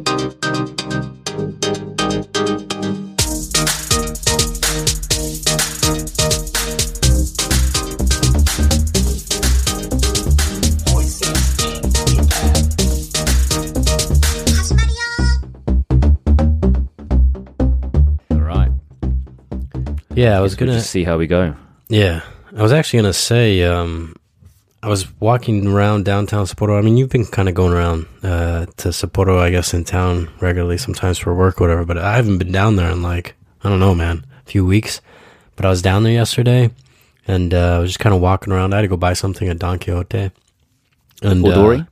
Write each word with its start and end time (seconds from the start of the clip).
Yeah, 20.16 20.38
I 20.38 20.42
was 20.42 20.56
gonna. 20.56 20.82
see 20.82 21.04
how 21.04 21.18
we 21.18 21.28
go. 21.28 21.56
Yeah, 21.90 22.22
I 22.56 22.62
was 22.62 22.72
actually 22.72 23.00
gonna 23.00 23.14
say. 23.14 23.64
Um, 23.64 24.16
I 24.82 24.88
was 24.88 25.12
walking 25.20 25.68
around 25.68 26.06
downtown 26.06 26.46
Sapporo. 26.46 26.78
I 26.78 26.82
mean, 26.82 26.96
you've 26.96 27.10
been 27.10 27.26
kind 27.26 27.50
of 27.50 27.56
going 27.56 27.74
around 27.74 28.06
uh, 28.22 28.68
to 28.78 28.90
Sapporo, 28.90 29.40
I 29.40 29.50
guess, 29.50 29.74
in 29.74 29.84
town 29.84 30.30
regularly, 30.40 30.78
sometimes 30.78 31.18
for 31.18 31.34
work, 31.34 31.60
or 31.60 31.64
whatever. 31.66 31.86
But 31.86 31.98
I 31.98 32.16
haven't 32.16 32.38
been 32.38 32.52
down 32.52 32.76
there 32.76 32.92
in 32.92 33.02
like 33.02 33.36
I 33.64 33.70
don't 33.70 33.80
know, 33.80 33.96
man, 33.96 34.26
a 34.46 34.50
few 34.50 34.66
weeks. 34.66 35.02
But 35.56 35.66
I 35.66 35.70
was 35.70 35.82
down 35.82 36.04
there 36.04 36.14
yesterday, 36.14 36.70
and 37.28 37.54
uh, 37.54 37.78
I 37.78 37.80
was 37.80 37.90
just 37.90 38.00
kind 38.00 38.14
of 38.14 38.22
walking 38.22 38.54
around. 38.54 38.74
I 38.74 38.78
had 38.78 38.82
to 38.84 38.88
go 38.88 38.98
buy 38.98 39.14
something 39.14 39.48
at 39.48 39.60
Don 39.60 39.80
Quixote. 39.80 40.32
And 41.24 41.46
Odori? 41.46 41.80
uh, 41.80 41.84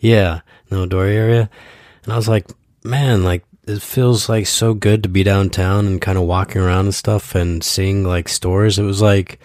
yeah, 0.00 0.40
no 0.70 0.82
Odori 0.82 1.16
area. 1.16 1.50
And 2.04 2.12
I 2.12 2.16
was 2.16 2.28
like, 2.28 2.46
man, 2.84 3.24
like 3.24 3.44
it 3.68 3.82
feels 3.82 4.28
like 4.28 4.46
so 4.46 4.74
good 4.74 5.02
to 5.02 5.08
be 5.08 5.22
downtown 5.22 5.86
and 5.86 6.00
kind 6.00 6.18
of 6.18 6.24
walking 6.24 6.60
around 6.60 6.86
and 6.86 6.94
stuff 6.94 7.34
and 7.34 7.62
seeing 7.62 8.04
like 8.04 8.28
stores. 8.28 8.78
It 8.78 8.84
was 8.84 9.02
like 9.02 9.38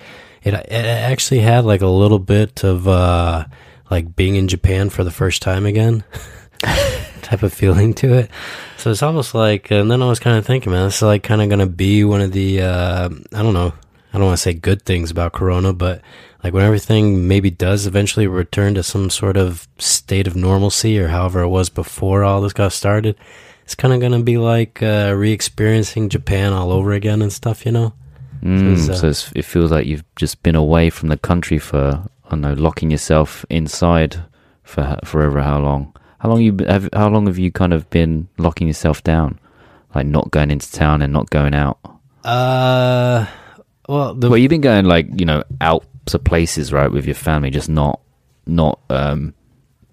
it, 0.43 0.53
it 0.53 0.71
actually 0.71 1.41
had 1.41 1.65
like 1.65 1.81
a 1.81 1.87
little 1.87 2.19
bit 2.19 2.63
of 2.63 2.87
uh 2.87 3.45
like 3.91 4.15
being 4.15 4.35
in 4.35 4.47
Japan 4.47 4.89
for 4.89 5.03
the 5.03 5.11
first 5.11 5.41
time 5.41 5.65
again 5.65 6.03
type 7.21 7.43
of 7.43 7.53
feeling 7.53 7.93
to 7.95 8.13
it. 8.13 8.31
So 8.77 8.91
it's 8.91 9.03
almost 9.03 9.35
like, 9.35 9.71
and 9.71 9.89
then 9.89 10.01
I 10.01 10.07
was 10.07 10.19
kind 10.19 10.37
of 10.37 10.45
thinking, 10.45 10.71
man, 10.71 10.85
this 10.85 10.97
is 10.97 11.01
like 11.03 11.23
kind 11.23 11.41
of 11.41 11.49
going 11.49 11.59
to 11.59 11.67
be 11.67 12.03
one 12.03 12.21
of 12.21 12.31
the, 12.31 12.61
uh, 12.61 13.09
I 13.33 13.43
don't 13.43 13.53
know, 13.53 13.73
I 14.13 14.17
don't 14.17 14.25
want 14.25 14.37
to 14.37 14.41
say 14.41 14.53
good 14.53 14.83
things 14.83 15.11
about 15.11 15.33
Corona, 15.33 15.73
but 15.73 16.01
like 16.43 16.53
when 16.53 16.65
everything 16.65 17.27
maybe 17.27 17.49
does 17.49 17.87
eventually 17.87 18.27
return 18.27 18.75
to 18.75 18.83
some 18.83 19.09
sort 19.09 19.37
of 19.37 19.67
state 19.77 20.27
of 20.27 20.35
normalcy 20.35 20.99
or 20.99 21.07
however 21.07 21.41
it 21.41 21.49
was 21.49 21.69
before 21.69 22.23
all 22.23 22.41
this 22.41 22.53
got 22.53 22.73
started, 22.73 23.15
it's 23.63 23.75
kind 23.75 23.93
of 23.93 23.99
going 23.99 24.11
to 24.11 24.23
be 24.23 24.37
like 24.37 24.81
uh, 24.83 25.13
re 25.15 25.31
experiencing 25.31 26.09
Japan 26.09 26.53
all 26.53 26.71
over 26.71 26.91
again 26.93 27.21
and 27.21 27.31
stuff, 27.31 27.65
you 27.65 27.71
know? 27.71 27.93
Mm, 28.41 28.73
it's, 28.73 28.89
uh, 28.89 28.95
so 28.95 29.07
it's, 29.07 29.31
it 29.35 29.45
feels 29.45 29.71
like 29.71 29.85
you've 29.85 30.03
just 30.15 30.43
been 30.43 30.55
away 30.55 30.89
from 30.89 31.09
the 31.09 31.17
country 31.17 31.59
for, 31.59 32.03
I 32.25 32.29
don't 32.29 32.41
know, 32.41 32.53
locking 32.53 32.91
yourself 32.91 33.45
inside 33.49 34.21
for 34.63 34.99
forever. 35.05 35.41
How 35.41 35.59
long? 35.59 35.95
How 36.19 36.29
long 36.29 36.41
you 36.41 36.57
have? 36.67 36.89
How 36.93 37.09
long 37.09 37.27
have 37.27 37.37
you 37.37 37.51
kind 37.51 37.73
of 37.73 37.89
been 37.89 38.27
locking 38.37 38.67
yourself 38.67 39.03
down, 39.03 39.39
like 39.93 40.05
not 40.05 40.31
going 40.31 40.51
into 40.51 40.71
town 40.71 41.01
and 41.01 41.11
not 41.11 41.29
going 41.29 41.53
out? 41.53 41.79
Uh, 42.23 43.27
well, 43.87 44.13
the 44.13 44.29
well, 44.29 44.37
you've 44.37 44.49
been 44.49 44.61
going 44.61 44.85
like 44.85 45.07
you 45.19 45.25
know 45.25 45.43
out 45.59 45.85
to 46.07 46.19
places, 46.19 46.71
right, 46.71 46.91
with 46.91 47.05
your 47.05 47.15
family, 47.15 47.49
just 47.49 47.69
not 47.69 47.99
not 48.45 48.79
um, 48.89 49.33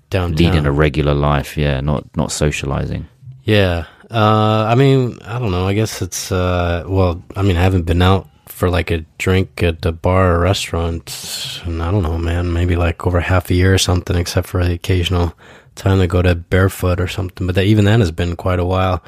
downtown. 0.08 0.37
leading 0.37 0.66
a 0.66 0.72
regular 0.72 1.14
life. 1.14 1.56
Yeah, 1.56 1.81
not 1.81 2.04
not 2.16 2.32
socializing. 2.32 3.08
Yeah. 3.50 3.87
Uh, 4.09 4.66
I 4.69 4.77
mean, 4.77 5.19
I 5.22 5.41
don't 5.41 5.50
know. 5.50 5.66
I 5.66 5.75
guess 5.75 6.03
it's, 6.03 6.31
uh, 6.31 6.84
well, 6.87 7.21
I 7.34 7.43
mean, 7.43 7.56
I 7.56 7.62
haven't 7.62 7.83
been 7.83 8.00
out 8.00 8.28
for 8.47 8.71
like 8.71 8.93
a 8.93 9.05
drink 9.19 9.61
at 9.65 9.84
a 9.84 9.91
bar 9.91 10.37
or 10.37 10.38
restaurant. 10.38 11.61
And 11.65 11.83
I 11.83 11.91
don't 11.91 12.05
know, 12.05 12.16
man, 12.16 12.53
maybe 12.53 12.77
like 12.77 13.05
over 13.09 13.19
half 13.19 13.50
a 13.50 13.55
year 13.55 13.75
or 13.75 13.78
something, 13.78 14.15
except 14.15 14.47
for 14.47 14.65
the 14.65 14.75
occasional 14.75 15.34
time 15.75 15.99
to 15.99 16.06
go 16.06 16.22
to 16.22 16.37
barefoot 16.37 17.00
or 17.00 17.09
something. 17.09 17.44
But 17.44 17.56
that, 17.56 17.65
even 17.65 17.87
that 17.87 17.99
has 17.99 18.12
been 18.12 18.37
quite 18.37 18.61
a 18.61 18.65
while. 18.65 19.03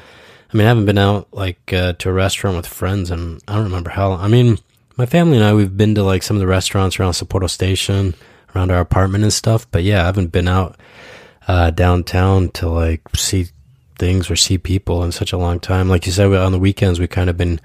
I 0.53 0.57
mean, 0.57 0.65
I 0.65 0.69
haven't 0.69 0.87
been 0.87 0.97
out 0.97 1.29
like 1.31 1.71
uh, 1.71 1.93
to 1.93 2.09
a 2.09 2.13
restaurant 2.13 2.57
with 2.57 2.67
friends 2.67 3.11
and 3.11 3.41
I 3.47 3.55
don't 3.55 3.63
remember 3.63 3.91
how. 3.91 4.11
I 4.11 4.27
mean, 4.27 4.57
my 4.97 5.05
family 5.05 5.37
and 5.37 5.45
I, 5.45 5.53
we've 5.53 5.77
been 5.77 5.95
to 5.95 6.03
like 6.03 6.21
some 6.21 6.35
of 6.35 6.41
the 6.41 6.47
restaurants 6.47 6.99
around 6.99 7.13
Sapporo 7.13 7.49
Station, 7.49 8.13
around 8.53 8.71
our 8.71 8.81
apartment 8.81 9.23
and 9.23 9.31
stuff. 9.31 9.71
But 9.71 9.83
yeah, 9.83 10.01
I 10.01 10.07
haven't 10.07 10.33
been 10.33 10.49
out 10.49 10.75
uh, 11.47 11.69
downtown 11.69 12.49
to 12.49 12.67
like 12.67 13.03
see 13.15 13.47
things 14.03 14.29
or 14.29 14.35
see 14.35 14.57
people 14.57 15.03
in 15.05 15.11
such 15.13 15.31
a 15.31 15.37
long 15.37 15.59
time. 15.61 15.87
Like 15.87 16.05
you 16.05 16.11
said, 16.11 16.29
we- 16.29 16.35
on 16.37 16.51
the 16.51 16.59
weekends, 16.59 16.99
we 16.99 17.07
kind 17.07 17.29
of 17.29 17.37
been 17.37 17.61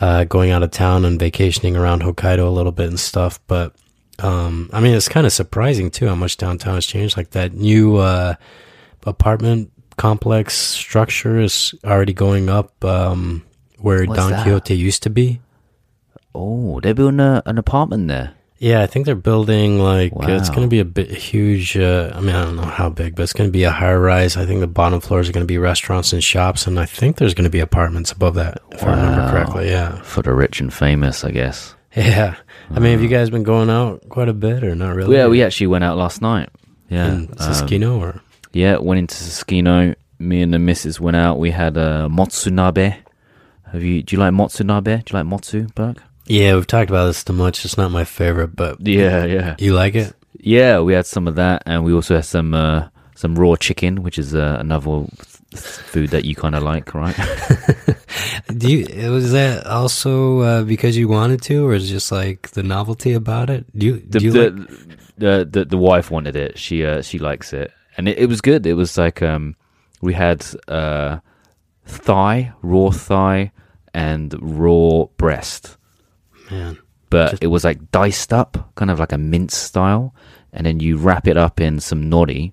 uh, 0.00 0.24
going 0.24 0.50
out 0.50 0.62
of 0.62 0.70
town 0.70 1.04
and 1.06 1.18
vacationing 1.18 1.74
around 1.76 2.02
Hokkaido 2.02 2.46
a 2.46 2.50
little 2.50 2.72
bit 2.72 2.88
and 2.88 3.00
stuff. 3.00 3.40
But 3.46 3.74
um, 4.18 4.68
I 4.74 4.80
mean, 4.80 4.94
it's 4.94 5.08
kind 5.08 5.26
of 5.26 5.32
surprising 5.32 5.90
too 5.90 6.06
how 6.08 6.14
much 6.14 6.36
downtown 6.36 6.74
has 6.74 6.84
changed. 6.86 7.16
Like 7.16 7.30
that 7.30 7.54
new 7.54 7.96
uh, 7.96 8.34
apartment 9.06 9.72
complex 9.96 10.54
structure 10.54 11.38
is 11.40 11.74
already 11.84 12.12
going 12.12 12.48
up 12.50 12.84
um, 12.84 13.42
where 13.78 14.04
What's 14.04 14.18
Don 14.18 14.30
that? 14.32 14.42
Quixote 14.42 14.74
used 14.76 15.02
to 15.04 15.10
be. 15.10 15.40
Oh, 16.34 16.80
they're 16.80 16.94
building 16.94 17.20
a, 17.20 17.42
an 17.46 17.56
apartment 17.58 18.08
there. 18.08 18.34
Yeah, 18.60 18.82
I 18.82 18.86
think 18.86 19.06
they're 19.06 19.14
building 19.14 19.78
like 19.78 20.12
uh, 20.12 20.32
it's 20.32 20.50
going 20.50 20.60
to 20.60 20.68
be 20.68 20.80
a 20.80 20.84
bit 20.84 21.10
huge. 21.10 21.78
Uh, 21.78 22.12
I 22.14 22.20
mean, 22.20 22.34
I 22.36 22.44
don't 22.44 22.56
know 22.56 22.62
how 22.62 22.90
big, 22.90 23.16
but 23.16 23.22
it's 23.22 23.32
going 23.32 23.48
to 23.48 23.52
be 23.52 23.64
a 23.64 23.70
high 23.70 23.94
rise. 23.94 24.36
I 24.36 24.44
think 24.44 24.60
the 24.60 24.66
bottom 24.66 25.00
floors 25.00 25.30
are 25.30 25.32
going 25.32 25.44
to 25.44 25.48
be 25.48 25.56
restaurants 25.56 26.12
and 26.12 26.22
shops, 26.22 26.66
and 26.66 26.78
I 26.78 26.84
think 26.84 27.16
there's 27.16 27.32
going 27.32 27.44
to 27.44 27.50
be 27.50 27.60
apartments 27.60 28.12
above 28.12 28.34
that, 28.34 28.58
if 28.70 28.84
I 28.84 28.90
remember 28.90 29.30
correctly. 29.30 29.70
Yeah, 29.70 30.02
for 30.02 30.20
the 30.20 30.34
rich 30.34 30.60
and 30.60 30.70
famous, 30.70 31.24
I 31.24 31.30
guess. 31.30 31.74
yeah. 31.96 32.36
I 32.70 32.80
mean, 32.80 32.92
have 32.92 33.02
you 33.02 33.08
guys 33.08 33.30
been 33.30 33.44
going 33.44 33.70
out 33.70 34.06
quite 34.10 34.28
a 34.28 34.34
bit, 34.34 34.62
or 34.62 34.74
not 34.74 34.94
really? 34.94 35.16
Yeah, 35.16 35.28
we 35.28 35.42
actually 35.42 35.68
went 35.68 35.84
out 35.84 35.96
last 35.96 36.20
night. 36.20 36.50
Yeah, 36.90 37.06
in 37.06 37.14
um, 37.14 37.26
Susukino, 37.28 37.98
or 37.98 38.20
yeah, 38.52 38.76
went 38.76 38.98
into 38.98 39.14
Susukino. 39.14 39.94
Me 40.18 40.42
and 40.42 40.52
the 40.52 40.58
missus 40.58 41.00
went 41.00 41.16
out. 41.16 41.38
We 41.38 41.50
had 41.50 41.78
a 41.78 41.80
uh, 41.80 42.08
motsunabe. 42.08 42.94
Have 43.72 43.82
you? 43.82 44.02
Do 44.02 44.16
you 44.16 44.20
like 44.20 44.34
motsunabe? 44.34 45.04
Do 45.06 45.16
you 45.16 45.24
like 45.24 45.26
motsu, 45.26 45.74
Burke? 45.74 46.02
Yeah, 46.26 46.54
we've 46.54 46.66
talked 46.66 46.90
about 46.90 47.06
this 47.06 47.24
too 47.24 47.32
much. 47.32 47.64
It's 47.64 47.76
not 47.76 47.90
my 47.90 48.04
favorite, 48.04 48.54
but 48.54 48.86
Yeah, 48.86 49.24
yeah, 49.24 49.56
you 49.58 49.74
like 49.74 49.94
it? 49.94 50.14
yeah. 50.38 50.80
We 50.80 50.92
had 50.94 51.06
some 51.06 51.26
of 51.28 51.34
that, 51.36 51.62
and 51.66 51.84
we 51.84 51.92
also 51.92 52.16
had 52.16 52.24
some 52.24 52.54
uh, 52.54 52.88
some 53.14 53.34
raw 53.36 53.56
chicken, 53.56 54.02
which 54.02 54.18
is 54.18 54.34
uh, 54.34 54.56
another 54.60 55.06
food 55.54 56.10
that 56.10 56.24
you 56.24 56.34
kind 56.36 56.54
of 56.54 56.62
like, 56.62 56.94
right? 56.94 57.16
Do 58.56 58.70
you? 58.70 59.10
Was 59.10 59.32
that 59.32 59.66
also 59.66 60.40
uh, 60.40 60.62
because 60.64 60.96
you 60.96 61.08
wanted 61.08 61.42
to, 61.42 61.66
or 61.66 61.74
is 61.74 61.90
it 61.90 61.92
just 61.94 62.12
like 62.12 62.50
the 62.50 62.62
novelty 62.62 63.12
about 63.12 63.50
it? 63.50 63.66
Do 63.76 63.86
you? 63.86 63.92
the, 63.98 64.18
do 64.18 64.24
you 64.24 64.32
the, 64.32 64.50
like- 64.50 64.68
the 65.18 65.48
the 65.50 65.64
the 65.64 65.76
wife 65.78 66.10
wanted 66.10 66.36
it. 66.36 66.58
She 66.58 66.84
uh 66.84 67.02
she 67.02 67.18
likes 67.18 67.52
it, 67.52 67.72
and 67.96 68.08
it, 68.08 68.18
it 68.18 68.26
was 68.26 68.40
good. 68.40 68.66
It 68.66 68.74
was 68.74 68.96
like 68.96 69.20
um 69.22 69.54
we 70.00 70.14
had 70.14 70.44
uh 70.68 71.18
thigh, 71.84 72.52
raw 72.62 72.90
thigh, 72.90 73.52
and 73.92 74.34
raw 74.40 75.04
breast, 75.18 75.76
man? 76.50 76.78
but 77.10 77.30
Just- 77.30 77.44
it 77.44 77.48
was 77.48 77.64
like 77.64 77.90
diced 77.90 78.32
up, 78.32 78.72
kind 78.76 78.90
of 78.90 78.98
like 78.98 79.12
a 79.12 79.18
mince 79.18 79.56
style, 79.56 80.14
and 80.52 80.66
then 80.66 80.80
you 80.80 80.96
wrap 80.96 81.26
it 81.26 81.36
up 81.36 81.60
in 81.60 81.80
some 81.80 82.10
nori, 82.10 82.52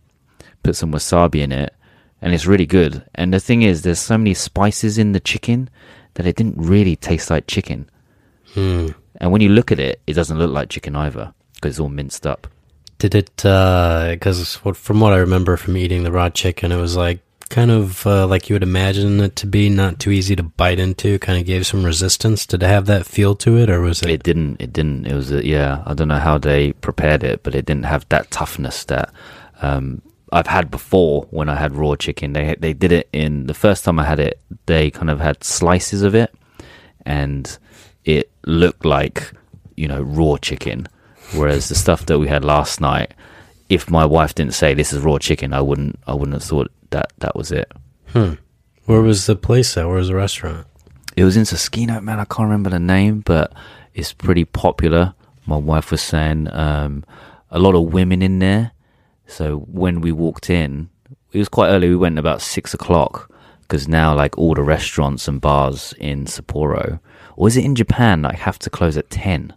put 0.64 0.76
some 0.76 0.92
wasabi 0.92 1.42
in 1.42 1.52
it, 1.52 1.74
and 2.22 2.34
it's 2.34 2.48
really 2.48 2.66
good. 2.66 3.04
And 3.16 3.34
the 3.34 3.40
thing 3.40 3.62
is, 3.62 3.82
there's 3.84 4.00
so 4.00 4.18
many 4.18 4.34
spices 4.34 4.98
in 4.98 5.12
the 5.12 5.20
chicken 5.20 5.70
that 6.16 6.26
it 6.26 6.36
didn't 6.36 6.58
really 6.58 6.96
taste 6.96 7.30
like 7.30 7.46
chicken. 7.48 7.90
Hmm. 8.54 8.90
And 9.20 9.32
when 9.32 9.42
you 9.42 9.50
look 9.50 9.72
at 9.72 9.80
it, 9.80 10.02
it 10.08 10.14
doesn't 10.14 10.38
look 10.38 10.52
like 10.52 10.70
chicken 10.70 10.96
either 10.96 11.34
because 11.56 11.74
it's 11.74 11.80
all 11.80 11.90
minced 11.90 12.26
up. 12.26 12.48
Did 13.00 13.14
it? 13.14 13.32
Because 13.36 14.56
what 14.64 14.76
from 14.76 15.00
what 15.00 15.14
I 15.14 15.18
remember 15.18 15.58
from 15.58 15.78
eating 15.78 16.04
the 16.04 16.12
raw 16.12 16.30
chicken, 16.30 16.72
it 16.72 16.78
was 16.82 16.96
like 16.98 17.20
kind 17.48 17.72
of 17.72 18.06
uh, 18.06 18.28
like 18.28 18.50
you 18.50 18.56
would 18.56 18.64
imagine 18.64 19.20
it 19.20 19.36
to 19.38 19.48
be? 19.48 19.70
Not 19.70 20.00
too 20.00 20.12
easy 20.12 20.36
to 20.36 20.44
bite 20.44 20.80
into. 20.80 21.20
Kind 21.20 21.40
of 21.40 21.46
gave 21.46 21.66
some 21.66 21.84
resistance. 21.84 22.46
Did 22.46 22.64
it 22.64 22.68
have 22.68 22.86
that 22.86 23.06
feel 23.06 23.36
to 23.38 23.58
it, 23.58 23.70
or 23.70 23.82
was 23.82 24.02
it? 24.02 24.10
It 24.10 24.24
didn't. 24.24 24.62
It 24.62 24.74
didn't. 24.74 25.08
It 25.08 25.14
was. 25.14 25.32
A, 25.32 25.46
yeah. 25.46 25.84
I 25.86 25.94
don't 25.94 26.08
know 26.08 26.20
how 26.20 26.38
they 26.38 26.74
prepared 26.74 27.24
it, 27.24 27.44
but 27.44 27.56
it 27.56 27.66
didn't 27.66 27.86
have 27.86 28.08
that 28.10 28.32
toughness 28.32 28.86
that 28.86 29.12
um, 29.62 30.02
I've 30.32 30.48
had 30.48 30.70
before 30.70 31.28
when 31.30 31.50
I 31.50 31.56
had 31.56 31.76
raw 31.76 31.96
chicken. 31.96 32.34
They 32.34 32.56
they 32.60 32.74
did 32.74 32.92
it 32.92 33.10
in 33.14 33.48
the 33.48 33.54
first 33.54 33.86
time 33.86 34.00
I 34.00 34.04
had 34.04 34.20
it. 34.20 34.40
They 34.66 34.92
kind 34.92 35.10
of 35.10 35.20
had 35.20 35.44
slices 35.44 36.04
of 36.04 36.16
it, 36.16 36.34
and 37.06 37.58
it 38.06 38.32
looked 38.46 38.86
like 38.86 39.32
you 39.76 39.88
know 39.88 40.02
raw 40.02 40.38
chicken. 40.38 40.88
Whereas 41.34 41.70
the 41.70 41.76
stuff 41.76 42.06
that 42.06 42.20
we 42.20 42.28
had 42.28 42.46
last 42.46 42.80
night, 42.80 43.14
if 43.70 43.90
my 43.90 44.06
wife 44.06 44.34
didn't 44.34 44.54
say 44.54 44.74
this 44.74 44.94
is 44.94 45.02
raw 45.02 45.18
chicken, 45.18 45.54
I 45.54 45.62
wouldn't. 45.62 46.00
I 46.08 46.14
wouldn't 46.14 46.34
have 46.34 46.44
thought 46.44 46.72
that 46.92 47.14
that 47.20 47.36
was 47.36 47.52
it. 47.52 47.72
Where 48.14 49.02
was 49.02 49.26
the 49.26 49.36
place 49.36 49.76
at? 49.78 49.86
Where 49.86 49.98
was 49.98 50.08
the 50.08 50.16
restaurant? 50.16 50.66
It 51.16 51.24
was 51.24 51.36
in 51.36 51.44
Susukino, 51.44 52.02
man. 52.02 52.20
I 52.20 52.26
can't 52.26 52.48
remember 52.48 52.70
the 52.70 52.80
name, 52.80 53.22
but 53.22 53.54
it's 53.94 54.14
pretty 54.14 54.46
popular. 54.46 55.14
My 55.46 55.58
wife 55.58 55.92
was 55.92 56.02
saying 56.02 56.48
um, 56.54 57.04
a 57.50 57.60
lot 57.60 57.76
of 57.76 57.94
women 57.94 58.22
in 58.22 58.40
there. 58.40 58.72
So 59.26 59.58
when 59.58 60.02
we 60.02 60.12
walked 60.12 60.50
in, 60.50 60.90
it 61.32 61.38
was 61.38 61.50
quite 61.50 61.70
early. 61.70 61.90
We 61.90 61.96
went 61.96 62.20
about 62.20 62.42
six 62.42 62.74
o'clock 62.74 63.32
because 63.62 63.88
now, 63.88 64.16
like 64.16 64.38
all 64.38 64.54
the 64.54 64.64
restaurants 64.64 65.28
and 65.28 65.42
bars 65.42 65.94
in 66.00 66.26
Sapporo, 66.26 67.00
or 67.36 67.48
is 67.48 67.58
it 67.58 67.66
in 67.66 67.76
Japan? 67.76 68.22
Like 68.22 68.38
have 68.38 68.60
to 68.60 68.70
close 68.70 68.96
at 68.96 69.10
ten. 69.10 69.54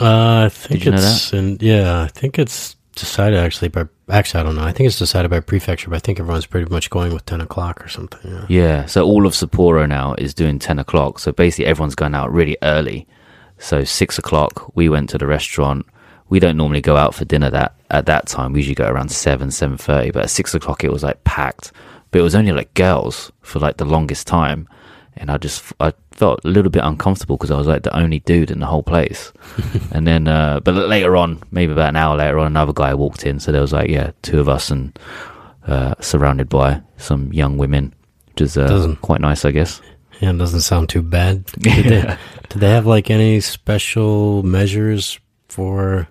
Uh, 0.00 0.44
I 0.46 0.48
think 0.48 0.80
Did 0.80 0.84
you 0.86 0.90
know 0.92 0.98
it's 0.98 1.32
in, 1.32 1.58
yeah, 1.60 2.02
I 2.02 2.08
think 2.08 2.38
it's 2.38 2.76
decided 3.00 3.38
actually 3.38 3.68
by 3.68 3.86
actually 4.08 4.40
I 4.40 4.42
don't 4.44 4.56
know. 4.56 4.62
I 4.62 4.72
think 4.72 4.86
it's 4.86 4.98
decided 4.98 5.30
by 5.30 5.40
prefecture, 5.40 5.90
but 5.90 5.96
I 5.96 6.00
think 6.00 6.20
everyone's 6.20 6.46
pretty 6.46 6.70
much 6.70 6.90
going 6.90 7.12
with 7.12 7.26
ten 7.26 7.40
o'clock 7.40 7.84
or 7.84 7.88
something. 7.88 8.20
Yeah. 8.30 8.46
Yeah, 8.48 8.86
so 8.86 9.04
all 9.04 9.26
of 9.26 9.32
Sapporo 9.34 9.88
now 9.88 10.14
is 10.14 10.34
doing 10.34 10.58
10 10.58 10.78
o'clock. 10.78 11.18
So 11.18 11.32
basically, 11.32 11.66
everyone's 11.66 11.94
going 11.94 12.14
out 12.14 12.32
really 12.32 12.56
early. 12.62 13.06
So 13.58 13.84
6 13.84 14.18
o'clock, 14.18 14.70
we 14.74 14.88
went 14.88 15.10
to 15.10 15.18
the 15.18 15.26
restaurant. 15.26 15.86
We 16.28 16.40
don't 16.40 16.56
normally 16.56 16.80
go 16.80 16.96
out 16.96 17.14
for 17.14 17.24
dinner 17.24 17.50
that 17.50 17.74
at 17.90 18.06
that 18.06 18.26
time. 18.26 18.52
We 18.52 18.60
usually 18.60 18.74
go 18.74 18.88
around 18.88 19.10
7, 19.10 19.48
7.30. 19.48 20.12
But 20.12 20.24
at 20.24 20.30
6 20.30 20.54
o'clock, 20.54 20.84
it 20.84 20.92
was 20.92 21.02
like 21.02 21.24
packed. 21.24 21.72
But 22.10 22.20
it 22.20 22.22
was 22.22 22.34
only 22.34 22.52
like 22.52 22.72
girls 22.74 23.32
for 23.40 23.58
like 23.58 23.76
the 23.78 23.84
longest 23.84 24.26
time. 24.26 24.68
And 25.20 25.30
I 25.30 25.38
just, 25.38 25.72
I 25.80 25.92
felt 26.12 26.40
a 26.44 26.48
little 26.48 26.70
bit 26.70 26.82
uncomfortable 26.84 27.36
because 27.36 27.50
I 27.50 27.58
was 27.58 27.66
like 27.66 27.82
the 27.82 27.96
only 27.96 28.20
dude 28.20 28.50
in 28.50 28.60
the 28.60 28.66
whole 28.66 28.82
place. 28.82 29.32
and 29.92 30.06
then, 30.06 30.28
uh, 30.28 30.60
but 30.60 30.74
later 30.74 31.16
on, 31.16 31.42
maybe 31.50 31.72
about 31.72 31.90
an 31.90 31.96
hour 31.96 32.16
later 32.16 32.38
on, 32.38 32.46
another 32.46 32.72
guy 32.72 32.94
walked 32.94 33.26
in. 33.26 33.40
So 33.40 33.52
there 33.52 33.60
was 33.60 33.72
like, 33.72 33.90
yeah, 33.90 34.12
two 34.22 34.40
of 34.40 34.48
us 34.48 34.70
and 34.70 34.98
uh, 35.66 35.94
surrounded 36.00 36.48
by 36.48 36.80
some 36.96 37.32
young 37.32 37.58
women, 37.58 37.94
which 38.28 38.42
is 38.42 38.56
uh, 38.56 38.94
quite 39.02 39.20
nice, 39.20 39.44
I 39.44 39.50
guess. 39.50 39.80
Yeah, 40.20 40.30
it 40.30 40.38
doesn't 40.38 40.62
sound 40.62 40.88
too 40.88 41.02
bad. 41.02 41.44
Did, 41.58 41.84
they, 41.84 42.16
did 42.48 42.60
they 42.60 42.70
have 42.70 42.86
like 42.86 43.10
any 43.10 43.40
special 43.40 44.42
measures 44.42 45.20
for 45.48 46.08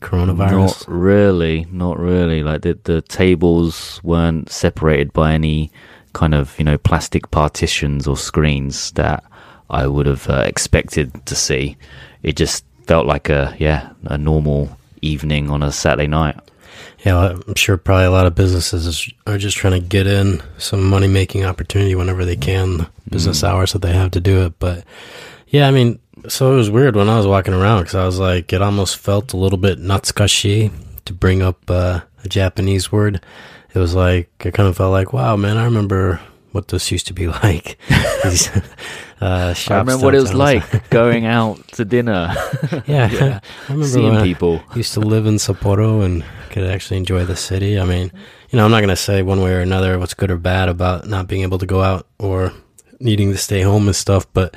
coronavirus? 0.00 0.50
Not 0.50 0.84
really, 0.88 1.66
not 1.70 1.98
really. 1.98 2.42
Like 2.42 2.62
the 2.62 2.78
the 2.82 3.00
tables 3.00 4.00
weren't 4.02 4.50
separated 4.50 5.12
by 5.12 5.32
any 5.32 5.70
kind 6.12 6.34
of 6.34 6.58
you 6.58 6.64
know 6.64 6.78
plastic 6.78 7.30
partitions 7.30 8.06
or 8.06 8.16
screens 8.16 8.90
that 8.92 9.24
I 9.70 9.86
would 9.86 10.06
have 10.06 10.28
uh, 10.28 10.44
expected 10.46 11.26
to 11.26 11.34
see. 11.34 11.76
It 12.22 12.36
just 12.36 12.64
felt 12.86 13.06
like 13.06 13.28
a 13.28 13.54
yeah 13.58 13.90
a 14.04 14.18
normal 14.18 14.76
evening 15.00 15.50
on 15.50 15.62
a 15.62 15.72
Saturday 15.72 16.06
night. 16.06 16.36
Yeah, 17.04 17.14
well, 17.14 17.42
I'm 17.48 17.54
sure 17.54 17.76
probably 17.76 18.04
a 18.04 18.10
lot 18.10 18.26
of 18.26 18.34
businesses 18.34 19.12
are 19.26 19.38
just 19.38 19.56
trying 19.56 19.80
to 19.80 19.86
get 19.86 20.06
in 20.06 20.40
some 20.58 20.88
money 20.88 21.08
making 21.08 21.44
opportunity 21.44 21.96
whenever 21.96 22.24
they 22.24 22.36
can, 22.36 22.86
business 23.10 23.42
hours 23.42 23.72
that 23.72 23.82
they 23.82 23.92
have 23.92 24.12
to 24.12 24.20
do 24.20 24.46
it. 24.46 24.58
But 24.60 24.84
yeah, 25.48 25.66
I 25.66 25.72
mean, 25.72 25.98
so 26.28 26.52
it 26.52 26.56
was 26.56 26.70
weird 26.70 26.94
when 26.94 27.08
I 27.08 27.16
was 27.16 27.26
walking 27.26 27.54
around 27.54 27.82
because 27.82 27.96
I 27.96 28.06
was 28.06 28.20
like, 28.20 28.52
it 28.52 28.62
almost 28.62 28.98
felt 28.98 29.32
a 29.32 29.36
little 29.36 29.58
bit 29.58 29.80
natsukashi 29.80 30.70
to 31.04 31.12
bring 31.12 31.42
up 31.42 31.68
uh, 31.68 32.00
a 32.24 32.28
Japanese 32.28 32.92
word. 32.92 33.20
It 33.74 33.78
was 33.78 33.94
like, 33.94 34.30
it 34.44 34.52
kind 34.54 34.68
of 34.68 34.76
felt 34.76 34.92
like, 34.92 35.12
wow, 35.12 35.36
man, 35.36 35.56
I 35.56 35.64
remember 35.64 36.20
what 36.52 36.68
this 36.68 36.90
used 36.92 37.06
to 37.06 37.14
be 37.14 37.26
like. 37.44 37.78
These, 38.24 38.50
uh, 39.20 39.54
shops 39.54 39.70
I 39.70 39.78
remember 39.78 40.04
what 40.04 40.14
it 40.14 40.20
was 40.20 40.34
like 40.34 40.90
going 40.90 41.24
out 41.26 41.66
to 41.72 41.84
dinner, 41.84 42.34
Yeah, 42.86 43.40
I 43.68 43.72
remember 43.72 43.86
seeing 43.88 44.08
when 44.10 44.16
I- 44.18 44.24
people. 44.24 44.62
used 44.74 44.92
to 44.94 45.00
live 45.00 45.26
in 45.26 45.36
Sapporo 45.36 46.04
and 46.04 46.24
could 46.50 46.64
actually 46.64 46.98
enjoy 46.98 47.24
the 47.24 47.36
city. 47.36 47.78
I 47.80 47.84
mean, 47.84 48.12
you 48.50 48.56
know, 48.58 48.64
I'm 48.64 48.70
not 48.70 48.80
going 48.80 48.88
to 48.90 48.96
say 48.96 49.22
one 49.22 49.40
way 49.40 49.52
or 49.54 49.60
another 49.60 49.98
what's 49.98 50.12
good 50.14 50.30
or 50.30 50.36
bad 50.36 50.68
about 50.68 51.06
not 51.06 51.26
being 51.28 51.42
able 51.42 51.58
to 51.58 51.66
go 51.66 51.80
out 51.82 52.06
or 52.18 52.52
needing 53.00 53.32
to 53.32 53.38
stay 53.38 53.62
home 53.62 53.86
and 53.86 53.96
stuff, 53.96 54.26
but 54.34 54.54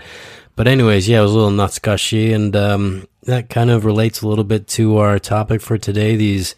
but 0.57 0.67
anyways, 0.67 1.07
yeah, 1.07 1.19
it 1.19 1.23
was 1.23 1.31
a 1.31 1.35
little 1.35 1.51
natsukashi 1.51 2.33
and 2.35 2.55
um 2.55 3.07
that 3.23 3.49
kind 3.49 3.69
of 3.71 3.85
relates 3.85 4.21
a 4.21 4.27
little 4.27 4.43
bit 4.43 4.67
to 4.67 4.97
our 4.97 5.17
topic 5.19 5.61
for 5.61 5.77
today. 5.77 6.15
These 6.17 6.55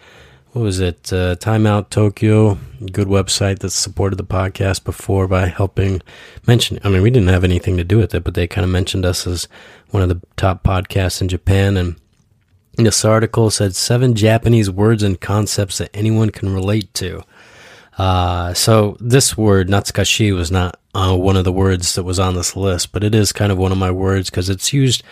what 0.57 0.63
was 0.63 0.79
it? 0.79 1.13
Uh, 1.13 1.35
Time 1.35 1.67
Out 1.67 1.91
Tokyo, 1.91 2.57
good 2.91 3.07
website 3.07 3.59
that 3.59 3.69
supported 3.69 4.15
the 4.15 4.23
podcast 4.23 4.83
before 4.83 5.27
by 5.27 5.45
helping 5.45 6.01
mention. 6.47 6.79
I 6.83 6.89
mean, 6.89 7.03
we 7.03 7.11
didn't 7.11 7.29
have 7.29 7.43
anything 7.43 7.77
to 7.77 7.83
do 7.83 7.99
with 7.99 8.15
it, 8.15 8.23
but 8.23 8.33
they 8.33 8.47
kind 8.47 8.65
of 8.65 8.71
mentioned 8.71 9.05
us 9.05 9.27
as 9.27 9.47
one 9.91 10.01
of 10.01 10.09
the 10.09 10.19
top 10.35 10.63
podcasts 10.63 11.21
in 11.21 11.27
Japan 11.27 11.77
and 11.77 11.95
this 12.73 13.05
article 13.05 13.51
said 13.51 13.75
seven 13.75 14.15
Japanese 14.15 14.67
words 14.71 15.03
and 15.03 15.21
concepts 15.21 15.77
that 15.77 15.95
anyone 15.95 16.31
can 16.31 16.51
relate 16.51 16.91
to. 16.95 17.21
Uh, 17.99 18.51
so 18.55 18.97
this 18.99 19.37
word 19.37 19.69
natsukashi 19.69 20.35
was 20.35 20.51
not 20.51 20.79
uh, 20.95 21.15
one 21.15 21.37
of 21.37 21.43
the 21.43 21.53
words 21.53 21.93
that 21.93 22.03
was 22.03 22.19
on 22.19 22.33
this 22.33 22.55
list, 22.55 22.91
but 22.91 23.03
it 23.03 23.13
is 23.13 23.31
kind 23.31 23.51
of 23.51 23.59
one 23.59 23.71
of 23.71 23.77
my 23.77 23.91
words 23.91 24.31
because 24.31 24.49
it's 24.49 24.73
used 24.73 25.03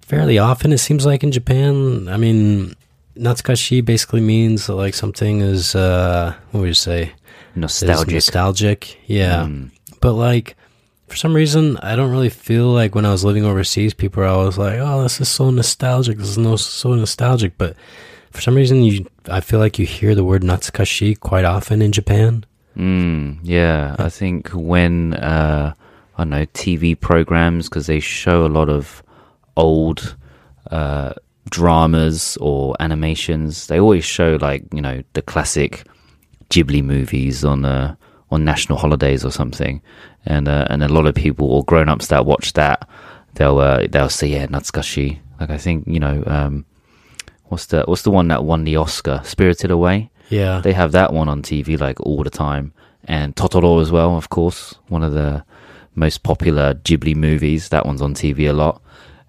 fairly 0.00 0.36
often. 0.36 0.72
It 0.72 0.78
seems 0.78 1.06
like 1.06 1.22
in 1.22 1.30
Japan. 1.30 2.08
I 2.08 2.16
mean, 2.16 2.74
natsukashi 3.18 3.84
basically 3.84 4.20
means 4.20 4.66
that 4.66 4.74
like 4.74 4.94
something 4.94 5.40
is 5.40 5.74
uh, 5.74 6.34
what 6.50 6.60
would 6.60 6.68
you 6.68 6.74
say? 6.74 7.12
Nostalgic. 7.54 8.14
nostalgic. 8.14 8.98
Yeah. 9.06 9.44
Mm. 9.44 9.70
But 10.00 10.12
like 10.12 10.56
for 11.08 11.16
some 11.16 11.34
reason 11.34 11.76
I 11.78 11.96
don't 11.96 12.10
really 12.10 12.30
feel 12.30 12.66
like 12.66 12.94
when 12.94 13.04
I 13.04 13.10
was 13.10 13.24
living 13.24 13.44
overseas 13.44 13.94
people 13.94 14.22
are 14.22 14.26
always 14.26 14.58
like, 14.58 14.78
"Oh, 14.78 15.02
this 15.02 15.20
is 15.20 15.28
so 15.28 15.50
nostalgic. 15.50 16.18
This 16.18 16.28
is 16.28 16.38
no 16.38 16.56
so 16.56 16.94
nostalgic." 16.94 17.58
But 17.58 17.76
for 18.30 18.40
some 18.40 18.54
reason 18.54 18.84
you 18.84 19.06
I 19.28 19.40
feel 19.40 19.58
like 19.58 19.78
you 19.78 19.86
hear 19.86 20.14
the 20.14 20.24
word 20.24 20.42
natsukashi 20.42 21.18
quite 21.18 21.44
often 21.44 21.82
in 21.82 21.92
Japan. 21.92 22.44
Mm, 22.76 23.40
yeah, 23.42 23.96
I 23.98 24.08
think 24.08 24.50
when 24.50 25.14
uh, 25.14 25.74
I 26.16 26.22
don't 26.22 26.30
know 26.30 26.46
TV 26.46 26.98
programs 26.98 27.68
because 27.68 27.86
they 27.88 28.00
show 28.00 28.46
a 28.46 28.48
lot 28.48 28.68
of 28.68 29.02
old 29.56 30.16
uh, 30.70 31.14
dramas 31.50 32.36
or 32.40 32.74
animations. 32.80 33.66
They 33.66 33.80
always 33.80 34.04
show 34.04 34.38
like 34.40 34.64
you 34.72 34.80
know 34.80 35.02
the 35.12 35.22
classic 35.22 35.84
Ghibli 36.50 36.82
movies 36.82 37.44
on 37.44 37.64
uh, 37.64 37.94
on 38.30 38.44
national 38.44 38.78
holidays 38.78 39.24
or 39.24 39.30
something, 39.30 39.82
and 40.26 40.48
uh, 40.48 40.66
and 40.70 40.82
a 40.82 40.88
lot 40.88 41.06
of 41.06 41.14
people 41.14 41.50
or 41.50 41.64
grown 41.64 41.88
ups 41.88 42.08
that 42.08 42.26
watch 42.26 42.52
that 42.54 42.88
they'll 43.34 43.58
uh, 43.58 43.86
they'll 43.90 44.08
say 44.08 44.28
yeah 44.28 44.46
Natsukashi. 44.46 45.18
Like 45.40 45.50
I 45.50 45.58
think 45.58 45.86
you 45.86 46.00
know 46.00 46.22
um, 46.26 46.64
what's 47.46 47.66
the 47.66 47.84
what's 47.86 48.02
the 48.02 48.10
one 48.10 48.28
that 48.28 48.44
won 48.44 48.64
the 48.64 48.76
Oscar 48.76 49.22
Spirited 49.24 49.70
Away. 49.70 50.10
Yeah. 50.28 50.60
They 50.60 50.74
have 50.74 50.92
that 50.92 51.12
one 51.12 51.28
on 51.28 51.42
TV 51.42 51.78
like 51.80 52.00
all 52.00 52.22
the 52.22 52.30
time, 52.30 52.72
and 53.04 53.34
Totoro 53.34 53.80
as 53.80 53.90
well, 53.90 54.16
of 54.16 54.28
course, 54.28 54.74
one 54.88 55.02
of 55.02 55.12
the 55.12 55.44
most 55.94 56.22
popular 56.22 56.74
Ghibli 56.74 57.16
movies. 57.16 57.70
That 57.70 57.86
one's 57.86 58.02
on 58.02 58.14
TV 58.14 58.50
a 58.50 58.52
lot, 58.52 58.82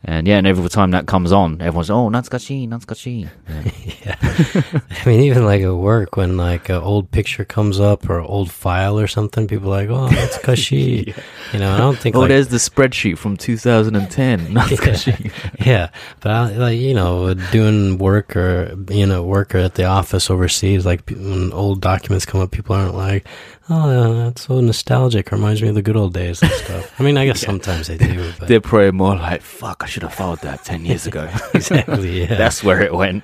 and 0.03 0.27
yeah, 0.27 0.37
and 0.37 0.47
every 0.47 0.67
time 0.69 0.91
that 0.91 1.07
comes 1.07 1.31
on, 1.33 1.61
everyone's 1.61 1.89
oh 1.89 2.09
Natsukashi, 2.09 2.67
Natsukashi. 2.67 3.29
Yeah. 4.05 4.15
I 4.89 5.09
mean, 5.09 5.19
even 5.21 5.45
like 5.45 5.61
at 5.61 5.75
work, 5.75 6.15
when 6.15 6.37
like 6.37 6.69
an 6.69 6.77
old 6.77 7.11
picture 7.11 7.43
comes 7.43 7.81
up 7.81 8.09
or 8.09 8.21
old 8.21 8.49
file 8.49 8.97
or 8.97 9.07
something, 9.07 9.45
people 9.47 9.73
are 9.73 9.85
like, 9.85 9.89
"Oh, 9.89 10.07
Natsukashi." 10.07 11.13
You 11.51 11.57
know, 11.57 11.73
I 11.73 11.77
don't 11.79 11.97
think 11.97 12.15
oh, 12.15 12.19
like 12.19 12.29
there's 12.29 12.49
the 12.49 12.57
spreadsheet 12.57 13.17
from 13.17 13.35
2010. 13.35 14.53
Natsukashi. 14.53 15.31
yeah, 15.65 15.89
but 16.21 16.31
I, 16.31 16.51
like 16.51 16.79
you 16.79 16.93
know, 16.93 17.33
doing 17.33 17.97
work 17.97 18.35
or 18.35 18.77
you 18.89 19.07
know, 19.07 19.23
work 19.23 19.55
or 19.55 19.57
at 19.57 19.73
the 19.73 19.85
office 19.85 20.29
overseas, 20.29 20.85
like 20.85 21.09
when 21.09 21.51
old 21.51 21.81
documents 21.81 22.25
come 22.25 22.39
up, 22.39 22.51
people 22.51 22.75
aren't 22.75 22.93
like, 22.93 23.25
"Oh, 23.69 24.25
that's 24.25 24.47
so 24.47 24.59
nostalgic." 24.61 25.31
Reminds 25.31 25.61
me 25.61 25.69
of 25.69 25.75
the 25.75 25.81
good 25.81 25.95
old 25.95 26.13
days 26.13 26.41
and 26.41 26.51
stuff. 26.51 26.99
I 26.99 27.03
mean, 27.03 27.17
I 27.17 27.25
guess 27.25 27.39
sometimes 27.45 27.87
they 27.87 27.97
do, 27.97 28.31
but 28.39 28.47
They're 28.47 28.61
probably 28.61 28.91
more 28.91 29.15
like 29.15 29.41
fuck. 29.41 29.83
I 29.83 29.85
should 29.87 30.03
have 30.03 30.13
filed 30.13 30.39
that 30.39 30.63
10 30.65 30.85
years 30.85 31.05
ago. 31.07 31.29
exactly, 31.53 32.21
yeah, 32.21 32.35
That's 32.35 32.63
where 32.63 32.81
it 32.81 32.93
went. 32.93 33.23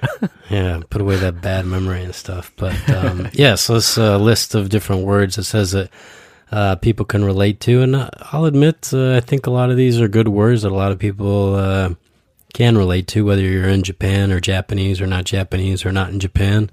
yeah. 0.49 0.81
Put 0.89 1.01
away 1.01 1.17
that 1.17 1.41
bad 1.41 1.65
memory 1.65 2.03
and 2.03 2.13
stuff. 2.15 2.51
But 2.57 2.89
um, 2.89 3.29
yeah, 3.33 3.55
so 3.55 3.73
this 3.75 3.97
uh, 3.97 4.17
list 4.17 4.55
of 4.55 4.69
different 4.69 5.05
words. 5.05 5.35
that 5.35 5.43
says 5.45 5.71
that. 5.71 5.89
Uh, 6.51 6.75
people 6.75 7.05
can 7.05 7.25
relate 7.25 7.59
to, 7.59 7.81
and 7.81 7.95
uh, 7.95 8.07
I'll 8.31 8.45
admit, 8.45 8.91
uh, 8.93 9.15
I 9.15 9.19
think 9.19 9.47
a 9.47 9.51
lot 9.51 9.71
of 9.71 9.77
these 9.77 9.99
are 9.99 10.07
good 10.07 10.27
words 10.27 10.61
that 10.61 10.71
a 10.71 10.75
lot 10.75 10.91
of 10.91 10.99
people 10.99 11.55
uh, 11.55 11.95
can 12.53 12.77
relate 12.77 13.07
to, 13.09 13.25
whether 13.25 13.41
you're 13.41 13.67
in 13.67 13.81
Japan 13.81 14.31
or 14.31 14.39
Japanese 14.39 15.01
or 15.01 15.07
not 15.07 15.25
Japanese 15.25 15.83
or 15.83 15.91
not 15.91 16.11
in 16.11 16.19
Japan. 16.19 16.69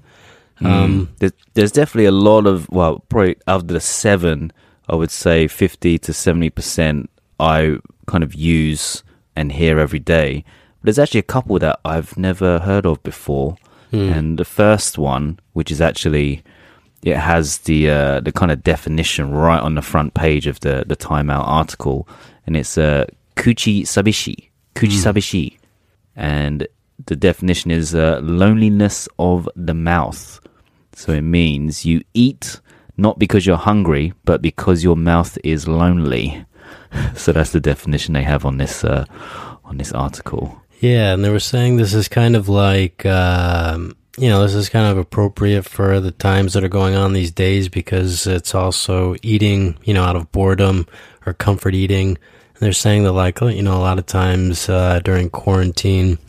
Um, 0.61 1.09
There's, 1.19 1.33
there's 1.55 1.71
definitely 1.71 2.05
a 2.05 2.11
lot 2.11 2.45
of 2.47 2.69
well, 2.69 2.99
probably 3.09 3.35
out 3.47 3.61
of 3.61 3.67
the 3.67 3.79
seven, 3.79 4.51
I 4.87 4.95
would 4.95 5.11
say 5.11 5.47
fifty 5.47 5.97
to 5.99 6.13
seventy 6.13 6.49
percent 6.49 7.09
I 7.39 7.77
kind 8.05 8.23
of 8.23 8.33
use 8.35 9.03
and 9.35 9.51
hear 9.51 9.79
every 9.79 9.99
day. 9.99 10.43
But 10.79 10.85
there's 10.85 10.99
actually 10.99 11.21
a 11.21 11.23
couple 11.23 11.57
that 11.59 11.79
I've 11.83 12.17
never 12.17 12.59
heard 12.59 12.85
of 12.85 13.01
before, 13.03 13.57
and 14.13 14.37
the 14.37 14.45
first 14.45 14.97
one, 14.97 15.39
which 15.53 15.71
is 15.71 15.81
actually 15.81 16.43
it 17.03 17.17
has 17.17 17.59
the 17.59 17.89
uh, 17.89 18.19
the 18.21 18.31
kind 18.31 18.51
of 18.51 18.63
definition 18.63 19.31
right 19.31 19.61
on 19.61 19.75
the 19.75 19.81
front 19.81 20.13
page 20.13 20.47
of 20.47 20.59
the 20.61 20.83
the 20.87 20.95
Time 20.95 21.29
Out 21.29 21.45
article, 21.47 22.07
and 22.45 22.55
it's 22.55 22.77
uh, 22.77 23.05
kuchi 23.35 23.81
sabishi, 23.81 24.49
kuchi 24.75 24.97
sabishi, 25.03 25.57
and 26.15 26.67
the 27.05 27.15
definition 27.15 27.71
is 27.71 27.93
uh, 27.93 28.19
loneliness 28.23 29.09
of 29.17 29.49
the 29.55 29.73
mouth. 29.73 30.39
So 30.95 31.11
it 31.11 31.21
means 31.21 31.85
you 31.85 32.03
eat 32.13 32.59
not 32.97 33.19
because 33.19 33.45
you're 33.45 33.57
hungry, 33.57 34.13
but 34.23 34.41
because 34.41 34.83
your 34.83 34.95
mouth 34.95 35.37
is 35.43 35.67
lonely. 35.67 36.45
so 37.15 37.31
that's 37.31 37.51
the 37.51 37.59
definition 37.59 38.13
they 38.13 38.23
have 38.23 38.45
on 38.45 38.57
this 38.57 38.83
uh, 38.83 39.05
on 39.65 39.77
this 39.77 39.91
article. 39.91 40.61
Yeah, 40.79 41.13
and 41.13 41.23
they 41.23 41.29
were 41.29 41.39
saying 41.39 41.77
this 41.77 41.93
is 41.93 42.09
kind 42.09 42.35
of 42.35 42.49
like, 42.49 43.05
um, 43.05 43.95
you 44.17 44.27
know, 44.27 44.41
this 44.41 44.53
is 44.53 44.67
kind 44.67 44.91
of 44.91 44.97
appropriate 44.97 45.63
for 45.63 46.01
the 46.01 46.11
times 46.11 46.53
that 46.53 46.63
are 46.63 46.69
going 46.69 46.93
on 46.93 47.13
these 47.13 47.31
days 47.31 47.69
because 47.69 48.27
it's 48.27 48.53
also 48.53 49.15
eating, 49.23 49.77
you 49.85 49.93
know, 49.93 50.03
out 50.03 50.17
of 50.17 50.31
boredom 50.33 50.85
or 51.25 51.33
comfort 51.33 51.73
eating. 51.73 52.09
And 52.09 52.59
they're 52.59 52.73
saying 52.73 53.03
that, 53.05 53.13
like, 53.13 53.39
you 53.39 53.61
know, 53.61 53.77
a 53.77 53.79
lot 53.79 53.97
of 53.97 54.05
times 54.05 54.67
uh, 54.67 54.99
during 55.05 55.29
quarantine, 55.29 56.19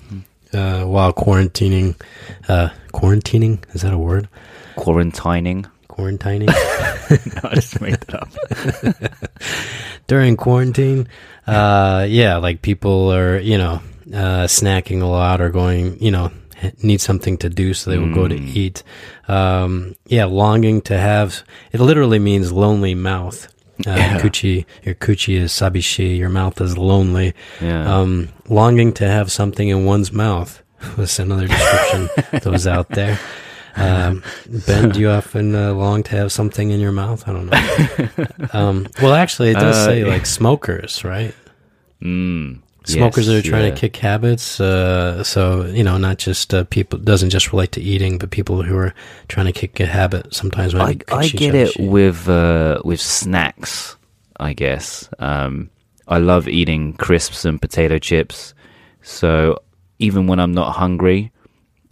uh, 0.52 0.84
while 0.84 1.12
quarantining, 1.12 2.00
uh, 2.48 2.68
quarantining, 2.92 3.58
is 3.74 3.82
that 3.82 3.92
a 3.92 3.98
word? 3.98 4.28
Quarantining. 4.76 5.66
Quarantining? 5.88 6.46
no, 7.42 7.50
I 7.50 7.54
just 7.54 7.80
made 7.80 7.94
that 7.94 8.14
up. 8.14 9.22
during 10.06 10.36
quarantine, 10.36 11.08
uh, 11.46 12.06
yeah, 12.08 12.36
like 12.36 12.62
people 12.62 13.12
are, 13.12 13.38
you 13.38 13.58
know, 13.58 13.80
uh, 14.12 14.46
snacking 14.46 15.02
a 15.02 15.06
lot 15.06 15.40
or 15.40 15.50
going, 15.50 16.00
you 16.02 16.10
know, 16.10 16.30
need 16.82 17.00
something 17.00 17.36
to 17.38 17.48
do, 17.48 17.74
so 17.74 17.90
they 17.90 17.98
will 17.98 18.14
go 18.14 18.26
to 18.26 18.34
eat. 18.34 18.82
Um, 19.28 19.94
yeah, 20.06 20.24
longing 20.24 20.80
to 20.82 20.98
have. 20.98 21.42
It 21.72 21.80
literally 21.80 22.18
means 22.18 22.52
lonely 22.52 22.94
mouth. 22.94 23.48
Uh, 23.86 23.90
Yeah. 23.90 24.20
Kuchi, 24.20 24.64
your 24.82 24.94
kuchi 24.94 25.34
is 25.36 25.52
sabishi. 25.52 26.16
Your 26.16 26.28
mouth 26.30 26.60
is 26.60 26.78
lonely. 26.78 27.34
Yeah. 27.60 27.92
Um, 27.98 28.28
longing 28.48 28.92
to 28.94 29.06
have 29.08 29.30
something 29.32 29.68
in 29.68 29.84
one's 29.84 30.12
mouth 30.12 30.62
was 30.96 31.18
another 31.18 31.46
description 31.48 32.08
that 32.32 32.46
was 32.46 32.66
out 32.66 32.88
there. 32.90 33.18
Um, 33.76 34.22
ben, 34.66 34.90
do 34.90 35.00
you 35.00 35.10
often 35.18 35.54
uh, 35.54 35.72
long 35.74 36.02
to 36.04 36.10
have 36.16 36.32
something 36.32 36.70
in 36.70 36.80
your 36.80 36.92
mouth? 36.92 37.26
I 37.28 37.32
don't 37.32 37.46
know. 37.46 38.26
Um, 38.52 38.86
well, 39.02 39.14
actually, 39.14 39.50
it 39.50 39.54
does 39.54 39.76
Uh, 39.76 39.84
say 39.86 40.04
like 40.04 40.26
smokers, 40.26 41.02
right? 41.02 41.34
Mm, 42.00 42.60
Smokers 42.86 43.26
yes, 43.26 43.34
that 43.34 43.38
are 43.38 43.48
trying 43.50 43.64
yeah. 43.64 43.74
to 43.74 43.80
kick 43.80 43.96
habits. 43.96 44.60
Uh, 44.60 45.24
so 45.24 45.64
you 45.64 45.82
know, 45.82 45.96
not 45.96 46.18
just 46.18 46.52
uh, 46.52 46.64
people. 46.64 46.98
Doesn't 46.98 47.30
just 47.30 47.50
relate 47.52 47.72
to 47.72 47.80
eating, 47.80 48.18
but 48.18 48.30
people 48.30 48.62
who 48.62 48.76
are 48.76 48.94
trying 49.28 49.46
to 49.46 49.52
kick 49.52 49.80
a 49.80 49.86
habit. 49.86 50.34
Sometimes 50.34 50.74
I, 50.74 50.94
be 50.94 51.04
I 51.08 51.28
get 51.28 51.54
it 51.54 51.76
with 51.78 52.28
uh, 52.28 52.82
with 52.84 53.00
snacks. 53.00 53.96
I 54.38 54.52
guess 54.52 55.08
um, 55.18 55.70
I 56.06 56.18
love 56.18 56.46
eating 56.46 56.92
crisps 56.92 57.44
and 57.46 57.60
potato 57.60 57.98
chips. 57.98 58.52
So 59.02 59.62
even 59.98 60.26
when 60.26 60.38
I'm 60.38 60.52
not 60.52 60.72
hungry, 60.72 61.32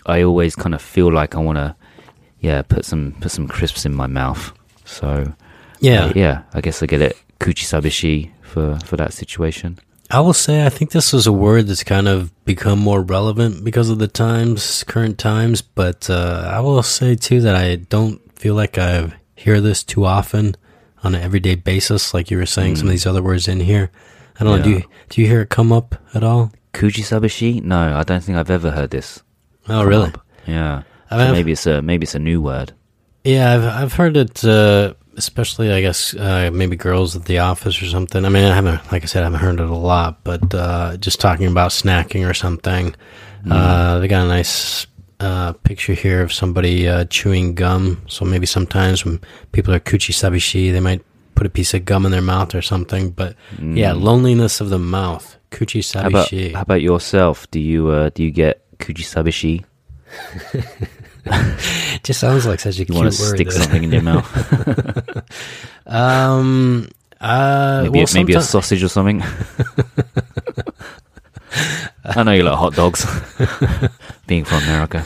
I 0.06 0.22
always 0.22 0.54
kind 0.56 0.74
of 0.74 0.82
feel 0.82 1.12
like 1.12 1.34
I 1.34 1.38
want 1.38 1.58
to, 1.58 1.74
yeah, 2.40 2.62
put 2.62 2.84
some 2.84 3.12
put 3.20 3.30
some 3.30 3.48
crisps 3.48 3.86
in 3.86 3.94
my 3.94 4.06
mouth. 4.06 4.52
So 4.84 5.32
Yeah, 5.80 6.06
uh, 6.06 6.12
yeah, 6.14 6.42
I 6.54 6.60
guess 6.60 6.82
I 6.82 6.86
get 6.86 7.02
it. 7.02 7.16
Kuchi 7.40 7.64
sabishi 7.64 8.30
for 8.42 8.78
for 8.84 8.96
that 8.96 9.12
situation. 9.12 9.78
I 10.10 10.20
will 10.20 10.34
say 10.34 10.66
I 10.66 10.68
think 10.68 10.90
this 10.90 11.14
is 11.14 11.26
a 11.26 11.32
word 11.32 11.68
that's 11.68 11.84
kind 11.84 12.06
of 12.06 12.30
become 12.44 12.78
more 12.78 13.00
relevant 13.00 13.64
because 13.64 13.88
of 13.88 13.98
the 13.98 14.08
times, 14.08 14.84
current 14.84 15.18
times. 15.18 15.62
But 15.62 16.10
uh, 16.10 16.50
I 16.52 16.60
will 16.60 16.82
say 16.82 17.14
too 17.14 17.40
that 17.40 17.56
I 17.56 17.76
don't 17.76 18.20
feel 18.38 18.54
like 18.54 18.76
I 18.76 19.12
hear 19.36 19.60
this 19.60 19.82
too 19.82 20.04
often 20.04 20.54
on 21.02 21.14
an 21.14 21.22
everyday 21.22 21.54
basis. 21.54 22.12
Like 22.12 22.30
you 22.30 22.36
were 22.36 22.46
saying, 22.46 22.76
some 22.76 22.88
of 22.88 22.90
these 22.90 23.06
other 23.06 23.22
words 23.22 23.48
in 23.48 23.60
here. 23.60 23.90
I 24.38 24.44
don't 24.44 24.58
know. 24.58 24.64
Do 24.64 24.70
you 24.70 24.82
do 25.08 25.20
you 25.22 25.26
hear 25.28 25.42
it 25.42 25.48
come 25.48 25.72
up 25.72 25.94
at 26.14 26.22
all? 26.22 26.52
Kuchi 26.74 27.02
sabishi? 27.04 27.62
No, 27.62 27.96
I 27.96 28.02
don't 28.02 28.22
think 28.22 28.36
I've 28.38 28.50
ever 28.50 28.70
heard 28.70 28.90
this. 28.90 29.22
Oh, 29.68 29.84
really? 29.84 30.08
up. 30.08 30.24
Yeah. 30.46 30.82
I 31.10 31.16
mean, 31.16 31.26
I've- 31.26 31.32
maybe 31.32 31.52
it's 31.52 31.66
a 31.66 31.82
maybe 31.82 32.04
it's 32.04 32.14
a 32.14 32.18
new 32.18 32.40
word. 32.42 32.72
Yeah, 33.24 33.54
I've 33.54 33.64
I've 33.64 33.92
heard 33.92 34.16
it, 34.16 34.44
uh, 34.44 34.94
especially 35.16 35.72
I 35.72 35.80
guess 35.80 36.14
uh, 36.14 36.50
maybe 36.52 36.74
girls 36.76 37.14
at 37.14 37.26
the 37.26 37.38
office 37.38 37.80
or 37.82 37.86
something. 37.86 38.24
I 38.24 38.28
mean, 38.28 38.44
I 38.44 38.54
haven't, 38.54 38.80
like 38.90 39.02
I 39.04 39.06
said, 39.06 39.22
I 39.22 39.26
haven't 39.26 39.40
heard 39.40 39.60
it 39.60 39.68
a 39.70 39.74
lot, 39.76 40.24
but 40.24 40.52
uh, 40.54 40.96
just 40.96 41.20
talking 41.20 41.46
about 41.46 41.70
snacking 41.70 42.28
or 42.28 42.34
something. 42.34 42.94
Uh, 43.48 43.98
they 43.98 44.08
got 44.08 44.24
a 44.24 44.28
nice 44.28 44.86
uh, 45.20 45.52
picture 45.64 45.94
here 45.94 46.22
of 46.22 46.32
somebody 46.32 46.88
uh, 46.88 47.04
chewing 47.06 47.54
gum. 47.54 48.00
So 48.08 48.24
maybe 48.24 48.46
sometimes 48.46 49.04
when 49.04 49.20
people 49.52 49.74
are 49.74 49.80
kuchi 49.80 50.12
sabishi, 50.12 50.72
they 50.72 50.80
might 50.80 51.02
put 51.34 51.46
a 51.46 51.50
piece 51.50 51.74
of 51.74 51.84
gum 51.84 52.04
in 52.06 52.12
their 52.12 52.22
mouth 52.22 52.54
or 52.54 52.62
something. 52.62 53.10
But 53.10 53.36
yeah, 53.60 53.92
loneliness 53.92 54.60
of 54.60 54.70
the 54.70 54.78
mouth, 54.78 55.36
kuchi 55.50 55.82
How 55.94 56.08
about 56.08 56.28
sabishi. 56.28 56.54
how 56.54 56.62
about 56.62 56.82
yourself? 56.82 57.48
Do 57.50 57.60
you 57.60 57.88
uh, 57.88 58.10
do 58.14 58.22
you 58.24 58.30
get 58.32 58.61
kuchi 58.82 59.04
sabishi? 59.04 59.64
It 61.24 62.02
just 62.02 62.20
sounds 62.20 62.46
like 62.46 62.60
such 62.60 62.76
a 62.76 62.78
You 62.80 62.86
cute 62.86 62.98
want 62.98 63.12
to 63.12 63.22
word. 63.22 63.34
stick 63.36 63.48
though. 63.48 63.54
something 63.60 63.84
in 63.84 63.92
your 63.92 64.02
mouth? 64.02 64.26
Um, 65.86 66.88
uh, 67.20 67.80
Maybe 67.84 67.98
well, 67.98 68.06
maybe 68.14 68.34
a 68.34 68.40
sausage 68.40 68.82
or 68.84 68.88
something. 68.88 69.20
I 72.04 72.22
know 72.22 72.32
you 72.32 72.42
like 72.44 72.56
hot 72.56 72.74
dogs. 72.74 73.04
Being 74.26 74.44
from 74.44 74.62
America, 74.64 75.04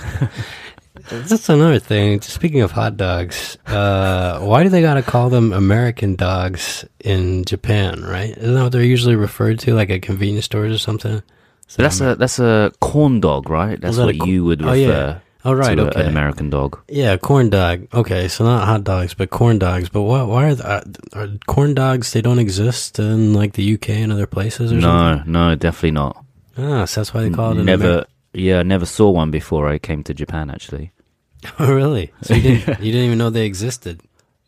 That's 1.09 1.49
another 1.49 1.79
thing. 1.79 2.21
Speaking 2.21 2.61
of 2.61 2.73
hot 2.73 2.97
dogs, 2.97 3.57
uh, 3.67 4.41
why 4.41 4.63
do 4.63 4.69
they 4.69 4.83
gotta 4.83 5.03
call 5.03 5.29
them 5.31 5.53
American 5.53 6.15
dogs 6.15 6.85
in 7.01 7.45
Japan? 7.45 8.03
Right? 8.05 8.37
Isn't 8.37 8.55
that 8.55 8.63
what 8.63 8.73
they're 8.73 8.83
usually 8.83 9.17
referred 9.17 9.59
to, 9.61 9.75
like 9.75 9.91
at 9.91 10.03
convenience 10.03 10.45
stores 10.47 10.75
or 10.75 10.79
something? 10.79 11.23
So 11.67 11.83
that's 11.83 12.01
a 12.01 12.15
that's 12.17 12.39
a 12.39 12.73
corn 12.81 13.21
dog, 13.21 13.49
right? 13.51 13.81
That's 13.81 13.97
that 13.97 14.07
what 14.07 14.19
co- 14.19 14.27
you 14.27 14.45
would 14.45 14.63
Oh, 14.63 14.67
refer 14.73 14.77
yeah. 14.77 15.19
Oh, 15.45 15.53
right. 15.53 15.77
to 15.77 15.97
a- 15.97 16.01
an 16.03 16.09
American 16.09 16.51
dog. 16.51 16.79
Yeah, 16.89 17.17
corn 17.17 17.51
dog. 17.51 17.87
Okay, 17.95 18.27
so 18.29 18.45
not 18.45 18.67
hot 18.67 18.83
dogs, 18.85 19.15
but 19.15 19.31
corn 19.31 19.59
dogs. 19.59 19.89
But 19.89 20.03
why? 20.03 20.23
Why 20.23 20.45
are, 20.47 20.55
the, 20.55 20.67
are, 20.69 20.83
are 21.23 21.29
corn 21.47 21.75
dogs? 21.75 22.13
They 22.13 22.21
don't 22.21 22.39
exist 22.41 22.99
in 22.99 23.33
like 23.35 23.53
the 23.53 23.75
UK 23.75 23.91
and 23.91 24.13
other 24.13 24.27
places 24.27 24.73
or 24.73 24.81
something. 24.81 25.33
No, 25.35 25.51
no, 25.51 25.55
definitely 25.57 25.93
not. 25.93 26.25
Ah, 26.59 26.85
so 26.85 27.01
that's 27.01 27.15
why 27.15 27.23
they 27.23 27.31
call 27.31 27.53
it 27.53 27.59
an 27.59 27.67
never. 27.67 27.85
Amer- 27.85 28.07
Yeah, 28.33 28.63
never 28.63 28.87
saw 28.87 29.11
one 29.11 29.31
before 29.31 29.69
I 29.69 29.79
came 29.79 30.03
to 30.05 30.15
Japan. 30.15 30.51
Actually, 30.51 30.91
Oh, 31.59 31.73
really? 31.73 32.13
So 32.23 32.35
you 32.35 32.43
didn't? 32.43 32.81
you 32.83 32.91
didn't 32.93 33.07
even 33.07 33.19
know 33.19 33.31
they 33.31 33.47
existed? 33.47 34.01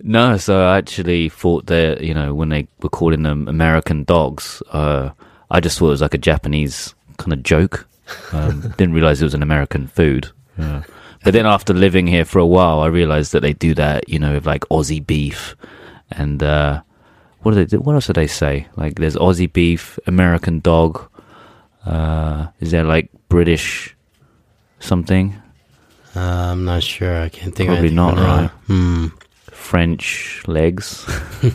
No, 0.02 0.36
so 0.36 0.64
I 0.66 0.78
actually 0.78 1.28
thought 1.28 1.66
that, 1.66 2.02
you 2.02 2.14
know, 2.14 2.32
when 2.34 2.48
they 2.50 2.66
were 2.82 2.88
calling 2.88 3.22
them 3.24 3.48
American 3.48 4.04
dogs, 4.04 4.62
uh, 4.72 5.10
I 5.50 5.58
just 5.60 5.78
thought 5.78 5.88
it 5.88 5.90
was 5.98 6.02
like 6.02 6.14
a 6.14 6.18
Japanese 6.18 6.94
kind 7.18 7.32
of 7.32 7.42
joke. 7.42 7.86
Um, 8.32 8.60
didn't 8.78 8.94
realize 8.94 9.20
it 9.20 9.24
was 9.24 9.34
an 9.34 9.42
American 9.42 9.86
food. 9.86 10.30
Yeah. 10.58 10.82
But 11.24 11.34
then 11.34 11.46
after 11.46 11.74
living 11.74 12.06
here 12.06 12.24
for 12.24 12.38
a 12.38 12.46
while, 12.46 12.80
I 12.80 12.86
realized 12.86 13.32
that 13.32 13.40
they 13.40 13.52
do 13.52 13.74
that, 13.74 14.08
you 14.08 14.18
know, 14.18 14.32
with 14.34 14.46
like 14.46 14.62
Aussie 14.70 15.04
beef 15.04 15.56
and, 16.10 16.42
uh, 16.42 16.80
what 17.42 17.52
do 17.52 17.56
they 17.56 17.64
do? 17.66 17.78
What 17.80 17.94
else 17.94 18.06
do 18.08 18.12
they 18.12 18.26
say? 18.26 18.66
Like 18.76 18.96
there's 18.98 19.16
Aussie 19.16 19.52
beef, 19.52 19.98
American 20.06 20.60
dog. 20.60 21.08
Uh, 21.86 22.48
is 22.60 22.70
there 22.72 22.84
like 22.84 23.10
British 23.28 23.94
something? 24.80 25.34
Uh, 26.16 26.20
I'm 26.52 26.64
not 26.64 26.82
sure. 26.82 27.20
I 27.22 27.28
can't 27.28 27.54
think 27.54 27.68
Probably 27.68 27.88
of 27.88 27.92
anything. 27.92 27.96
not, 27.96 28.16
right 28.16 28.40
right? 28.42 28.50
Hmm. 28.66 29.06
French 29.50 30.42
legs? 30.46 31.06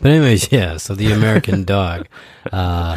But 0.00 0.12
anyways, 0.12 0.52
yeah. 0.52 0.76
So 0.76 0.94
the 0.94 1.12
American 1.12 1.64
dog. 1.64 2.06
Uh, 2.52 2.96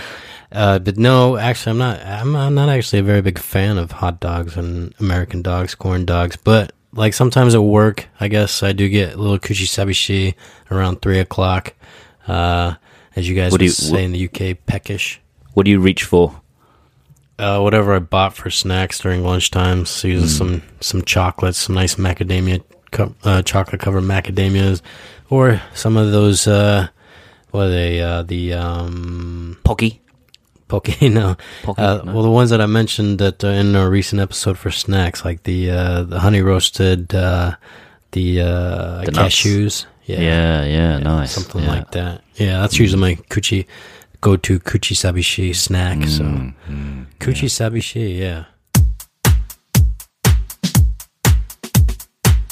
uh, 0.53 0.79
but 0.79 0.97
no, 0.97 1.35
actually, 1.37 1.71
I'm 1.71 1.77
not. 1.79 1.99
I'm, 2.05 2.35
I'm 2.35 2.55
not 2.55 2.69
actually 2.69 2.99
a 2.99 3.03
very 3.03 3.21
big 3.21 3.39
fan 3.39 3.77
of 3.77 3.91
hot 3.91 4.19
dogs 4.19 4.55
and 4.55 4.93
American 4.99 5.41
dogs, 5.41 5.75
corn 5.75 6.05
dogs. 6.05 6.37
But 6.37 6.71
like 6.93 7.13
sometimes 7.13 7.55
at 7.55 7.63
work, 7.63 8.07
I 8.19 8.27
guess 8.27 8.61
I 8.63 8.71
do 8.71 8.87
get 8.87 9.15
a 9.15 9.17
little 9.17 9.39
kuchi 9.39 9.65
sabishi 9.65 10.35
around 10.71 11.01
three 11.01 11.19
o'clock. 11.19 11.73
Uh, 12.27 12.75
as 13.15 13.27
you 13.27 13.35
guys 13.35 13.51
What 13.51 13.61
would 13.61 13.65
you- 13.65 13.69
say 13.69 14.03
in 14.03 14.11
the 14.11 14.19
UK, 14.29 14.55
peckish. 14.65 15.19
What 15.53 15.65
do 15.65 15.71
you 15.71 15.79
reach 15.79 16.03
for? 16.03 16.39
Uh, 17.37 17.59
whatever 17.59 17.93
I 17.95 17.99
bought 17.99 18.35
for 18.35 18.49
snacks 18.49 18.99
during 18.99 19.23
lunchtime. 19.23 19.85
So 19.85 20.07
usually 20.07 20.29
some 20.29 20.61
some 20.81 21.01
chocolates, 21.03 21.57
some 21.57 21.75
nice 21.75 21.95
macadamia, 21.95 22.63
uh, 23.23 23.41
chocolate 23.41 23.81
covered 23.81 24.03
macadamias, 24.03 24.81
or 25.29 25.61
some 25.73 25.97
of 25.97 26.11
those. 26.11 26.47
Uh, 26.47 26.87
what 27.51 27.65
are 27.65 27.69
they? 27.69 28.01
Uh, 28.01 28.21
the 28.21 28.53
um, 28.53 29.57
Pocky? 29.63 29.99
Poke, 30.73 30.99
no. 31.03 31.37
Poke, 31.61 31.77
Uh? 31.77 32.01
Well, 32.03 32.23
the 32.23 32.31
ones 32.31 32.49
that 32.49 32.59
I 32.59 32.65
mentioned 32.65 33.19
that 33.19 33.43
uh, 33.43 33.49
in 33.49 33.75
a 33.75 33.87
recent 33.87 34.19
episode 34.19 34.57
for 34.57 34.71
snacks, 34.71 35.23
like 35.23 35.43
the 35.43 35.69
uh, 35.69 36.01
the 36.01 36.19
honey 36.19 36.41
roasted, 36.41 37.13
uh, 37.13 37.55
the, 38.11 38.41
uh, 38.41 39.05
The 39.05 39.11
cashews. 39.11 39.85
Yeah, 40.05 40.19
yeah, 40.19 40.63
yeah, 40.65 40.97
nice. 40.97 41.33
something 41.33 41.61
yeah. 41.61 41.69
like 41.69 41.91
that. 41.91 42.23
Yeah, 42.37 42.61
that's 42.61 42.79
usually 42.79 42.99
my 43.01 43.15
kuchi 43.29 43.67
go 44.19 44.35
to 44.35 44.59
kuchi 44.59 44.95
sabishi 44.95 45.55
snack. 45.55 46.07
So 46.07 46.23
Mm, 46.23 46.53
mm, 46.67 47.05
kuchi 47.19 47.49
sabishi, 47.49 48.17
yeah. 48.17 48.45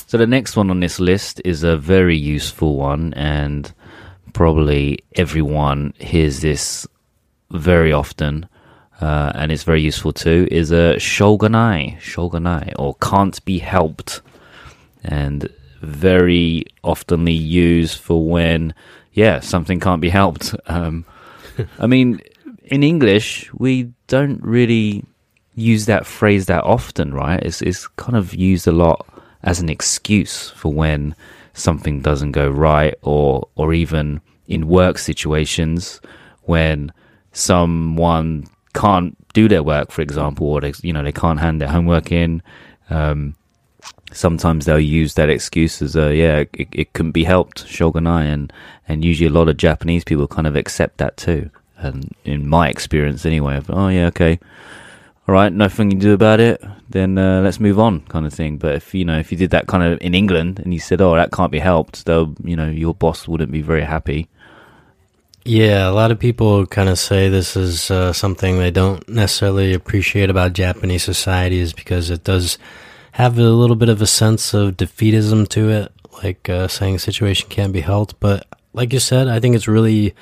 So 0.05 0.17
the 0.19 0.27
next 0.27 0.55
one 0.55 0.69
on 0.69 0.79
this 0.79 0.99
list 0.99 1.41
is 1.43 1.63
a 1.63 1.75
very 1.75 2.17
useful 2.17 2.75
one, 2.75 3.15
and 3.15 3.73
probably 4.33 4.99
everyone 5.15 5.93
hears 5.99 6.41
this 6.41 6.85
very 7.51 7.91
often, 7.91 8.47
uh, 8.99 9.31
and 9.35 9.51
it's 9.51 9.63
very 9.63 9.81
useful 9.81 10.13
too. 10.13 10.47
Is 10.51 10.71
a 10.71 10.95
shoganai, 10.97 11.99
shoganai, 11.99 12.73
or 12.77 12.95
can't 12.95 13.43
be 13.45 13.59
helped, 13.59 14.21
and 15.03 15.49
very 15.81 16.65
oftenly 16.83 17.37
used 17.37 17.99
for 17.99 18.23
when, 18.23 18.73
yeah, 19.13 19.39
something 19.39 19.79
can't 19.79 20.01
be 20.01 20.09
helped. 20.09 20.55
Um, 20.67 21.05
I 21.79 21.85
mean, 21.85 22.21
in 22.63 22.81
English, 22.81 23.51
we 23.53 23.91
don't 24.07 24.41
really 24.41 25.03
use 25.53 25.85
that 25.85 26.05
phrase 26.05 26.45
that 26.45 26.63
often, 26.63 27.13
right? 27.13 27.41
It's 27.43 27.61
it's 27.61 27.87
kind 27.87 28.15
of 28.15 28.33
used 28.33 28.67
a 28.67 28.71
lot 28.71 29.05
as 29.43 29.59
an 29.59 29.69
excuse 29.69 30.49
for 30.51 30.71
when 30.71 31.13
something 31.53 32.01
doesn't 32.01 32.31
go 32.31 32.49
right, 32.49 32.95
or 33.01 33.49
or 33.55 33.73
even 33.73 34.21
in 34.47 34.67
work 34.67 34.97
situations 34.97 35.99
when 36.43 36.91
someone 37.33 38.45
can't 38.73 39.17
do 39.33 39.47
their 39.47 39.63
work, 39.63 39.91
for 39.91 40.01
example, 40.01 40.47
or 40.47 40.61
they, 40.61 40.73
you 40.81 40.93
know 40.93 41.03
they 41.03 41.11
can't 41.11 41.39
hand 41.39 41.61
their 41.61 41.69
homework 41.69 42.11
in. 42.11 42.41
Um, 42.89 43.35
sometimes 44.11 44.65
they'll 44.65 44.79
use 44.79 45.13
that 45.15 45.29
excuse 45.29 45.81
as 45.81 45.95
a 45.95 46.15
yeah, 46.15 46.43
it, 46.53 46.67
it 46.71 46.93
couldn't 46.93 47.11
be 47.11 47.23
helped, 47.23 47.65
shoganai, 47.65 48.25
and 48.25 48.53
and 48.87 49.03
usually 49.03 49.27
a 49.27 49.33
lot 49.33 49.49
of 49.49 49.57
Japanese 49.57 50.03
people 50.03 50.27
kind 50.27 50.47
of 50.47 50.55
accept 50.55 50.97
that 50.97 51.17
too. 51.17 51.49
And 51.77 52.13
in 52.25 52.47
my 52.47 52.69
experience, 52.69 53.25
anyway, 53.25 53.57
of 53.57 53.69
oh 53.69 53.87
yeah, 53.87 54.07
okay, 54.07 54.39
all 55.27 55.33
right, 55.33 55.51
nothing 55.51 55.89
you 55.89 55.97
can 55.97 55.99
do 55.99 56.13
about 56.13 56.39
it, 56.39 56.63
then 56.89 57.17
uh, 57.17 57.41
let's 57.41 57.59
move 57.59 57.79
on, 57.79 58.01
kind 58.01 58.25
of 58.25 58.33
thing. 58.33 58.57
But 58.57 58.75
if 58.75 58.93
you 58.93 59.05
know 59.05 59.19
if 59.19 59.31
you 59.31 59.37
did 59.37 59.51
that 59.51 59.67
kind 59.67 59.83
of 59.83 59.99
in 60.01 60.13
England 60.13 60.59
and 60.59 60.73
you 60.73 60.79
said 60.79 61.01
oh 61.01 61.15
that 61.15 61.31
can't 61.31 61.51
be 61.51 61.59
helped, 61.59 62.05
though 62.05 62.35
you 62.43 62.55
know 62.55 62.69
your 62.69 62.93
boss 62.93 63.27
wouldn't 63.27 63.51
be 63.51 63.61
very 63.61 63.83
happy. 63.83 64.29
Yeah, 65.43 65.89
a 65.89 65.91
lot 65.91 66.11
of 66.11 66.19
people 66.19 66.67
kind 66.67 66.87
of 66.87 66.99
say 66.99 67.27
this 67.27 67.55
is 67.55 67.89
uh, 67.89 68.13
something 68.13 68.59
they 68.59 68.69
don't 68.69 69.07
necessarily 69.09 69.73
appreciate 69.73 70.29
about 70.29 70.53
Japanese 70.53 71.03
society 71.03 71.59
is 71.59 71.73
because 71.73 72.11
it 72.11 72.23
does 72.23 72.59
have 73.13 73.39
a 73.39 73.49
little 73.49 73.75
bit 73.75 73.89
of 73.89 74.01
a 74.01 74.07
sense 74.07 74.53
of 74.53 74.77
defeatism 74.77 75.47
to 75.49 75.69
it, 75.69 75.91
like 76.23 76.47
uh, 76.47 76.67
saying 76.67 76.95
a 76.95 76.99
situation 76.99 77.49
can't 77.49 77.73
be 77.73 77.81
helped. 77.81 78.19
But 78.19 78.45
like 78.73 78.93
you 78.93 78.99
said, 78.99 79.27
I 79.27 79.39
think 79.39 79.55
it's 79.55 79.67
really 79.67 80.13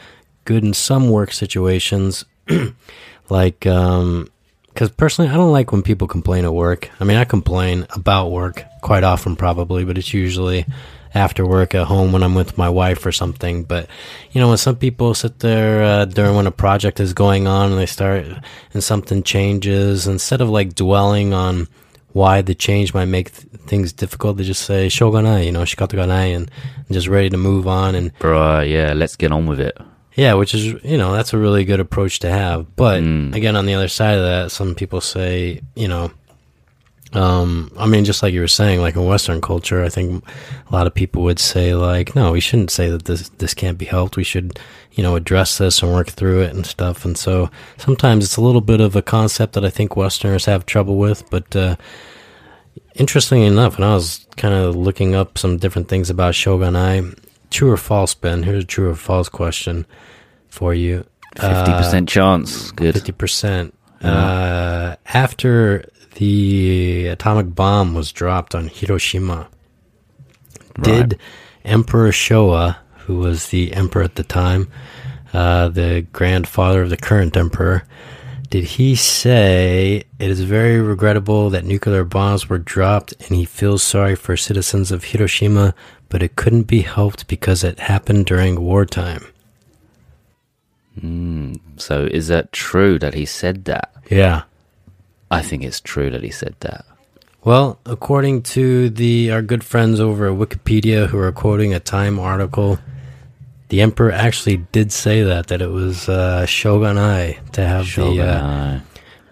good 0.46 0.64
in 0.64 0.74
some 0.74 1.10
work 1.10 1.34
situations. 1.34 2.24
like, 3.30 3.60
because 3.60 4.92
personally, 4.96 5.30
I 5.30 5.36
don't 5.36 5.52
like 5.52 5.74
when 5.74 5.84
people 5.84 6.08
complain 6.08 6.46
at 6.46 6.54
work. 6.54 6.90
I 7.02 7.04
mean, 7.04 7.18
I 7.18 7.26
complain 7.26 7.86
about 7.90 8.32
work 8.32 8.64
quite 8.82 9.04
often, 9.04 9.36
probably, 9.36 9.84
but 9.84 9.98
it's 9.98 10.14
usually 10.14 10.66
after 11.14 11.46
work 11.46 11.74
at 11.76 11.88
home 11.88 12.12
when 12.12 12.22
I'm 12.24 12.36
with 12.36 12.58
my 12.58 12.70
wife 12.70 13.06
or 13.06 13.12
something. 13.12 13.64
But 13.64 13.88
you 14.32 14.40
know, 14.42 14.48
when 14.50 14.58
some 14.58 14.76
people 14.76 15.14
sit 15.14 15.40
there 15.40 15.84
uh, 15.84 16.06
during 16.06 16.36
when 16.36 16.48
a 16.48 16.52
project 16.52 17.00
is 17.00 17.14
going 17.14 17.48
on 17.48 17.72
and 17.72 17.80
they 17.80 17.86
start 17.88 18.26
and 18.74 18.84
something 18.84 19.24
changes, 19.24 20.08
instead 20.08 20.42
of 20.42 20.50
like 20.50 20.76
dwelling 20.76 21.34
on 21.34 21.68
why 22.14 22.42
the 22.42 22.56
change 22.56 22.94
might 22.94 23.06
make 23.06 23.32
th- 23.32 23.48
things 23.68 23.94
difficult, 23.94 24.38
they 24.38 24.44
just 24.44 24.66
say 24.66 24.88
shoganai, 24.88 25.46
you 25.46 25.52
know, 25.52 25.62
shikataganai, 25.62 26.36
and, 26.36 26.50
and 26.78 26.92
just 26.92 27.08
ready 27.08 27.30
to 27.30 27.38
move 27.38 27.68
on. 27.68 27.94
And 27.96 28.18
Bruh, 28.20 28.68
yeah, 28.70 28.94
let's 28.94 29.16
get 29.16 29.32
on 29.32 29.46
with 29.46 29.60
it. 29.60 29.78
yeah, 30.16 30.34
which 30.34 30.54
is 30.54 30.66
you 30.84 30.98
know 30.98 31.12
that's 31.14 31.34
a 31.34 31.38
really 31.38 31.64
good 31.66 31.80
approach 31.80 32.20
to 32.20 32.30
have. 32.30 32.76
But 32.76 33.02
Mm. 33.02 33.34
again, 33.36 33.56
on 33.56 33.66
the 33.66 33.74
other 33.76 33.88
side 33.88 34.18
of 34.18 34.24
that, 34.24 34.52
some 34.52 34.76
people 34.76 35.02
say 35.02 35.62
you 35.76 35.88
know, 35.88 36.12
um, 37.14 37.72
I 37.78 37.88
mean, 37.88 38.06
just 38.06 38.22
like 38.22 38.34
you 38.34 38.42
were 38.42 38.48
saying, 38.48 38.82
like 38.82 38.96
in 38.96 39.06
Western 39.06 39.42
culture, 39.42 39.84
I 39.84 39.90
think 39.90 40.24
a 40.70 40.74
lot 40.74 40.88
of 40.88 40.94
people 40.94 41.24
would 41.24 41.40
say 41.40 41.74
like, 41.74 42.16
no, 42.16 42.32
we 42.32 42.40
shouldn't 42.40 42.72
say 42.72 42.90
that 42.90 43.06
this 43.06 43.30
this 43.30 43.54
can't 43.54 43.78
be 43.78 43.86
helped. 43.86 44.18
We 44.18 44.24
should 44.24 44.60
you 44.92 45.04
know 45.04 45.16
address 45.16 45.58
this 45.58 45.82
and 45.82 45.92
work 45.92 46.10
through 46.10 46.42
it 46.42 46.54
and 46.54 46.66
stuff. 46.66 47.06
And 47.06 47.18
so 47.18 47.50
sometimes 47.78 48.26
it's 48.26 48.38
a 48.38 48.42
little 48.42 48.62
bit 48.62 48.82
of 48.82 48.96
a 48.96 49.02
concept 49.02 49.54
that 49.54 49.66
I 49.66 49.70
think 49.70 49.96
Westerners 49.96 50.46
have 50.46 50.66
trouble 50.66 50.98
with, 50.98 51.30
but. 51.30 51.56
Uh, 51.56 51.76
Interestingly 52.96 53.46
enough, 53.46 53.78
when 53.78 53.88
I 53.88 53.94
was 53.94 54.26
kind 54.36 54.54
of 54.54 54.76
looking 54.76 55.16
up 55.16 55.38
some 55.38 55.58
different 55.58 55.88
things 55.88 56.10
about 56.10 56.36
Shogun 56.36 56.74
Shoganai, 56.74 57.18
true 57.50 57.72
or 57.72 57.78
false, 57.78 58.14
Ben? 58.14 58.44
Here's 58.44 58.64
a 58.64 58.68
true 58.68 58.90
or 58.90 58.96
false 58.96 59.30
question 59.30 59.86
for 60.50 60.74
you. 60.74 61.06
Fifty 61.38 61.72
percent 61.72 62.10
chance, 62.10 62.72
good. 62.72 62.96
Fifty 62.96 63.12
percent. 63.14 63.74
Uh, 64.02 64.96
after 65.06 65.90
the 66.20 67.08
atomic 67.08 67.56
bomb 67.56 67.94
was 67.94 68.12
dropped 68.12 68.54
on 68.54 68.68
Hiroshima, 68.68 69.48
did 70.82 71.18
Emperor 71.64 72.12
Showa, 72.12 72.76
who 73.06 73.18
was 73.20 73.48
the 73.48 73.72
emperor 73.74 74.04
at 74.04 74.16
the 74.16 74.24
time, 74.24 74.70
uh, 75.34 75.70
the 75.70 76.06
grandfather 76.12 76.82
of 76.82 76.90
the 76.90 76.98
current 76.98 77.38
emperor, 77.38 77.86
did 78.50 78.66
he 78.66 78.96
say 78.96 80.04
it 80.20 80.30
is 80.30 80.42
very 80.42 80.82
regrettable 80.82 81.50
that 81.52 81.64
nuclear 81.64 82.04
bombs 82.04 82.50
were 82.50 82.58
dropped 82.58 83.14
and 83.22 83.38
he 83.38 83.46
feels 83.46 83.82
sorry 83.82 84.16
for 84.16 84.36
citizens 84.36 84.92
of 84.92 85.06
Hiroshima, 85.06 85.74
but 86.10 86.22
it 86.22 86.36
couldn't 86.36 86.64
be 86.64 86.82
helped 86.82 87.28
because 87.28 87.64
it 87.64 87.80
happened 87.80 88.26
during 88.26 88.60
wartime? 88.60 89.26
So 91.78 92.10
is 92.12 92.28
that 92.28 92.52
true 92.52 93.00
that 93.00 93.14
he 93.14 93.26
said 93.26 93.64
that? 93.66 93.94
Yeah. 94.10 94.44
I 95.32 95.42
think 95.42 95.64
it's 95.64 95.80
true 95.80 96.10
that 96.12 96.24
he 96.24 96.32
said 96.32 96.56
that. 96.62 96.86
Well, 97.44 97.80
according 97.86 98.44
to 98.44 98.90
the 98.90 99.32
our 99.32 99.42
good 99.42 99.64
friends 99.64 100.00
over 100.00 100.28
at 100.28 100.38
Wikipedia 100.38 101.08
who 101.08 101.18
are 101.20 101.32
quoting 101.32 101.74
a 101.74 101.80
Time 101.80 102.20
article, 102.20 102.80
the 103.70 103.82
emperor 103.82 104.12
actually 104.12 104.58
did 104.58 104.92
say 104.92 105.24
that 105.24 105.48
that 105.48 105.62
it 105.62 105.70
was 105.70 106.10
uh, 106.10 106.46
shoganai 106.46 107.52
to 107.52 107.66
have 107.66 107.96
the 107.96 108.22
uh, 108.22 108.80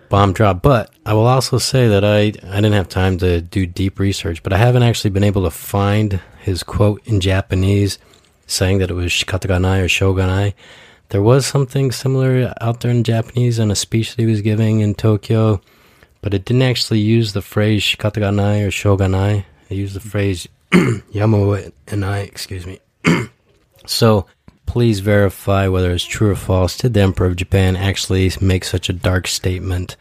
bomb 0.10 0.32
drop. 0.32 0.62
But 0.62 0.94
I 1.06 1.14
will 1.14 1.28
also 1.28 1.58
say 1.58 1.88
that 1.90 2.06
I 2.06 2.32
I 2.50 2.62
didn't 2.62 2.74
have 2.74 2.88
time 2.88 3.18
to 3.18 3.42
do 3.42 3.66
deep 3.66 4.00
research, 4.00 4.42
but 4.42 4.54
I 4.54 4.58
haven't 4.58 4.84
actually 4.84 5.10
been 5.10 5.24
able 5.24 5.44
to 5.44 5.52
find 5.52 6.22
his 6.40 6.64
quote 6.64 7.02
in 7.06 7.20
Japanese 7.20 8.00
saying 8.46 8.78
that 8.78 8.90
it 8.90 8.94
was 8.94 9.12
shikataganai 9.12 9.82
or 9.82 9.88
shoganai. 9.88 10.54
There 11.10 11.22
was 11.22 11.46
something 11.46 11.92
similar 11.92 12.54
out 12.62 12.82
there 12.82 12.92
in 12.92 13.04
Japanese 13.04 13.60
in 13.60 13.72
a 13.72 13.76
speech 13.76 14.16
that 14.16 14.22
he 14.22 14.30
was 14.30 14.42
giving 14.42 14.80
in 14.80 14.96
Tokyo, 14.96 15.62
but 16.28 16.34
it 16.34 16.44
didn't 16.44 16.64
actually 16.64 17.00
use 17.00 17.32
the 17.32 17.42
phrase 17.42 17.82
shikataganai 17.82 18.62
or 18.62 18.70
shoganai. 18.70 19.46
It 19.70 19.76
used 19.76 19.96
the 19.96 20.02
phrase 20.02 20.46
yamu 20.74 21.68
o 21.68 21.72
enai, 21.86 22.28
excuse 22.28 22.68
me. 22.68 22.82
so 23.86 24.26
please 24.66 25.00
verify 25.00 25.70
whether 25.70 25.90
it's 25.94 26.04
true 26.04 26.32
or 26.32 26.36
false. 26.36 26.78
Did 26.78 26.96
the 26.96 27.00
Emperor 27.00 27.28
of 27.28 27.38
Japan 27.38 27.78
actually 27.78 28.30
make 28.42 28.66
such 28.66 28.90
a 28.90 28.94
dark 28.94 29.26
statement 29.26 29.96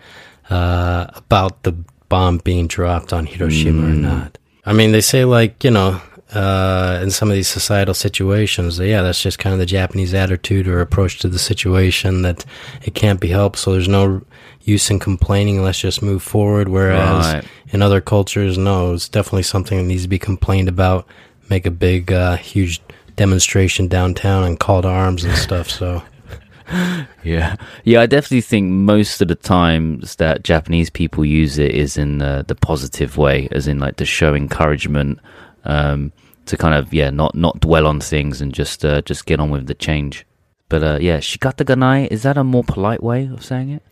uh, 0.51 1.07
about 1.15 1.63
the 1.63 1.77
bomb 2.09 2.39
being 2.39 2.67
dropped 2.67 3.13
on 3.13 3.27
Hiroshima 3.27 3.87
or 3.87 3.95
not? 3.95 4.37
I 4.65 4.73
mean, 4.73 4.91
they 4.91 5.03
say 5.03 5.25
like 5.25 5.63
you 5.63 5.71
know, 5.71 6.01
uh, 6.35 6.99
in 7.05 7.13
some 7.13 7.31
of 7.31 7.37
these 7.37 7.47
societal 7.47 7.95
situations, 7.95 8.81
yeah, 8.81 9.03
that's 9.03 9.23
just 9.23 9.39
kind 9.39 9.53
of 9.53 9.61
the 9.61 9.67
Japanese 9.67 10.13
attitude 10.13 10.67
or 10.67 10.81
approach 10.81 11.21
to 11.21 11.29
the 11.29 11.39
situation 11.39 12.23
that 12.23 12.45
it 12.83 12.97
can't 12.97 13.21
be 13.21 13.29
helped. 13.29 13.61
So 13.61 13.71
there's 13.71 13.87
no 13.87 14.23
use 14.67 14.91
in 14.91 14.99
complaining. 14.99 15.63
Let's 15.63 15.81
just 15.81 16.03
move 16.03 16.23
forward. 16.23 16.69
Whereas 16.69 17.35
Right. 17.35 17.45
in 17.71 17.81
other 17.83 18.01
cultures, 18.01 18.59
no, 18.59 18.93
it's 18.95 19.09
definitely 19.09 19.45
something 19.45 19.79
that 19.79 19.85
needs 19.85 20.03
to 20.03 20.09
be 20.09 20.19
complained 20.19 20.69
about. 20.69 21.07
Make 21.49 21.65
a 21.67 21.71
big, 21.71 22.13
uh, 22.13 22.37
huge 22.37 22.83
demonstration 23.15 23.89
downtown 23.89 24.45
and 24.45 24.59
call 24.61 24.83
to 24.83 24.89
arms 24.89 25.25
and 25.25 25.35
stuff. 25.37 25.71
So 25.71 26.03
Yeah, 27.23 27.55
yeah. 27.85 28.01
I 28.01 28.07
definitely 28.07 28.41
think 28.41 28.71
most 28.71 29.21
of 29.21 29.29
the 29.29 29.37
times 29.37 30.17
that 30.17 30.43
Japanese 30.43 30.91
people 30.91 31.25
use 31.25 31.59
it 31.59 31.73
is 31.73 31.97
in 31.97 32.19
the, 32.19 32.45
the 32.47 32.57
positive 32.57 33.17
way, 33.17 33.49
as 33.53 33.69
in 33.69 33.79
like 33.79 33.97
to 33.97 34.05
show 34.05 34.35
encouragement, 34.35 35.21
um, 35.65 36.13
to 36.47 36.57
kind 36.57 36.75
of 36.75 36.93
yeah, 36.93 37.11
not 37.11 37.35
not 37.37 37.61
dwell 37.61 37.87
on 37.87 38.01
things 38.01 38.41
and 38.41 38.53
just 38.53 38.85
uh, 38.85 39.01
just 39.03 39.27
get 39.27 39.39
on 39.39 39.51
with 39.51 39.67
the 39.69 39.75
change. 39.75 40.27
But 40.69 40.83
uh, 40.83 40.99
yeah, 41.01 41.19
shikataganai 41.19 42.09
is 42.11 42.25
that 42.25 42.37
a 42.37 42.43
more 42.43 42.65
polite 42.65 43.03
way 43.03 43.27
of 43.33 43.45
saying 43.45 43.71
it? 43.71 43.83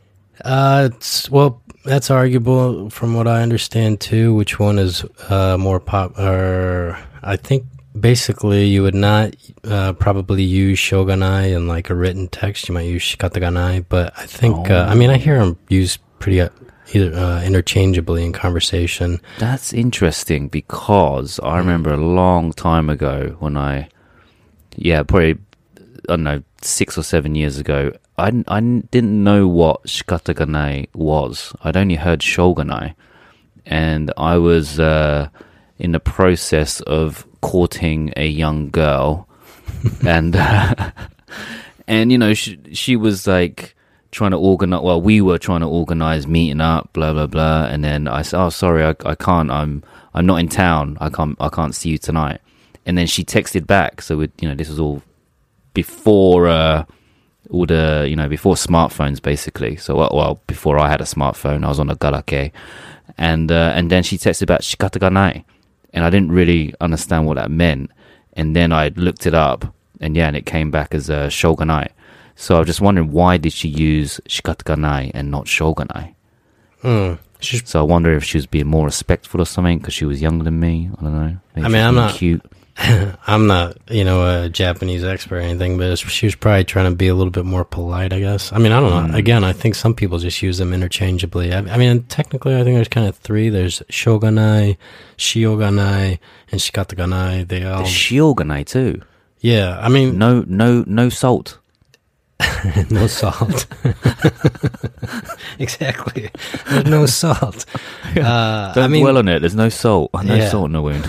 Uh, 0.43 0.91
it's, 0.93 1.31
well, 1.31 1.63
that's 1.85 2.11
arguable 2.11 2.91
from 2.91 3.15
what 3.15 3.29
I 3.29 3.43
understand 3.43 4.01
too. 4.01 4.35
Which 4.35 4.59
one 4.59 4.79
is 4.79 5.05
uh, 5.29 5.57
more 5.59 5.81
pop? 5.81 6.19
Or 6.19 6.99
I 7.23 7.37
think 7.37 7.65
basically 7.99 8.67
you 8.67 8.83
would 8.83 8.95
not 8.95 9.35
uh, 9.65 9.93
probably 9.95 10.43
use 10.43 10.79
shoganai 10.79 11.55
in 11.55 11.69
like 11.69 11.91
a 11.91 11.95
written 11.95 12.29
text. 12.29 12.69
You 12.69 12.75
might 12.75 12.83
use 12.83 13.03
shikataganai, 13.03 13.87
but 13.89 14.13
I 14.17 14.27
think 14.27 14.71
uh, 14.71 14.87
I 14.89 14.95
mean 14.95 15.11
I 15.11 15.19
hear 15.19 15.39
them 15.39 15.59
used 15.69 16.01
pretty 16.19 16.41
uh, 16.41 16.49
either 16.93 17.15
uh, 17.15 17.43
interchangeably 17.43 18.25
in 18.25 18.33
conversation. 18.33 19.21
That's 19.39 19.73
interesting 19.73 20.49
because 20.49 21.41
I 21.41 21.59
remember 21.59 21.93
a 21.93 21.97
long 21.97 22.53
time 22.53 22.91
ago 22.91 23.37
when 23.39 23.57
I, 23.57 23.89
yeah, 24.77 25.03
probably, 25.03 25.39
I 26.09 26.13
don't 26.13 26.25
know, 26.25 26.43
six 26.63 26.97
or 26.99 27.03
seven 27.03 27.35
years 27.35 27.59
ago, 27.59 27.93
I, 28.19 28.45
I 28.49 28.61
didn't 28.61 29.25
know 29.25 29.49
what 29.49 29.85
shikataganai 29.85 30.89
was. 30.95 31.55
I'd 31.63 31.77
only 31.77 31.97
heard 31.97 32.21
shoganai. 32.21 32.95
And 33.67 34.13
I 34.17 34.39
was 34.39 34.79
uh, 34.79 35.29
in 35.79 35.93
the 35.93 36.01
process 36.01 36.81
of 36.83 37.27
courting 37.41 38.13
a 38.17 38.27
young 38.27 38.71
girl. 38.71 39.29
and, 40.07 40.37
uh, 40.37 40.93
and, 41.87 42.13
you 42.13 42.19
know, 42.19 42.35
she, 42.35 42.59
she 42.73 42.97
was 42.97 43.27
like, 43.27 43.75
trying 44.15 44.31
to 44.31 44.39
organize. 44.39 44.81
Well, 44.81 45.01
we 45.01 45.21
were 45.21 45.39
trying 45.39 45.61
to 45.61 45.67
organize 45.67 46.27
meeting 46.27 46.61
up, 46.61 46.93
blah 46.93 47.13
blah 47.13 47.27
blah. 47.27 47.67
And 47.67 47.85
then 47.85 48.09
I 48.09 48.23
said, 48.23 48.41
"Oh, 48.41 48.49
sorry, 48.49 48.85
I, 48.85 48.95
I 49.05 49.15
can't. 49.15 49.51
I'm 49.51 49.83
I'm 50.15 50.25
not 50.25 50.37
in 50.37 50.49
town. 50.49 50.97
I 51.01 51.11
can't 51.11 51.37
I 51.41 51.49
can't 51.49 51.75
see 51.75 51.91
you 51.91 51.99
tonight." 51.99 52.41
And 52.87 52.97
then 52.97 53.07
she 53.07 53.25
texted 53.25 53.67
back. 53.67 54.01
So 54.01 54.17
we, 54.17 54.31
you 54.41 54.49
know, 54.49 54.55
this 54.55 54.69
was 54.69 54.79
all 54.79 55.03
before 55.75 56.49
uh, 56.49 56.85
all 57.51 57.67
the 57.67 58.07
you 58.09 58.17
know 58.17 58.29
before 58.29 58.55
smartphones, 58.55 59.21
basically. 59.21 59.77
So 59.77 59.97
well, 59.97 60.11
well 60.15 60.41
before 60.47 60.79
I 60.79 60.89
had 60.89 61.01
a 61.01 61.05
smartphone, 61.05 61.65
I 61.65 61.69
was 61.69 61.79
on 61.81 61.91
a 61.91 61.97
galake, 61.97 62.53
and 63.19 63.53
uh, 63.53 63.73
and 63.75 63.91
then 63.91 64.03
she 64.03 64.17
texted 64.17 64.47
back 64.47 64.61
shikataganai, 64.63 65.45
and 65.93 66.05
I 66.05 66.11
didn't 66.11 66.33
really 66.33 66.75
understand 66.81 67.27
what 67.27 67.35
that 67.37 67.51
meant. 67.51 67.91
And 68.33 68.57
then 68.57 68.73
I 68.73 68.89
looked 68.97 69.27
it 69.27 69.35
up, 69.35 69.75
and 70.01 70.17
yeah, 70.17 70.27
and 70.27 70.37
it 70.37 70.47
came 70.47 70.71
back 70.71 70.95
as 70.95 71.11
uh, 71.11 71.29
shoganai. 71.29 71.89
So 72.37 72.57
I 72.57 72.59
was 72.59 72.67
just 72.67 72.81
wondering 72.81 73.13
why 73.13 73.37
did 73.37 73.53
she 73.53 73.69
use 73.69 74.21
shikataganai 74.29 75.13
and 75.15 75.31
not 75.31 75.45
shoganai? 75.47 76.15
Hmm. 76.83 77.15
She's, 77.41 77.69
So 77.69 77.79
I 77.79 77.83
wonder 77.83 78.13
if 78.15 78.25
she 78.25 78.39
was 78.39 78.47
being 78.47 78.67
more 78.67 78.87
respectful 78.87 79.41
or 79.41 79.45
something 79.45 79.79
because 79.79 79.95
she 79.95 80.05
was 80.07 80.21
younger 80.23 80.45
than 80.45 80.59
me. 80.59 80.91
I 80.99 81.03
don't 81.03 81.15
know. 81.15 81.37
Maybe 81.55 81.67
I 81.67 81.69
mean, 81.69 81.83
I'm 81.83 81.95
not- 81.95 82.15
cute. 82.15 82.43
I'm 83.27 83.47
not, 83.47 83.77
you 83.89 84.05
know, 84.05 84.45
a 84.45 84.49
Japanese 84.49 85.05
expert 85.05 85.37
or 85.37 85.41
anything, 85.41 85.79
but 85.79 85.97
she 85.99 86.27
was 86.27 86.35
probably 86.35 86.65
trying 86.65 86.91
to 86.91 86.97
be 86.97 87.07
a 87.07 87.15
little 87.15 87.31
bit 87.31 87.45
more 87.45 87.65
polite, 87.65 88.13
I 88.13 88.19
guess. 88.19 88.53
I 88.53 88.59
mean, 88.59 88.73
I 88.73 88.81
don't 88.81 89.11
know. 89.13 89.17
Again, 89.17 89.45
I 89.45 89.53
think 89.53 89.77
some 89.77 89.95
people 89.95 90.19
just 90.19 90.43
use 90.43 90.59
them 90.59 90.73
interchangeably. 90.73 91.53
I, 91.53 91.59
I 91.59 91.77
mean, 91.79 92.03
technically, 92.05 92.55
I 92.57 92.65
think 92.65 92.75
there's 92.77 92.89
kind 92.89 93.07
of 93.07 93.17
three. 93.17 93.49
There's 93.49 93.79
shoganai, 93.91 94.77
shioganai, 95.17 96.19
and 96.51 96.61
shikataganai. 96.61 97.47
They 97.47 97.65
all, 97.65 97.85
The 97.85 97.89
shioganai 97.89 98.67
too. 98.67 99.03
yeah. 99.39 99.79
I 99.81 99.89
mean, 99.89 100.19
No, 100.19 100.45
no, 100.49 100.83
no 100.87 101.09
salt. 101.11 101.59
no 102.91 103.07
salt. 103.07 103.67
exactly. 105.59 106.31
There's 106.69 106.85
no 106.87 107.07
salt. 107.07 107.65
Uh, 108.17 108.73
Don't 108.75 108.85
I 108.85 108.89
mean, 108.89 109.03
dwell 109.03 109.19
on 109.19 109.29
it. 109.29 109.39
There's 109.41 109.55
no 109.55 109.69
salt. 109.69 110.11
No 110.13 110.35
Yeah. 110.35 110.49
salt 110.49 110.67
in 110.67 110.73
the 110.73 110.83
wound. 110.83 111.05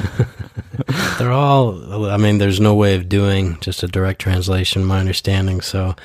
they're 1.18 1.32
all. 1.32 2.06
I 2.10 2.18
mean, 2.18 2.38
there's 2.38 2.60
no 2.60 2.74
way 2.76 2.96
of 2.96 3.08
doing 3.10 3.58
just 3.62 3.84
a 3.84 3.88
direct 3.88 4.20
translation. 4.22 4.84
My 4.86 5.00
understanding. 5.00 5.62
So, 5.62 5.96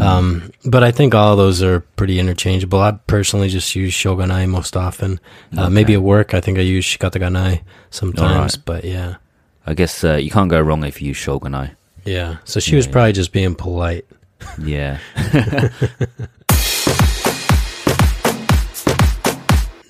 um, 0.00 0.50
but 0.64 0.82
I 0.82 0.90
think 0.90 1.14
all 1.14 1.36
those 1.36 1.62
are 1.62 1.80
pretty 1.96 2.18
interchangeable. 2.18 2.80
I 2.80 2.92
personally 3.06 3.48
just 3.48 3.74
use 3.74 3.92
shoganai 3.94 4.48
most 4.48 4.76
often. 4.76 5.20
Uh, 5.56 5.70
Maybe 5.70 5.94
at 5.94 6.02
work, 6.02 6.34
I 6.34 6.40
think 6.40 6.58
I 6.58 6.62
use 6.62 6.84
shikataganai 6.84 7.62
sometimes. 7.90 8.56
Alright. 8.56 8.58
But 8.64 8.84
yeah, 8.84 9.16
I 9.66 9.74
guess 9.74 10.04
uh, 10.04 10.14
you 10.16 10.30
can't 10.30 10.50
go 10.50 10.60
wrong 10.60 10.84
if 10.84 11.00
you 11.00 11.08
use 11.08 11.16
shoganai. 11.18 11.74
yeah. 12.04 12.36
So 12.44 12.60
she 12.60 12.76
was 12.76 12.86
Yeah. 12.86 12.92
probably 12.92 13.12
just 13.12 13.32
being 13.32 13.54
polite. 13.54 14.04
Yeah. 14.62 14.98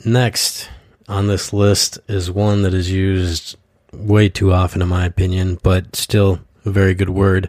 Next 0.05 0.69
on 1.09 1.27
this 1.27 1.53
list 1.53 1.99
is 2.09 2.31
one 2.31 2.63
that 2.63 2.75
is 2.75 2.91
used 2.91 3.57
way 3.97 4.29
too 4.29 4.53
often, 4.53 4.83
in 4.83 4.89
my 4.89 5.05
opinion, 5.05 5.59
but 5.63 5.97
still 5.97 6.41
a 6.65 6.71
very 6.71 6.95
good 6.95 7.11
word. 7.11 7.49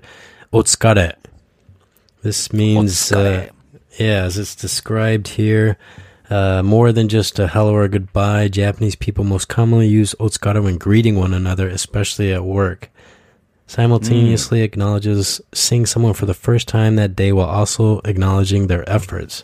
Otsukare. 0.53 1.13
This 2.23 2.51
means, 2.51 3.11
uh, 3.11 3.49
yeah, 3.97 4.23
as 4.23 4.37
it's 4.37 4.55
described 4.55 5.27
here, 5.29 5.77
uh, 6.29 6.61
more 6.63 6.91
than 6.91 7.07
just 7.07 7.39
a 7.39 7.47
hello 7.47 7.73
or 7.73 7.83
a 7.83 7.89
goodbye. 7.89 8.47
Japanese 8.47 8.95
people 8.95 9.23
most 9.23 9.47
commonly 9.47 9.87
use 9.87 10.15
otsukare 10.19 10.63
when 10.63 10.77
greeting 10.77 11.15
one 11.15 11.33
another, 11.33 11.67
especially 11.67 12.33
at 12.33 12.43
work. 12.43 12.89
Simultaneously 13.67 14.61
acknowledges 14.61 15.41
seeing 15.53 15.85
someone 15.85 16.13
for 16.13 16.25
the 16.25 16.33
first 16.33 16.69
time 16.69 16.95
that 16.95 17.15
day 17.15 17.33
while 17.33 17.47
also 17.47 17.99
acknowledging 18.05 18.67
their 18.67 18.89
efforts. 18.89 19.43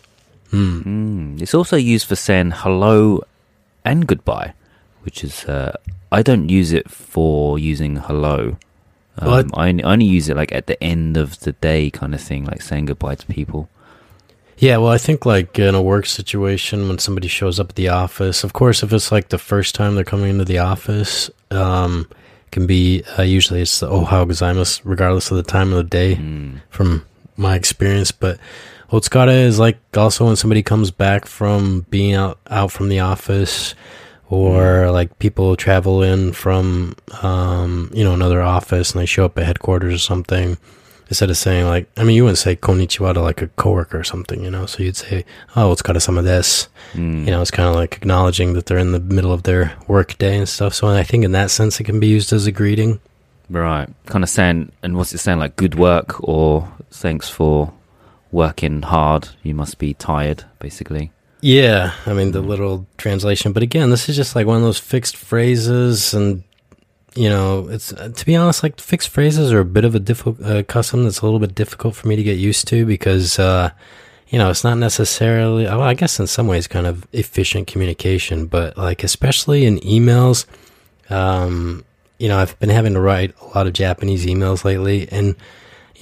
Hmm. 0.50 0.80
Mm. 0.80 1.42
It's 1.42 1.54
also 1.54 1.76
used 1.76 2.06
for 2.06 2.16
saying 2.16 2.52
hello 2.52 3.22
and 3.84 4.06
goodbye, 4.06 4.54
which 5.04 5.22
is 5.24 5.44
uh, 5.44 5.76
I 6.12 6.22
don't 6.22 6.48
use 6.48 6.72
it 6.72 6.90
for 6.90 7.58
using 7.58 7.96
hello. 7.96 8.56
Um, 9.18 9.30
What? 9.30 9.46
I 9.54 9.68
only, 9.68 9.84
I 9.84 9.92
only 9.92 10.06
use 10.06 10.28
it 10.28 10.36
like 10.36 10.52
at 10.52 10.66
the 10.66 10.82
end 10.82 11.16
of 11.16 11.40
the 11.40 11.52
day, 11.52 11.90
kind 11.90 12.14
of 12.14 12.20
thing, 12.20 12.44
like 12.46 12.62
saying 12.62 12.86
goodbye 12.86 13.14
to 13.16 13.26
people. 13.26 13.68
Yeah, 14.56 14.76
well, 14.78 14.90
I 14.92 14.98
think 14.98 15.26
like 15.26 15.58
in 15.58 15.74
a 15.74 15.82
work 15.82 16.06
situation 16.06 16.88
when 16.88 16.98
somebody 16.98 17.26
shows 17.28 17.58
up 17.58 17.70
at 17.70 17.74
the 17.76 17.88
office, 17.88 18.44
of 18.44 18.52
course, 18.52 18.82
if 18.84 18.92
it's 18.92 19.10
like 19.10 19.28
the 19.28 19.38
first 19.38 19.74
time 19.74 19.94
they're 19.94 20.04
coming 20.04 20.30
into 20.30 20.44
the 20.44 20.58
office, 20.58 21.28
um, 21.50 22.06
it 22.46 22.50
can 22.52 22.66
be 22.66 23.02
uh, 23.18 23.22
usually 23.22 23.62
it's 23.62 23.80
the 23.80 23.88
ohayo 23.88 24.26
gozaimasu, 24.26 24.80
regardless 24.84 25.30
of 25.32 25.36
the 25.36 25.42
time 25.42 25.70
of 25.72 25.76
the 25.78 25.84
day, 25.90 26.14
Mm. 26.16 26.60
from 26.70 27.04
my 27.36 27.56
experience. 27.56 28.12
But 28.12 28.38
otsukare 28.92 29.42
is 29.44 29.58
like 29.58 29.78
also 29.96 30.26
when 30.26 30.36
somebody 30.36 30.62
comes 30.62 30.92
back 30.92 31.26
from 31.26 31.84
being 31.90 32.14
out 32.14 32.38
out 32.48 32.70
from 32.70 32.88
the 32.90 33.00
office, 33.00 33.74
or 34.30 34.90
like 34.90 35.18
people 35.18 35.56
travel 35.56 36.02
in 36.02 36.32
from 36.32 36.94
um, 37.22 37.90
you 37.92 38.04
know 38.04 38.14
another 38.14 38.42
office 38.42 38.92
and 38.92 39.00
they 39.00 39.06
show 39.06 39.24
up 39.24 39.38
at 39.38 39.44
headquarters 39.44 39.94
or 39.94 39.98
something 39.98 40.56
instead 41.08 41.30
of 41.30 41.36
saying 41.36 41.66
like 41.66 41.88
I 41.96 42.04
mean 42.04 42.16
you 42.16 42.24
wouldn't 42.24 42.38
say 42.38 42.56
konnichiwa 42.56 43.14
to 43.14 43.20
like 43.20 43.42
a 43.42 43.48
coworker 43.48 43.98
or 43.98 44.04
something, 44.04 44.42
you 44.42 44.50
know. 44.50 44.66
So 44.66 44.82
you'd 44.82 44.96
say, 44.96 45.24
"Oh, 45.54 45.72
it's 45.72 45.82
got 45.82 46.00
some 46.02 46.18
of 46.18 46.24
this." 46.24 46.68
Mm. 46.94 47.26
You 47.26 47.30
know, 47.30 47.42
it's 47.42 47.50
kind 47.50 47.68
of 47.68 47.74
like 47.74 47.96
acknowledging 47.96 48.54
that 48.54 48.66
they're 48.66 48.78
in 48.78 48.92
the 48.92 49.00
middle 49.00 49.32
of 49.32 49.42
their 49.42 49.76
work 49.86 50.16
day 50.18 50.36
and 50.38 50.48
stuff. 50.48 50.74
So 50.74 50.88
I 50.88 51.02
think 51.02 51.24
in 51.24 51.32
that 51.32 51.50
sense 51.50 51.80
it 51.80 51.84
can 51.84 52.00
be 52.00 52.08
used 52.08 52.32
as 52.32 52.46
a 52.46 52.52
greeting. 52.52 53.00
Right. 53.50 53.88
Kind 54.06 54.24
of 54.24 54.30
saying, 54.30 54.72
and 54.82 54.96
what's 54.96 55.12
it 55.12 55.18
saying? 55.18 55.38
Like 55.38 55.56
good 55.56 55.74
work 55.74 56.26
or 56.26 56.72
thanks 56.90 57.28
for 57.28 57.72
working 58.32 58.82
hard. 58.82 59.28
You 59.42 59.54
must 59.54 59.78
be 59.78 59.94
tired, 59.94 60.44
basically. 60.58 61.12
Yeah, 61.44 61.92
I 62.06 62.14
mean 62.14 62.32
the 62.32 62.40
literal 62.40 62.86
translation, 62.96 63.52
but 63.52 63.62
again, 63.62 63.90
this 63.90 64.08
is 64.08 64.16
just 64.16 64.34
like 64.34 64.46
one 64.46 64.56
of 64.56 64.62
those 64.62 64.78
fixed 64.78 65.14
phrases, 65.14 66.14
and 66.14 66.42
you 67.14 67.28
know, 67.28 67.68
it's 67.68 67.92
uh, 67.92 68.08
to 68.08 68.24
be 68.24 68.34
honest, 68.34 68.62
like 68.62 68.80
fixed 68.80 69.10
phrases 69.10 69.52
are 69.52 69.60
a 69.60 69.64
bit 69.66 69.84
of 69.84 69.94
a 69.94 69.98
difficult 69.98 70.40
uh, 70.40 70.62
custom 70.62 71.04
that's 71.04 71.20
a 71.20 71.26
little 71.26 71.38
bit 71.38 71.54
difficult 71.54 71.96
for 71.96 72.08
me 72.08 72.16
to 72.16 72.22
get 72.22 72.38
used 72.38 72.66
to 72.68 72.86
because, 72.86 73.38
uh, 73.38 73.68
you 74.28 74.38
know, 74.38 74.48
it's 74.48 74.64
not 74.64 74.78
necessarily. 74.78 75.64
Well, 75.64 75.82
I 75.82 75.92
guess 75.92 76.18
in 76.18 76.28
some 76.28 76.46
ways, 76.46 76.66
kind 76.66 76.86
of 76.86 77.06
efficient 77.12 77.66
communication, 77.66 78.46
but 78.46 78.78
like 78.78 79.04
especially 79.04 79.66
in 79.66 79.80
emails, 79.80 80.46
um, 81.10 81.84
you 82.18 82.28
know, 82.28 82.38
I've 82.38 82.58
been 82.58 82.70
having 82.70 82.94
to 82.94 83.00
write 83.00 83.34
a 83.42 83.48
lot 83.48 83.66
of 83.66 83.74
Japanese 83.74 84.24
emails 84.24 84.64
lately, 84.64 85.10
and 85.12 85.36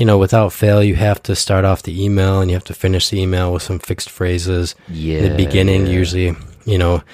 you 0.02 0.06
know, 0.06 0.18
without 0.18 0.52
fail, 0.52 0.82
you 0.82 0.96
have 0.96 1.22
to 1.22 1.36
start 1.36 1.64
off 1.64 1.84
the 1.84 2.04
email 2.04 2.40
and 2.40 2.50
you 2.50 2.56
have 2.56 2.64
to 2.64 2.74
finish 2.74 3.08
the 3.10 3.20
email 3.20 3.52
with 3.52 3.62
some 3.62 3.78
fixed 3.78 4.10
phrases 4.10 4.74
Yeah. 4.88 5.18
in 5.18 5.30
the 5.30 5.36
beginning 5.36 5.86
yeah. 5.86 5.92
usually 5.92 6.34
you 6.64 6.76
know 6.76 7.04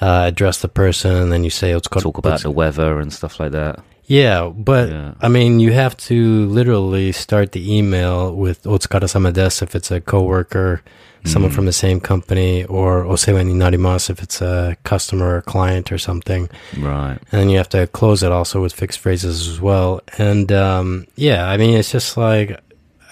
uh, 0.00 0.22
address 0.30 0.62
the 0.62 0.68
person 0.68 1.14
and 1.14 1.30
then 1.30 1.44
you 1.44 1.50
say 1.50 1.72
called 1.72 2.02
talk 2.04 2.16
about 2.16 2.40
the 2.40 2.50
weather 2.50 3.00
and 3.00 3.12
stuff 3.12 3.38
like 3.38 3.52
that. 3.52 3.80
Yeah 4.08 4.48
but 4.70 4.88
Yeah. 4.88 5.14
i 5.20 5.28
mean 5.28 5.60
you 5.60 5.72
have 5.72 5.94
to 6.08 6.46
literally 6.58 7.12
start 7.12 7.52
the 7.52 7.62
email 7.78 8.34
with 8.34 8.58
otsukare 8.64 9.06
desu 9.32 9.62
if 9.62 9.74
it's 9.78 9.90
a 9.90 10.00
coworker 10.00 10.80
someone 11.24 11.50
Mm. 11.52 11.54
from 11.56 11.66
the 11.66 11.72
same 11.84 11.98
company 12.00 12.64
or 12.76 13.04
osewa 13.04 13.44
ni 13.44 13.52
narimasu 13.52 14.10
if 14.14 14.22
it's 14.22 14.40
a 14.40 14.76
customer 14.84 15.28
or 15.36 15.42
client 15.42 15.92
or 15.92 15.98
something 15.98 16.48
Right. 16.78 17.18
and 17.30 17.36
then 17.40 17.48
you 17.50 17.58
have 17.62 17.68
to 17.76 17.86
close 18.00 18.22
it 18.26 18.32
also 18.32 18.62
with 18.64 18.72
fixed 18.72 18.98
phrases 19.04 19.36
as 19.52 19.60
well 19.60 20.00
and 20.16 20.50
um, 20.52 21.06
yeah 21.16 21.40
i 21.52 21.56
mean 21.60 21.74
it's 21.78 21.92
just 21.92 22.16
like 22.16 22.48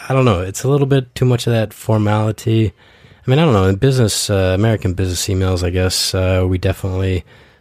i 0.09 0.15
don't 0.15 0.25
know 0.25 0.41
it's 0.41 0.63
a 0.65 0.69
little 0.73 0.87
bit 0.87 1.05
too 1.19 1.27
much 1.33 1.47
of 1.49 1.53
that 1.53 1.75
formality 1.75 2.73
i 3.23 3.25
mean 3.31 3.39
i 3.41 3.45
don't 3.45 3.53
know 3.59 3.69
in 3.69 3.77
business 3.77 4.31
uh, 4.31 4.55
american 4.61 4.95
business 4.95 5.27
emails 5.29 5.61
i 5.63 5.71
guess 5.79 6.15
uh, 6.15 6.47
we 6.51 6.57
definitely 6.59 7.17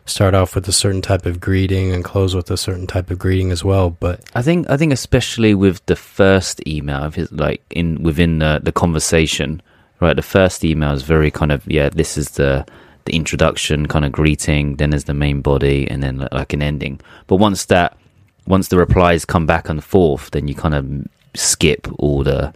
start 0.06 0.36
off 0.36 0.54
with 0.56 0.68
a 0.68 0.72
certain 0.72 1.02
type 1.02 1.26
of 1.26 1.40
greeting 1.40 1.92
and 1.92 2.04
close 2.04 2.36
with 2.36 2.52
a 2.52 2.58
certain 2.58 2.86
type 2.86 3.10
of 3.10 3.18
greeting 3.18 3.52
as 3.52 3.64
well 3.64 3.90
but 3.90 4.22
I 4.36 4.42
think 4.42 4.70
I 4.70 4.78
think 4.78 4.94
especially 4.94 5.54
with 5.54 5.86
the 5.86 5.96
first 5.96 6.66
email 6.68 7.04
of 7.04 7.16
his 7.16 7.32
like 7.32 7.62
in 7.70 8.04
within 8.04 8.40
the 8.40 8.60
the 8.62 8.72
conversation, 8.72 9.62
right? 10.00 10.16
The 10.16 10.22
first 10.22 10.64
email 10.64 10.92
is 10.94 11.04
very 11.04 11.32
kind 11.32 11.52
of 11.52 11.66
yeah, 11.68 11.90
this 11.90 12.18
is 12.18 12.32
the 12.32 12.66
the 13.06 13.16
introduction 13.16 13.88
kind 13.88 14.04
of 14.04 14.12
greeting, 14.12 14.78
then 14.78 14.90
there's 14.90 15.04
the 15.06 15.14
main 15.14 15.42
body 15.42 15.88
and 15.90 16.02
then 16.02 16.28
like 16.32 16.54
an 16.54 16.62
ending. 16.62 17.00
But 17.28 17.38
once 17.38 17.66
that 17.66 17.98
once 18.48 18.68
the 18.68 18.78
replies 18.78 19.26
come 19.26 19.46
back 19.46 19.70
and 19.70 19.84
forth, 19.84 20.32
then 20.32 20.48
you 20.48 20.56
kind 20.56 20.76
of 20.76 20.86
skip 21.34 21.88
all 22.00 22.24
the, 22.24 22.54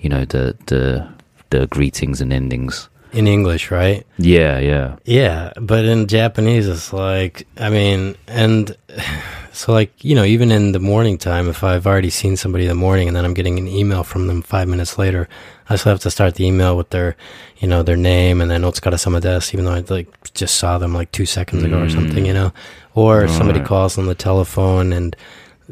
you 0.00 0.08
know, 0.08 0.24
the 0.24 0.56
the 0.66 1.08
the 1.50 1.66
greetings 1.66 2.20
and 2.20 2.32
endings. 2.32 2.88
In 3.12 3.26
English, 3.26 3.70
right? 3.70 4.06
Yeah, 4.18 4.58
yeah. 4.58 4.96
Yeah, 5.04 5.52
but 5.60 5.84
in 5.84 6.06
Japanese, 6.06 6.68
it's 6.68 6.92
like, 6.92 7.46
I 7.56 7.70
mean, 7.70 8.16
and 8.26 8.76
so, 9.52 9.72
like, 9.72 10.04
you 10.04 10.14
know, 10.14 10.24
even 10.24 10.50
in 10.52 10.72
the 10.72 10.78
morning 10.78 11.16
time, 11.16 11.48
if 11.48 11.64
I've 11.64 11.86
already 11.86 12.10
seen 12.10 12.36
somebody 12.36 12.64
in 12.64 12.68
the 12.68 12.74
morning 12.74 13.08
and 13.08 13.16
then 13.16 13.24
I'm 13.24 13.34
getting 13.34 13.58
an 13.58 13.66
email 13.66 14.04
from 14.04 14.26
them 14.26 14.42
five 14.42 14.68
minutes 14.68 14.98
later, 14.98 15.28
I 15.70 15.76
still 15.76 15.92
have 15.92 16.00
to 16.00 16.10
start 16.10 16.34
the 16.34 16.44
email 16.44 16.76
with 16.76 16.90
their, 16.90 17.16
you 17.58 17.68
know, 17.68 17.82
their 17.82 17.96
name 17.96 18.40
and 18.40 18.50
then 18.50 18.62
otsukare 18.62 18.98
sama 18.98 19.20
desu, 19.20 19.54
even 19.54 19.64
though 19.64 19.72
I 19.74 19.84
like 19.88 20.32
just 20.34 20.56
saw 20.56 20.78
them 20.78 20.92
like 20.94 21.10
two 21.12 21.26
seconds 21.26 21.62
ago 21.62 21.80
or 21.80 21.88
something, 21.88 22.24
mm. 22.24 22.26
you 22.28 22.34
know, 22.34 22.52
or 22.94 23.26
somebody 23.28 23.60
Right. 23.60 23.68
calls 23.68 23.98
on 23.98 24.06
the 24.06 24.14
telephone 24.14 24.92
and, 24.92 25.16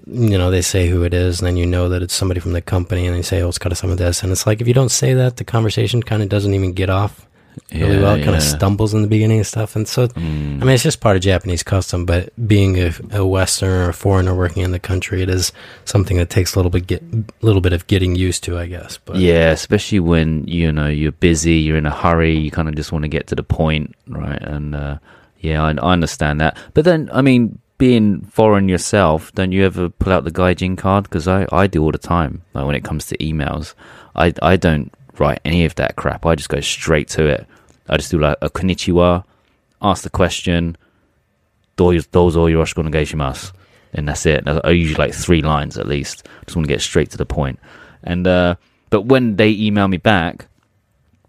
you 0.07 0.37
know, 0.37 0.51
they 0.51 0.63
say 0.63 0.89
who 0.89 1.05
it 1.05 1.15
is, 1.15 1.41
and 1.41 1.47
then 1.47 1.57
you 1.57 1.67
know 1.67 1.89
that 1.89 2.03
it's 2.03 2.15
somebody 2.15 2.41
from 2.41 2.53
the 2.53 2.61
company, 2.61 3.07
and 3.07 3.17
they 3.17 3.23
say, 3.23 3.41
"Oh, 3.43 3.49
it's 3.49 3.59
kind 3.59 3.73
of 3.73 3.79
some 3.79 3.91
of 3.91 3.99
this," 3.99 4.23
and 4.23 4.31
it's 4.33 4.47
like 4.47 4.61
if 4.61 4.69
you 4.69 4.75
don't 4.75 4.91
say 4.91 5.15
that, 5.15 5.37
the 5.37 5.45
conversation 5.45 6.03
kind 6.03 6.23
of 6.23 6.29
doesn't 6.29 6.53
even 6.55 6.73
get 6.73 6.91
off 6.91 7.27
really 7.73 7.95
Yeah, 7.97 8.03
well. 8.03 8.15
It 8.17 8.25
kind 8.25 8.37
of 8.37 8.43
yeah. 8.43 8.57
stumbles 8.57 8.93
in 8.93 9.01
the 9.01 9.09
beginning 9.09 9.39
and 9.39 9.47
stuff, 9.47 9.75
and 9.77 9.89
so 9.89 10.09
Mm. 10.09 10.61
I 10.61 10.65
mean, 10.65 10.75
it's 10.75 10.83
just 10.83 11.01
part 11.01 11.17
of 11.17 11.23
Japanese 11.23 11.63
custom. 11.63 12.05
But 12.05 12.31
being 12.47 12.79
a, 12.79 12.93
a 13.13 13.25
Westerner 13.27 13.87
or 13.87 13.89
a 13.89 13.95
foreigner 13.95 14.35
working 14.35 14.63
in 14.63 14.73
the 14.73 14.79
country, 14.79 15.23
it 15.23 15.31
is 15.31 15.53
something 15.87 16.19
that 16.19 16.29
takes 16.29 16.55
a 16.55 16.59
little 16.59 16.71
bit 16.71 16.87
get 16.87 17.03
little 17.43 17.63
bit 17.63 17.73
of 17.73 17.87
getting 17.87 18.15
used 18.15 18.45
to, 18.45 18.59
I 18.59 18.67
guess. 18.67 18.99
But 19.05 19.17
Yeah, 19.17 19.51
especially 19.51 20.01
when 20.01 20.47
you 20.47 20.71
know 20.73 20.89
you're 20.89 21.13
busy, 21.13 21.55
you're 21.55 21.79
in 21.79 21.87
a 21.87 21.91
hurry, 21.91 22.37
you 22.37 22.51
kind 22.51 22.69
of 22.69 22.75
just 22.75 22.93
want 22.93 23.05
to 23.05 23.09
get 23.09 23.27
to 23.29 23.35
the 23.35 23.43
point, 23.43 23.95
right? 24.09 24.43
And 24.43 24.75
uh, 24.75 24.99
yeah, 25.41 25.63
I, 25.63 25.71
I 25.71 25.93
understand 25.93 26.41
that. 26.43 26.59
But 26.75 26.85
then, 26.85 27.09
I 27.13 27.23
mean, 27.23 27.59
being 27.79 28.23
foreign 28.23 28.69
yourself, 28.69 29.33
don't 29.33 29.53
you 29.53 29.65
ever 29.65 29.89
pull 29.89 30.13
out 30.13 30.25
the 30.25 30.31
gaijin 30.31 30.77
card? 30.77 31.05
Because 31.05 31.29
I, 31.29 31.47
I 31.53 31.67
do 31.67 31.83
all 31.83 31.93
the 31.93 31.99
time. 31.99 32.43
Like 32.55 32.67
when 32.67 32.75
it 32.75 32.85
comes 32.85 33.07
to 33.07 33.19
emails, 33.19 33.75
I 34.15 34.33
I 34.43 34.57
don't 34.57 34.93
write 35.19 35.41
any 35.45 35.65
of 35.65 35.75
that 35.77 35.97
crap. 35.97 36.27
I 36.27 36.35
just 36.35 36.49
go 36.49 36.61
straight 36.61 37.09
to 37.09 37.27
it. 37.27 37.47
I 37.89 37.97
just 37.97 38.11
do 38.11 38.19
like 38.19 38.39
a 38.43 38.51
konnichiwa, 38.51 39.25
ask 39.81 40.03
the 40.03 40.11
question, 40.11 40.77
dozo 41.77 42.03
yoroshiku 42.11 42.89
onegaishimasu, 42.89 43.53
and 43.93 44.09
that's 44.09 44.27
it. 44.27 44.47
I 44.47 44.71
usually 44.71 45.07
like 45.07 45.15
three 45.15 45.43
lines 45.43 45.79
at 45.79 45.87
least. 45.87 46.27
Just 46.47 46.57
want 46.57 46.67
to 46.67 46.73
get 46.73 46.81
straight 46.81 47.11
to 47.11 47.19
the 47.19 47.27
point. 47.27 47.59
And 48.03 48.27
uh, 48.27 48.57
but 48.91 49.03
when 49.03 49.37
they 49.37 49.51
email 49.51 49.89
me 49.89 49.99
back, 49.99 50.49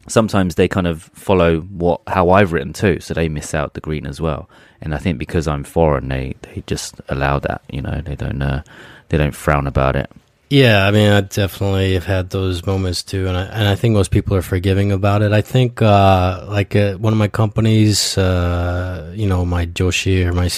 sometimes 0.08 0.56
they 0.56 0.68
kind 0.68 0.88
of 0.88 1.04
follow 1.14 1.62
what 1.62 2.02
how 2.08 2.30
I've 2.30 2.54
written 2.54 2.74
too, 2.74 3.00
so 3.00 3.14
they 3.14 3.30
miss 3.30 3.54
out 3.54 3.74
the 3.74 3.82
green 3.82 4.06
as 4.06 4.20
well. 4.22 4.50
And 4.82 4.94
I 4.94 4.98
think 4.98 5.18
because 5.18 5.48
I'm 5.48 5.64
foreign, 5.64 6.10
they 6.10 6.36
they 6.42 6.64
just 6.68 7.02
allow 7.10 7.40
that. 7.40 7.62
You 7.70 7.82
know, 7.82 8.02
they 8.04 8.16
don't 8.16 8.42
uh, 8.42 8.64
they 9.10 9.18
don't 9.18 9.36
frown 9.36 9.68
about 9.68 9.96
it. 9.96 10.12
Yeah, 10.50 10.88
I 10.88 10.92
mean, 10.92 11.12
I 11.12 11.22
definitely 11.22 11.94
have 11.96 12.06
had 12.06 12.30
those 12.30 12.66
moments 12.66 13.04
too, 13.04 13.28
and 13.28 13.36
I 13.36 13.44
and 13.44 13.68
I 13.68 13.76
think 13.76 13.94
most 13.94 14.12
people 14.12 14.36
are 14.36 14.42
forgiving 14.42 14.94
about 14.94 15.22
it. 15.22 15.34
I 15.34 15.42
think, 15.42 15.82
uh, 15.82 16.46
like 16.48 16.76
uh, 16.76 16.96
one 16.96 17.12
of 17.12 17.20
my 17.20 17.28
companies, 17.28 18.18
uh, 18.18 19.12
you 19.14 19.28
know, 19.28 19.44
my 19.46 19.66
joshi 19.66 20.26
or 20.26 20.32
my 20.32 20.50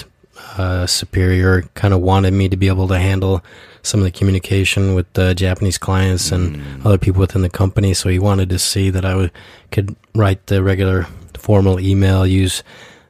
uh, 0.58 0.86
superior 0.86 1.64
kind 1.74 1.94
of 1.94 2.02
wanted 2.02 2.34
me 2.34 2.50
to 2.50 2.58
be 2.58 2.68
able 2.68 2.88
to 2.90 3.00
handle 3.00 3.44
some 3.82 4.00
of 4.00 4.04
the 4.04 4.12
communication 4.12 4.96
with 4.96 5.12
the 5.14 5.34
Japanese 5.34 5.78
clients 5.78 6.32
and 6.32 6.62
other 6.86 6.98
people 6.98 7.20
within 7.20 7.42
the 7.42 7.50
company. 7.50 7.94
So 7.94 8.10
he 8.10 8.20
wanted 8.20 8.50
to 8.50 8.60
see 8.60 8.90
that 8.90 9.06
I 9.06 9.16
would 9.16 9.32
could 9.72 9.96
write 10.16 10.48
the 10.48 10.64
regular 10.64 11.08
formal 11.38 11.80
email, 11.80 12.26
use 12.26 12.64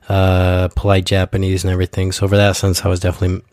uh, 0.10 0.70
polite 0.76 1.06
Japanese 1.06 1.64
and 1.64 1.72
everything. 1.72 2.12
So 2.12 2.28
for 2.28 2.38
that 2.38 2.56
sense, 2.56 2.84
I 2.84 2.90
was 2.90 3.00
definitely 3.00 3.44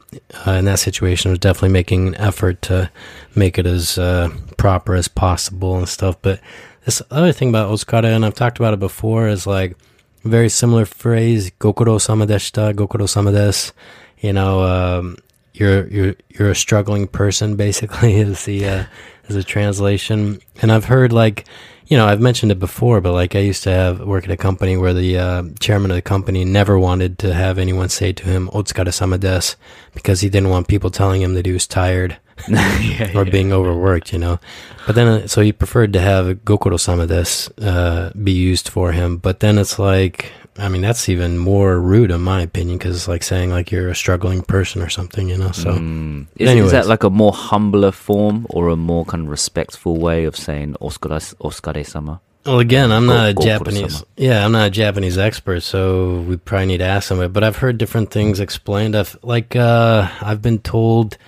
uh, 0.47 0.53
in 0.53 0.65
that 0.65 0.79
situation. 0.79 1.31
I 1.31 1.33
was 1.33 1.39
definitely 1.39 1.71
making 1.71 2.09
an 2.09 2.15
effort 2.17 2.63
to 2.63 2.91
make 3.35 3.59
it 3.59 3.67
as 3.67 3.99
uh, 3.99 4.31
proper 4.57 4.95
as 4.95 5.09
possible 5.09 5.77
and 5.77 5.89
stuff. 5.89 6.17
But 6.23 6.41
this 6.85 7.03
other 7.11 7.33
thing 7.33 7.51
about 7.51 7.71
Otsukare, 7.71 8.05
and 8.05 8.25
I've 8.25 8.35
talked 8.35 8.59
about 8.59 8.75
it 8.75 8.81
before, 8.81 9.29
is 9.29 9.47
like 9.47 9.77
a 10.25 10.29
very 10.29 10.49
similar 10.49 10.87
phrase, 10.87 11.51
"Gokuro 11.59 12.01
sama 12.01 12.27
deshita," 12.27 12.75
"Gokuro 12.75 13.09
sama 13.09 13.33
desu." 13.33 13.73
You 14.21 14.33
know, 14.33 14.63
um, 14.63 15.17
you're 15.59 15.87
you're 15.89 16.15
you're 16.29 16.51
a 16.51 16.55
struggling 16.55 17.07
person. 17.07 17.57
Basically, 17.67 18.17
is 18.17 18.45
the 18.45 18.67
uh, 18.67 18.85
is 19.29 19.37
a 19.37 19.45
translation. 19.45 20.41
And 20.63 20.73
I've 20.73 20.87
heard 20.87 21.13
like 21.13 21.47
you 21.89 21.97
know, 21.97 22.07
I've 22.07 22.21
mentioned 22.21 22.51
it 22.51 22.59
before, 22.59 23.01
but 23.01 23.13
like 23.13 23.37
I 23.37 23.39
used 23.39 23.63
to 23.65 23.71
have 23.71 24.01
work 24.01 24.25
at 24.25 24.31
a 24.31 24.37
company 24.37 24.77
where 24.77 24.93
the 24.93 25.19
uh, 25.19 25.45
chairman 25.61 25.91
of 25.91 25.95
the 25.95 26.03
company 26.03 26.45
never 26.45 26.79
wanted 26.79 27.19
to 27.21 27.33
have 27.33 27.59
anyone 27.59 27.89
say 27.89 28.13
to 28.13 28.25
him 28.25 28.49
"Otsukare 28.49 28.93
sama 28.93 29.19
desu" 29.19 29.55
because 29.95 30.21
he 30.21 30.29
didn't 30.29 30.51
want 30.51 30.69
people 30.69 30.91
telling 30.91 31.23
him 31.23 31.35
that 31.35 31.47
he 31.47 31.53
was 31.53 31.67
tired 31.67 32.19
or 33.15 33.25
being 33.25 33.53
overworked, 33.53 34.13
you 34.13 34.19
know. 34.19 34.41
But 34.87 34.97
then, 34.97 35.07
uh, 35.07 35.27
so 35.29 35.43
he 35.43 35.53
preferred 35.53 35.93
to 35.93 36.01
have 36.01 36.27
"Gokuro 36.45 36.79
sama 36.79 37.07
desu" 37.07 37.53
uh, 37.63 38.11
be 38.19 38.33
used 38.33 38.69
for 38.69 38.91
him. 38.91 39.19
But 39.19 39.39
then 39.39 39.57
it's 39.57 39.79
like, 39.79 40.33
I 40.59 40.69
mean, 40.69 40.83
that's 40.83 41.09
even 41.09 41.39
more 41.39 41.81
rude 41.81 42.11
in 42.11 42.21
my 42.21 42.41
opinion 42.43 42.79
because 42.79 42.97
it's 42.97 43.09
like 43.09 43.23
saying 43.23 43.51
like 43.51 43.71
you're 43.71 43.89
a 43.89 43.95
struggling 43.95 44.43
person 44.43 44.83
or 44.83 44.89
something, 44.89 45.29
you 45.29 45.37
know. 45.37 45.53
So. 45.53 45.73
Mm. 45.75 46.27
Is, 46.37 46.51
is 46.51 46.71
that 46.73 46.87
like 46.87 47.05
a 47.05 47.11
more 47.11 47.33
humbler 47.33 47.93
form 47.93 48.47
or 48.51 48.69
a 48.69 48.77
more 48.77 49.05
kind 49.05 49.25
of 49.25 49.29
respectful 49.29 49.99
way 49.99 50.25
of 50.25 50.37
saying 50.37 50.77
"oskare 50.81 51.35
oskare 51.37 51.85
sama"? 51.87 52.21
Well, 52.47 52.61
again, 52.61 52.93
I'm 52.93 53.07
Go- 53.07 53.15
not 53.15 53.29
a 53.31 53.35
Japanese. 53.35 54.05
Yeah, 54.17 54.45
I'm 54.45 54.53
not 54.53 54.69
a 54.69 54.71
Japanese 54.71 55.19
expert, 55.19 55.61
so 55.61 56.21
we 56.21 56.37
probably 56.37 56.67
need 56.67 56.79
to 56.79 56.85
ask 56.85 57.09
somebody. 57.09 57.29
But 57.29 57.43
I've 57.43 57.57
heard 57.57 57.77
different 57.77 58.11
things 58.11 58.39
explained. 58.39 58.95
I've 58.95 59.19
like 59.23 59.57
uh, 59.57 60.09
I've 60.21 60.43
been 60.43 60.61
told, 60.61 61.19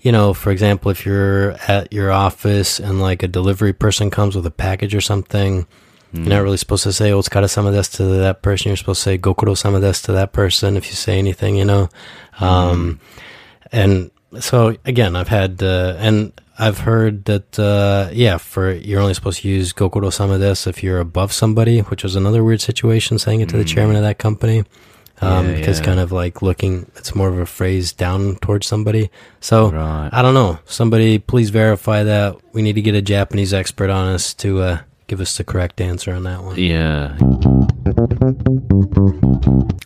you 0.00 0.12
know, 0.12 0.32
for 0.32 0.50
example, 0.52 0.90
if 0.90 1.04
you're 1.04 1.52
at 1.66 1.92
your 1.92 2.12
office 2.12 2.78
and 2.78 3.00
like 3.00 3.22
a 3.22 3.28
delivery 3.28 3.72
person 3.72 4.10
comes 4.10 4.36
with 4.36 4.46
a 4.46 4.50
package 4.50 4.94
or 4.94 5.00
something, 5.00 5.66
you're 6.12 6.26
not 6.26 6.42
really 6.42 6.56
supposed 6.56 6.82
to 6.84 6.92
say 6.92 7.10
"otsukare 7.10 7.48
sama 7.48 7.70
desu" 7.70 7.96
to 7.98 8.04
that 8.04 8.42
person. 8.42 8.70
You're 8.70 8.76
supposed 8.76 9.00
to 9.00 9.10
say 9.10 9.18
"gokuro 9.18 9.56
sama 9.56 9.80
desu" 9.80 10.04
to 10.06 10.12
that 10.12 10.32
person 10.32 10.76
if 10.76 10.86
you 10.86 10.94
say 10.94 11.18
anything, 11.18 11.56
you 11.56 11.64
know. 11.64 11.88
Um, 12.40 13.00
and 13.72 14.10
so 14.40 14.76
again, 14.84 15.16
I've 15.16 15.28
had 15.28 15.62
uh, 15.62 15.96
and 15.98 16.32
I've 16.58 16.80
heard 16.80 17.24
that 17.24 17.58
uh, 17.58 18.10
yeah, 18.12 18.36
for 18.36 18.72
you're 18.72 19.00
only 19.00 19.14
supposed 19.14 19.42
to 19.42 19.48
use 19.48 19.72
Gokuro 19.72 20.12
sama 20.12 20.38
desu 20.38 20.66
if 20.68 20.82
you're 20.82 21.00
above 21.00 21.32
somebody, 21.32 21.80
which 21.80 22.02
was 22.04 22.16
another 22.16 22.44
weird 22.44 22.60
situation 22.60 23.18
saying 23.18 23.40
it 23.40 23.48
to 23.48 23.56
the 23.56 23.64
chairman 23.64 23.96
of 23.96 24.02
that 24.02 24.18
company. 24.18 24.64
Um, 25.22 25.48
Yeah, 25.48 25.56
because 25.56 25.78
yeah. 25.80 25.84
kind 25.84 26.00
of 26.00 26.12
like 26.12 26.40
looking, 26.42 26.90
it's 26.96 27.14
more 27.14 27.28
of 27.28 27.38
a 27.38 27.44
phrase 27.46 27.92
down 27.92 28.36
towards 28.36 28.66
somebody. 28.66 29.10
So 29.40 29.70
Right. 29.70 30.08
I 30.12 30.22
don't 30.22 30.34
know. 30.34 30.58
Somebody 30.64 31.18
please 31.18 31.50
verify 31.50 32.02
that. 32.04 32.36
We 32.52 32.62
need 32.62 32.74
to 32.74 32.82
get 32.82 32.94
a 32.94 33.02
Japanese 33.02 33.52
expert 33.52 33.90
on 33.90 34.14
us 34.14 34.32
to 34.34 34.60
uh, 34.60 34.78
give 35.10 35.20
us 35.20 35.36
the 35.36 35.42
correct 35.42 35.80
answer 35.80 36.12
on 36.14 36.22
that 36.22 36.40
one. 36.40 36.56
Yeah. 36.56 37.18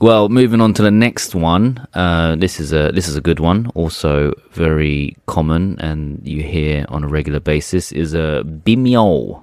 Well, 0.03 0.29
moving 0.29 0.61
on 0.61 0.75
to 0.75 0.83
the 0.83 0.91
next 0.91 1.35
one. 1.35 1.87
Uh, 1.95 2.37
this 2.37 2.61
is 2.61 2.75
a 2.75 2.93
this 2.93 3.09
is 3.09 3.17
a 3.17 3.23
good 3.23 3.41
one. 3.41 3.69
Also 3.75 4.35
very 4.53 5.17
common, 5.25 5.81
and 5.81 6.21
you 6.29 6.43
hear 6.43 6.85
on 6.91 7.05
a 7.05 7.09
regular 7.09 7.41
basis 7.41 7.91
is 7.91 8.13
a 8.13 8.45
bimyo, 8.45 9.43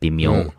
bimyo, 0.00 0.52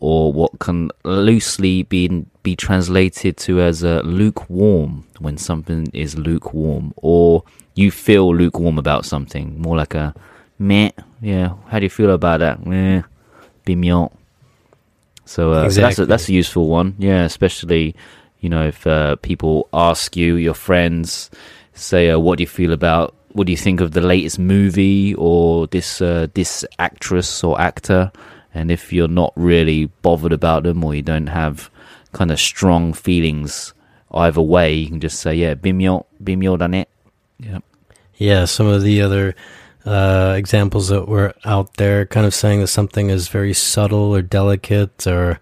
or 0.00 0.30
what 0.30 0.58
can 0.58 0.90
loosely 1.04 1.84
be 1.84 2.26
be 2.42 2.54
translated 2.54 3.38
to 3.38 3.62
as 3.62 3.82
a 3.82 4.02
lukewarm. 4.02 5.06
When 5.20 5.38
something 5.38 5.88
is 5.94 6.18
lukewarm, 6.18 6.92
or 6.96 7.44
you 7.74 7.90
feel 7.90 8.36
lukewarm 8.36 8.78
about 8.78 9.06
something, 9.06 9.58
more 9.58 9.78
like 9.78 9.94
a 9.94 10.14
meh. 10.58 10.90
Yeah, 11.22 11.54
how 11.68 11.78
do 11.78 11.86
you 11.86 11.90
feel 11.90 12.10
about 12.10 12.40
that? 12.40 12.66
Meh, 12.66 13.04
bimyo. 13.64 14.12
So, 15.24 15.52
uh, 15.52 15.70
so 15.70 15.80
that's 15.80 15.98
a, 15.98 16.06
that's 16.06 16.28
a 16.28 16.32
useful 16.32 16.68
one. 16.68 16.94
Yeah, 16.98 17.24
especially 17.24 17.94
you 18.40 18.48
know 18.48 18.66
if 18.66 18.86
uh, 18.86 19.16
people 19.16 19.68
ask 19.72 20.16
you, 20.16 20.36
your 20.36 20.54
friends 20.54 21.30
say, 21.74 22.10
uh, 22.10 22.18
"What 22.18 22.38
do 22.38 22.42
you 22.42 22.48
feel 22.48 22.72
about? 22.72 23.14
What 23.32 23.46
do 23.46 23.52
you 23.52 23.56
think 23.56 23.80
of 23.80 23.92
the 23.92 24.00
latest 24.00 24.38
movie 24.38 25.14
or 25.14 25.66
this 25.68 26.02
uh, 26.02 26.26
this 26.34 26.64
actress 26.78 27.44
or 27.44 27.60
actor?" 27.60 28.12
And 28.54 28.70
if 28.70 28.92
you're 28.92 29.08
not 29.08 29.32
really 29.34 29.86
bothered 30.02 30.32
about 30.32 30.64
them 30.64 30.84
or 30.84 30.94
you 30.94 31.00
don't 31.00 31.28
have 31.28 31.70
kind 32.12 32.30
of 32.30 32.38
strong 32.38 32.92
feelings 32.92 33.72
either 34.12 34.42
way, 34.42 34.74
you 34.74 34.88
can 34.88 35.00
just 35.00 35.20
say, 35.20 35.34
"Yeah, 35.34 35.54
bimyo, 35.54 36.04
bimyo 36.22 36.58
da 36.58 36.66
ne." 36.66 36.86
Yeah. 37.38 37.58
Yeah, 38.16 38.44
some 38.44 38.66
of 38.66 38.82
the 38.82 39.02
other 39.02 39.34
uh, 39.84 40.34
examples 40.36 40.88
that 40.88 41.08
were 41.08 41.34
out 41.44 41.74
there, 41.74 42.06
kind 42.06 42.24
of 42.24 42.34
saying 42.34 42.60
that 42.60 42.68
something 42.68 43.10
is 43.10 43.28
very 43.28 43.52
subtle 43.52 44.14
or 44.14 44.22
delicate 44.22 45.06
or. 45.06 45.40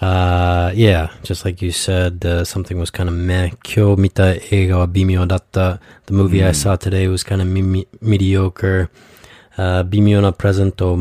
Uh, 0.00 0.70
yeah, 0.76 1.10
just 1.24 1.44
like 1.44 1.60
you 1.60 1.72
said, 1.72 2.24
uh, 2.24 2.44
something 2.44 2.78
was 2.78 2.88
kind 2.88 3.08
of 3.08 3.14
meh. 3.16 3.50
Kyo 3.64 3.96
mita 3.96 4.38
ega 4.54 4.86
bimyo 4.86 5.26
datta. 5.26 5.80
The 6.06 6.12
movie 6.12 6.38
mm. 6.38 6.44
I 6.44 6.50
hmm. 6.50 6.54
saw 6.54 6.76
today 6.76 7.08
was 7.08 7.24
kind 7.24 7.42
of 7.42 7.48
mi- 7.48 7.62
mi- 7.62 7.88
mediocre. 8.00 8.90
Uh, 9.56 9.82
bimyo 9.82 10.22
na 10.22 10.30
present 10.30 10.80
o. 10.82 10.94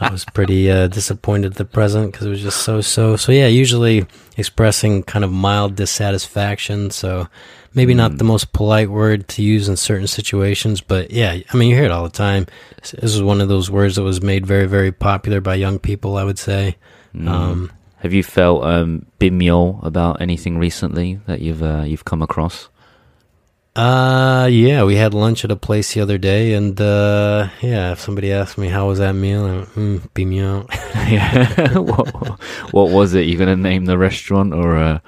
I 0.00 0.10
was 0.10 0.24
pretty 0.24 0.70
uh, 0.70 0.86
disappointed 0.86 1.54
the 1.54 1.64
present 1.64 2.12
because 2.12 2.26
it 2.26 2.30
was 2.30 2.42
just 2.42 2.62
so 2.62 2.80
so. 2.80 3.16
So 3.16 3.32
yeah, 3.32 3.46
usually 3.46 4.06
expressing 4.36 5.02
kind 5.02 5.24
of 5.24 5.32
mild 5.32 5.76
dissatisfaction. 5.76 6.90
So 6.90 7.28
maybe 7.74 7.94
not 7.94 8.18
the 8.18 8.24
most 8.24 8.52
polite 8.52 8.90
word 8.90 9.28
to 9.28 9.42
use 9.42 9.68
in 9.68 9.76
certain 9.76 10.06
situations, 10.06 10.80
but 10.80 11.10
yeah, 11.10 11.38
I 11.52 11.56
mean 11.56 11.70
you 11.70 11.76
hear 11.76 11.84
it 11.84 11.90
all 11.90 12.04
the 12.04 12.10
time. 12.10 12.46
This 12.80 13.14
is 13.14 13.22
one 13.22 13.40
of 13.40 13.48
those 13.48 13.70
words 13.70 13.96
that 13.96 14.02
was 14.02 14.22
made 14.22 14.46
very 14.46 14.66
very 14.66 14.92
popular 14.92 15.40
by 15.40 15.54
young 15.54 15.78
people. 15.78 16.16
I 16.16 16.24
would 16.24 16.38
say. 16.38 16.76
Um, 17.26 17.70
Have 17.98 18.12
you 18.12 18.22
felt 18.22 18.64
um, 18.64 19.06
bimyo 19.20 19.84
about 19.84 20.20
anything 20.20 20.58
recently 20.58 21.20
that 21.26 21.40
you've 21.40 21.62
uh, 21.62 21.84
you've 21.86 22.04
come 22.04 22.22
across? 22.22 22.68
Uh, 23.74 24.48
yeah, 24.52 24.84
we 24.84 24.96
had 24.96 25.14
lunch 25.14 25.46
at 25.46 25.50
a 25.50 25.56
place 25.56 25.94
the 25.94 26.00
other 26.00 26.18
day, 26.18 26.52
and 26.52 26.78
uh, 26.78 27.48
yeah, 27.62 27.92
if 27.92 28.00
somebody 28.00 28.30
asked 28.30 28.58
me 28.58 28.68
how 28.68 28.88
was 28.88 28.98
that 28.98 29.14
meal, 29.14 29.46
I 29.46 29.52
went, 29.52 29.68
mm, 29.74 30.00
bimyo. 30.14 30.66
yeah. 31.10 31.78
what, 31.78 32.12
what 32.72 32.90
was 32.90 33.14
it? 33.14 33.26
You 33.26 33.38
gonna 33.38 33.56
name 33.56 33.86
the 33.86 33.96
restaurant 33.96 34.52
or 34.52 34.76
uh, 34.76 34.98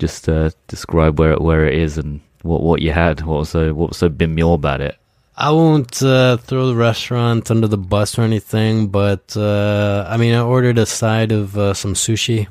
just 0.00 0.28
uh, 0.28 0.50
describe 0.66 1.18
where 1.18 1.32
it, 1.32 1.40
where 1.40 1.66
it 1.66 1.78
is 1.78 1.98
and 1.98 2.20
what 2.42 2.62
what 2.62 2.82
you 2.82 2.92
had? 2.92 3.20
What 3.20 3.38
was 3.38 3.50
so 3.50 3.72
what 3.74 3.90
was 3.90 3.98
so 3.98 4.08
bimyo 4.08 4.54
about 4.54 4.80
it? 4.80 4.96
I 5.36 5.50
won't 5.52 6.02
uh, 6.02 6.36
throw 6.36 6.66
the 6.66 6.74
restaurant 6.74 7.50
under 7.50 7.66
the 7.66 7.78
bus 7.78 8.18
or 8.18 8.22
anything, 8.22 8.88
but 8.88 9.36
uh, 9.36 10.04
I 10.08 10.16
mean, 10.16 10.34
I 10.34 10.40
ordered 10.40 10.76
a 10.76 10.84
side 10.84 11.32
of 11.32 11.56
uh, 11.56 11.72
some 11.72 11.94
sushi, 11.94 12.46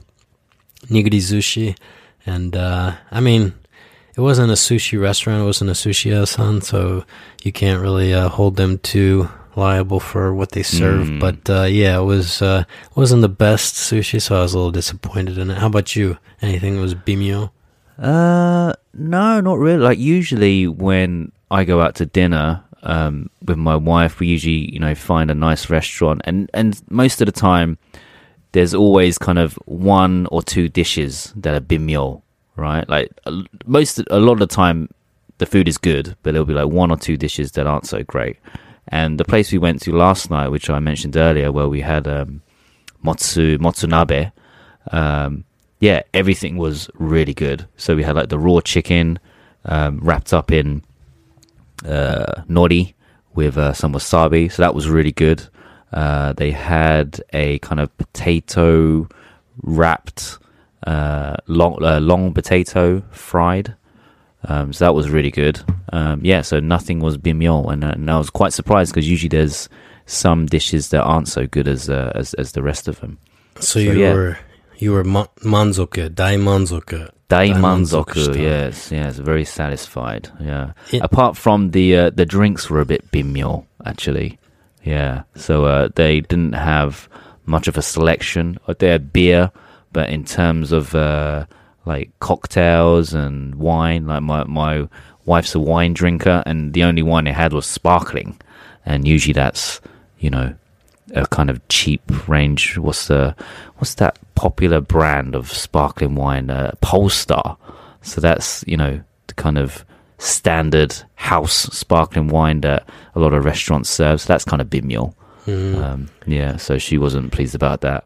nigiri 0.88 1.22
sushi, 1.22 1.78
and 2.26 2.56
uh, 2.56 2.96
I 3.12 3.20
mean, 3.20 3.54
it 4.16 4.22
wasn't 4.22 4.50
a 4.50 4.56
sushi 4.56 5.00
restaurant, 5.00 5.44
it 5.44 5.46
wasn't 5.46 5.70
a 5.70 5.74
sushi 5.74 6.28
san, 6.28 6.62
so 6.62 7.06
you 7.44 7.52
can't 7.52 7.82
really 7.82 8.12
uh, 8.12 8.28
hold 8.28 8.56
them 8.56 8.80
too 8.80 9.30
liable 9.60 10.00
for 10.00 10.34
what 10.34 10.52
they 10.52 10.64
serve. 10.64 11.08
Mm. 11.08 11.20
But 11.20 11.50
uh, 11.50 11.64
yeah, 11.64 12.00
it 12.00 12.04
was 12.04 12.42
uh, 12.42 12.64
wasn't 12.96 13.22
the 13.22 13.30
best 13.30 13.76
sushi, 13.76 14.22
so 14.22 14.38
I 14.38 14.42
was 14.42 14.54
a 14.54 14.58
little 14.58 14.72
disappointed 14.72 15.38
in 15.38 15.52
it. 15.52 15.58
How 15.58 15.68
about 15.68 15.96
you? 15.96 16.18
Anything 16.42 16.76
that 16.76 16.82
was 16.82 16.96
bimyo? 16.96 17.52
Uh, 17.98 18.74
no, 18.94 19.42
not 19.42 19.60
really. 19.60 19.84
Like 19.84 20.00
usually 20.00 20.68
when 20.68 21.32
I 21.52 21.64
go 21.66 21.82
out 21.82 21.96
to 21.96 22.06
dinner 22.06 22.64
um, 22.84 23.30
with 23.46 23.58
my 23.58 23.76
wife, 23.76 24.20
we 24.20 24.28
usually 24.28 24.74
you 24.74 24.80
know 24.80 24.96
find 24.96 25.30
a 25.30 25.36
nice 25.36 25.70
restaurant, 25.70 26.22
and 26.24 26.50
and 26.54 26.82
most 26.90 27.22
of 27.22 27.26
the 27.26 27.32
time 27.32 27.78
there's 28.52 28.74
always 28.74 29.18
kind 29.18 29.38
of 29.38 29.54
one 29.66 30.26
or 30.32 30.42
two 30.42 30.70
dishes 30.70 31.34
that 31.36 31.54
are 31.54 31.60
bimyo, 31.60 32.22
right? 32.56 32.88
Like 32.90 33.12
most 33.66 34.02
a 34.10 34.20
lot 34.20 34.34
of 34.34 34.40
the 34.40 34.48
time 34.48 34.90
the 35.40 35.46
food 35.46 35.68
is 35.68 35.78
good, 35.78 36.16
but 36.24 36.32
there'll 36.32 36.46
be 36.46 36.54
like 36.54 36.68
one 36.68 36.92
or 36.92 36.98
two 36.98 37.18
dishes 37.18 37.52
that 37.54 37.68
aren't 37.68 37.88
so 37.88 38.04
great. 38.04 38.38
And 38.90 39.20
the 39.20 39.26
place 39.26 39.52
we 39.52 39.60
went 39.60 39.82
to 39.84 39.96
last 39.96 40.30
night, 40.30 40.50
which 40.50 40.70
I 40.70 40.80
mentioned 40.80 41.16
earlier, 41.16 41.52
where 41.52 41.68
we 41.68 41.82
had 41.82 42.08
um, 42.08 42.42
motsu 43.04 43.58
motsunabe, 43.60 44.32
um, 44.92 45.46
yeah, 45.80 46.02
everything 46.14 46.58
was 46.58 46.90
really 46.96 47.34
good. 47.34 47.68
So 47.78 47.96
we 47.96 48.04
had 48.04 48.16
like 48.16 48.30
the 48.30 48.40
raw 48.40 48.60
chicken 48.62 49.20
um, 49.66 50.00
wrapped 50.00 50.34
up 50.34 50.52
in 50.52 50.84
uh, 51.86 52.42
nori 52.50 52.94
with 53.36 53.58
uh, 53.58 53.74
some 53.74 53.94
wasabi, 53.94 54.52
so 54.52 54.62
that 54.64 54.76
was 54.76 54.90
really 54.90 55.12
good. 55.12 55.48
Uh, 55.94 56.34
they 56.34 56.52
had 56.52 57.22
a 57.32 57.60
kind 57.60 57.80
of 57.80 57.96
potato 57.98 59.08
wrapped 59.62 60.38
uh, 60.86 61.36
long 61.48 61.78
uh, 61.84 62.00
long 62.00 62.34
potato 62.34 63.02
fried. 63.12 63.76
Um, 64.46 64.72
so 64.74 64.86
that 64.86 64.96
was 64.96 65.10
really 65.10 65.32
good. 65.32 65.60
Um, 65.92 66.22
yeah, 66.24 66.42
so 66.42 66.60
nothing 66.60 67.00
was 67.00 67.18
bimyo, 67.18 67.72
and, 67.72 67.84
uh, 67.84 67.90
and 67.90 68.10
I 68.10 68.18
was 68.18 68.30
quite 68.30 68.54
surprised 68.54 68.94
because 68.94 69.10
usually 69.10 69.30
there's 69.30 69.68
some 70.06 70.46
dishes 70.46 70.90
that 70.90 71.02
aren't 71.04 71.28
so 71.28 71.46
good 71.46 71.68
as 71.68 71.90
uh, 71.90 72.12
as 72.16 72.34
as 72.36 72.54
the 72.54 72.64
rest 72.64 72.88
of 72.88 73.00
them. 73.00 73.18
So 73.60 73.80
you 73.80 73.94
yeah. 73.94 74.14
were 74.14 74.40
you 74.78 74.94
were 74.94 75.04
ma- 75.04 75.28
manzoku, 75.44 76.14
dai 76.14 76.38
manzoku. 76.38 77.10
Daimanzoku, 77.30 78.24
style. 78.24 78.38
yes, 78.38 78.92
yes, 78.92 79.18
very 79.18 79.46
satisfied. 79.46 80.30
Yeah. 80.40 80.72
It- 80.92 81.04
Apart 81.04 81.38
from 81.38 81.72
the 81.72 81.96
uh, 81.96 82.10
the 82.10 82.26
drinks 82.26 82.70
were 82.70 82.82
a 82.82 82.86
bit 82.86 83.12
bimyo, 83.12 83.66
actually. 83.86 84.40
Yeah. 84.84 85.24
So 85.36 85.66
uh, 85.66 85.90
they 85.94 86.22
didn't 86.22 86.54
have 86.54 87.08
much 87.46 87.68
of 87.68 87.78
a 87.78 87.84
selection. 87.84 88.58
They 88.80 88.88
had 88.88 89.14
beer, 89.14 89.52
but 89.94 90.10
in 90.10 90.24
terms 90.26 90.72
of 90.72 90.96
uh, 90.96 91.46
like 91.90 92.12
cocktails 92.20 93.14
and 93.14 93.56
wine, 93.56 94.06
like 94.06 94.22
my 94.22 94.44
my 94.46 94.88
wife's 95.26 95.56
a 95.56 95.60
wine 95.60 95.94
drinker, 95.94 96.44
and 96.46 96.74
the 96.74 96.84
only 96.84 97.02
wine 97.02 97.26
they 97.26 97.34
had 97.34 97.52
was 97.52 97.66
sparkling, 97.66 98.40
and 98.86 99.08
usually 99.08 99.34
that's 99.34 99.82
you 100.20 100.30
know 100.30 100.56
a 101.16 101.26
kind 101.28 101.50
of 101.50 101.68
cheap 101.68 102.02
range. 102.30 102.78
What's 102.78 103.08
the 103.08 103.36
what's 103.78 103.96
that 103.96 104.20
popular 104.36 104.80
brand 104.80 105.36
of 105.36 105.52
sparkling 105.52 106.16
wine? 106.16 106.50
Uh, 106.50 106.72
Polestar. 106.80 107.58
So 108.02 108.22
that's 108.22 108.64
you 108.68 108.78
know 108.78 109.02
the 109.28 109.34
kind 109.34 109.58
of 109.58 109.84
standard 110.20 110.96
house 111.16 111.56
sparkling 111.76 112.28
wine 112.28 112.62
that 112.62 112.88
a 113.16 113.20
lot 113.20 113.34
of 113.34 113.46
restaurants 113.46 113.90
serve. 113.90 114.22
So 114.22 114.28
that's 114.28 114.46
kind 114.46 114.62
of 114.62 114.70
bimyo. 114.70 115.14
Um, 115.84 116.10
yeah. 116.28 116.58
So 116.58 116.78
she 116.78 117.00
wasn't 117.00 117.32
pleased 117.32 117.56
about 117.56 117.82
that. 117.82 118.06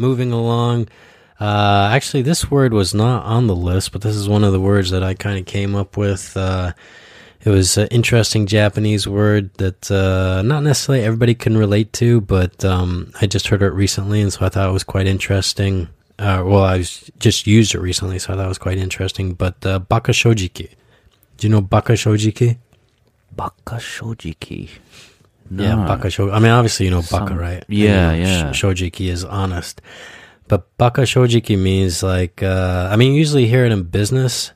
Moving 0.00 0.32
along. 0.32 0.88
Uh, 1.38 1.90
actually, 1.92 2.22
this 2.22 2.50
word 2.50 2.72
was 2.72 2.94
not 2.94 3.24
on 3.24 3.46
the 3.46 3.56
list, 3.56 3.92
but 3.92 4.02
this 4.02 4.14
is 4.14 4.28
one 4.28 4.44
of 4.44 4.52
the 4.52 4.60
words 4.60 4.90
that 4.90 5.02
I 5.02 5.14
kind 5.14 5.38
of 5.38 5.46
came 5.46 5.74
up 5.74 5.96
with. 5.96 6.36
Uh, 6.36 6.72
it 7.42 7.48
was 7.48 7.78
an 7.78 7.88
interesting 7.88 8.46
Japanese 8.46 9.08
word 9.08 9.52
that 9.54 9.90
uh, 9.90 10.42
not 10.42 10.62
necessarily 10.62 11.04
everybody 11.04 11.34
can 11.34 11.56
relate 11.56 11.92
to, 11.94 12.20
but 12.20 12.62
um, 12.64 13.12
I 13.20 13.26
just 13.26 13.48
heard 13.48 13.62
it 13.62 13.70
recently, 13.70 14.20
and 14.20 14.30
so 14.30 14.44
I 14.44 14.50
thought 14.50 14.68
it 14.68 14.72
was 14.72 14.84
quite 14.84 15.06
interesting. 15.06 15.88
Uh, 16.18 16.42
well, 16.44 16.64
I 16.64 16.80
just 17.18 17.46
used 17.46 17.74
it 17.74 17.80
recently, 17.80 18.18
so 18.18 18.34
I 18.34 18.36
thought 18.36 18.44
it 18.44 18.48
was 18.48 18.58
quite 18.58 18.76
interesting. 18.76 19.32
But 19.32 19.64
uh, 19.64 19.78
baka 19.78 20.12
shojiki. 20.12 20.68
Do 21.38 21.46
you 21.46 21.50
know 21.50 21.62
baka 21.62 21.94
shojiki? 21.94 22.58
Shojiki. 25.52 25.62
Yeah, 25.62 25.74
baka 25.86 26.08
shojiki. 26.08 26.32
I 26.32 26.38
mean, 26.38 26.50
obviously 26.52 26.86
you 26.86 26.90
know 26.92 27.02
baka, 27.02 27.28
Some- 27.28 27.38
right? 27.38 27.64
Yeah, 27.68 28.12
You 28.12 28.22
know, 28.24 28.28
yeah. 28.28 28.52
sh- 28.52 28.62
shojiki 28.62 29.08
is 29.10 29.24
honest, 29.24 29.80
but 30.48 30.66
baka 30.78 31.02
shojiki 31.02 31.58
means 31.58 32.02
like. 32.02 32.42
Uh, 32.42 32.88
I 32.92 32.96
mean, 32.96 33.12
you 33.12 33.18
usually 33.18 33.46
hear 33.46 33.64
it 33.66 33.72
in 33.72 33.82
business 33.84 34.52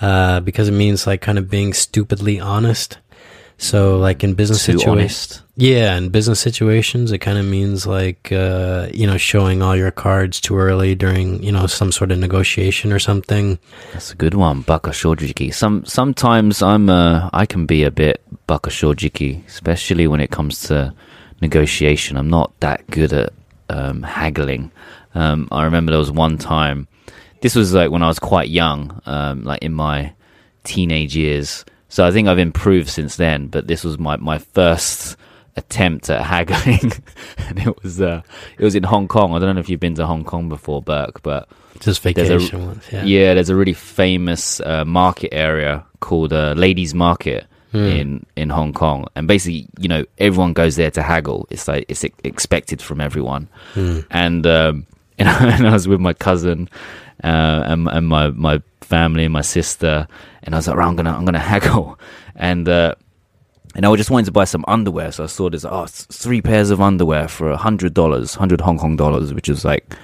uh, 0.00 0.40
because 0.40 0.68
it 0.68 0.72
means 0.72 1.06
like 1.06 1.20
kind 1.20 1.38
of 1.38 1.48
being 1.48 1.72
stupidly 1.72 2.40
honest. 2.40 2.98
So, 3.62 3.96
like 3.96 4.24
in 4.24 4.34
business 4.34 4.60
situations, 4.60 5.40
yeah, 5.54 5.96
in 5.96 6.08
business 6.08 6.40
situations, 6.40 7.12
it 7.12 7.18
kind 7.18 7.38
of 7.38 7.46
means 7.46 7.86
like 7.86 8.32
uh, 8.32 8.88
you 8.92 9.06
know 9.06 9.16
showing 9.16 9.62
all 9.62 9.76
your 9.76 9.92
cards 9.92 10.40
too 10.40 10.58
early 10.58 10.96
during 10.96 11.40
you 11.44 11.52
know 11.52 11.68
some 11.68 11.92
sort 11.92 12.10
of 12.10 12.18
negotiation 12.18 12.92
or 12.92 12.98
something. 12.98 13.60
That's 13.92 14.10
a 14.10 14.16
good 14.16 14.34
one, 14.34 14.62
baka 14.62 14.90
shojiki. 14.90 15.54
Some 15.54 15.84
sometimes 15.84 16.60
I'm 16.60 16.90
uh, 16.90 17.30
I 17.32 17.46
can 17.46 17.64
be 17.64 17.84
a 17.84 17.92
bit 17.92 18.20
baka 18.48 18.70
shojiki, 18.70 19.46
especially 19.46 20.08
when 20.08 20.18
it 20.18 20.32
comes 20.32 20.62
to 20.62 20.92
negotiation. 21.40 22.16
I'm 22.16 22.30
not 22.30 22.50
that 22.58 22.84
good 22.90 23.12
at 23.12 23.32
um, 23.68 24.02
haggling. 24.02 24.72
Um, 25.14 25.46
I 25.52 25.62
remember 25.62 25.92
there 25.92 26.00
was 26.00 26.10
one 26.10 26.36
time. 26.36 26.88
This 27.42 27.54
was 27.54 27.72
like 27.72 27.92
when 27.92 28.02
I 28.02 28.08
was 28.08 28.18
quite 28.18 28.48
young, 28.48 29.00
um, 29.06 29.44
like 29.44 29.62
in 29.62 29.72
my 29.72 30.14
teenage 30.64 31.14
years. 31.14 31.64
So 31.92 32.06
I 32.06 32.10
think 32.10 32.26
I've 32.26 32.38
improved 32.38 32.88
since 32.88 33.16
then. 33.16 33.48
But 33.48 33.66
this 33.66 33.84
was 33.84 33.98
my 33.98 34.16
my 34.16 34.38
first 34.38 35.18
attempt 35.56 36.08
at 36.08 36.24
haggling, 36.24 36.90
and 37.36 37.58
it 37.58 37.82
was 37.82 38.00
uh, 38.00 38.22
it 38.56 38.64
was 38.64 38.74
in 38.74 38.82
Hong 38.82 39.08
Kong. 39.08 39.34
I 39.34 39.38
don't 39.38 39.54
know 39.56 39.60
if 39.60 39.68
you've 39.68 39.78
been 39.78 39.94
to 39.96 40.06
Hong 40.06 40.24
Kong 40.24 40.48
before, 40.48 40.80
Burke, 40.80 41.22
but 41.22 41.50
Just 41.80 42.02
There's 42.02 42.16
a- 42.30 42.38
vacation 42.38 42.66
ones, 42.66 42.84
yeah. 42.90 43.04
yeah, 43.04 43.34
there's 43.34 43.50
a 43.50 43.54
really 43.54 43.74
famous 43.74 44.58
uh, 44.60 44.86
market 44.86 45.34
area 45.34 45.84
called 46.00 46.32
uh, 46.32 46.54
Ladies 46.56 46.94
Market 46.94 47.46
in 47.74 48.24
in 48.36 48.48
Hong 48.48 48.72
Kong, 48.72 49.06
and 49.14 49.28
basically, 49.28 49.68
you 49.78 49.88
know, 49.88 50.06
everyone 50.16 50.54
goes 50.54 50.76
there 50.76 50.90
to 50.92 51.02
haggle. 51.02 51.46
It's 51.50 51.68
like 51.68 51.84
it's 51.88 52.04
expected 52.24 52.80
from 52.80 53.02
everyone. 53.02 53.48
And 54.10 54.46
um, 54.46 54.86
and, 55.18 55.28
I, 55.28 55.72
was 55.72 55.86
with 55.86 56.00
my 56.00 56.14
cousin 56.14 56.70
uh, 57.22 57.64
and, 57.66 57.86
and 57.88 58.08
my 58.08 58.30
my 58.30 58.62
family 58.94 59.24
and 59.24 59.32
my 59.32 59.46
sister, 59.58 60.06
and 60.42 60.54
I 60.54 60.58
was 60.58 60.68
like, 60.68 60.76
"Right, 60.76 60.88
I'm 60.88 60.96
gonna 60.96 61.14
I'm 61.16 61.24
gonna 61.24 61.48
haggle, 61.52 61.98
and. 62.50 62.68
Uh, 62.68 62.94
and 63.74 63.86
I 63.86 63.96
just 63.96 64.10
wanted 64.10 64.26
to 64.26 64.32
buy 64.32 64.44
some 64.44 64.66
underwear, 64.68 65.10
so 65.12 65.24
I 65.24 65.28
saw 65.28 65.48
this. 65.48 65.64
Oh, 65.64 65.86
three 65.88 66.42
pairs 66.42 66.68
of 66.68 66.82
underwear 66.82 67.26
for 67.26 67.48
a 67.50 67.56
hundred 67.56 67.94
dollars, 67.94 68.34
hundred 68.34 68.60
Hong 68.60 68.76
Kong 68.76 68.96
dollars, 68.96 69.32
which 69.32 69.48
is 69.48 69.64
like 69.64 69.96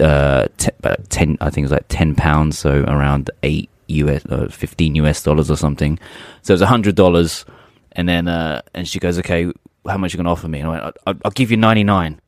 uh, 0.00 0.48
te- 0.58 0.70
about 0.78 1.08
10 1.10 1.38
i 1.40 1.50
think 1.50 1.64
it 1.64 1.66
was 1.66 1.72
like 1.72 1.86
10 1.88 2.14
pounds 2.14 2.58
so 2.58 2.82
around 2.84 3.30
8 3.42 3.68
us 3.88 4.24
uh, 4.26 4.48
15 4.50 4.96
us 4.96 5.22
dollars 5.22 5.50
or 5.50 5.56
something 5.56 5.98
so 6.42 6.52
it 6.52 6.54
was 6.54 6.62
a 6.62 6.66
hundred 6.66 6.96
dollars 6.96 7.44
and 7.92 8.08
then 8.08 8.26
uh 8.26 8.60
and 8.74 8.88
she 8.88 8.98
goes 8.98 9.18
okay 9.18 9.52
how 9.86 9.96
much 9.96 10.12
you 10.12 10.16
gonna 10.16 10.32
offer 10.32 10.48
me 10.48 10.60
and 10.60 10.68
i 10.68 10.72
went 10.72 10.96
i'll, 11.06 11.14
I'll 11.24 11.30
give 11.30 11.50
you 11.50 11.56
99 11.56 12.20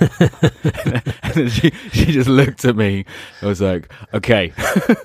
and 0.20 1.34
then 1.34 1.48
she, 1.48 1.70
she 1.92 2.06
just 2.06 2.28
looked 2.28 2.64
at 2.64 2.76
me. 2.76 3.04
I 3.42 3.46
was 3.46 3.60
like, 3.60 3.90
okay. 4.12 4.52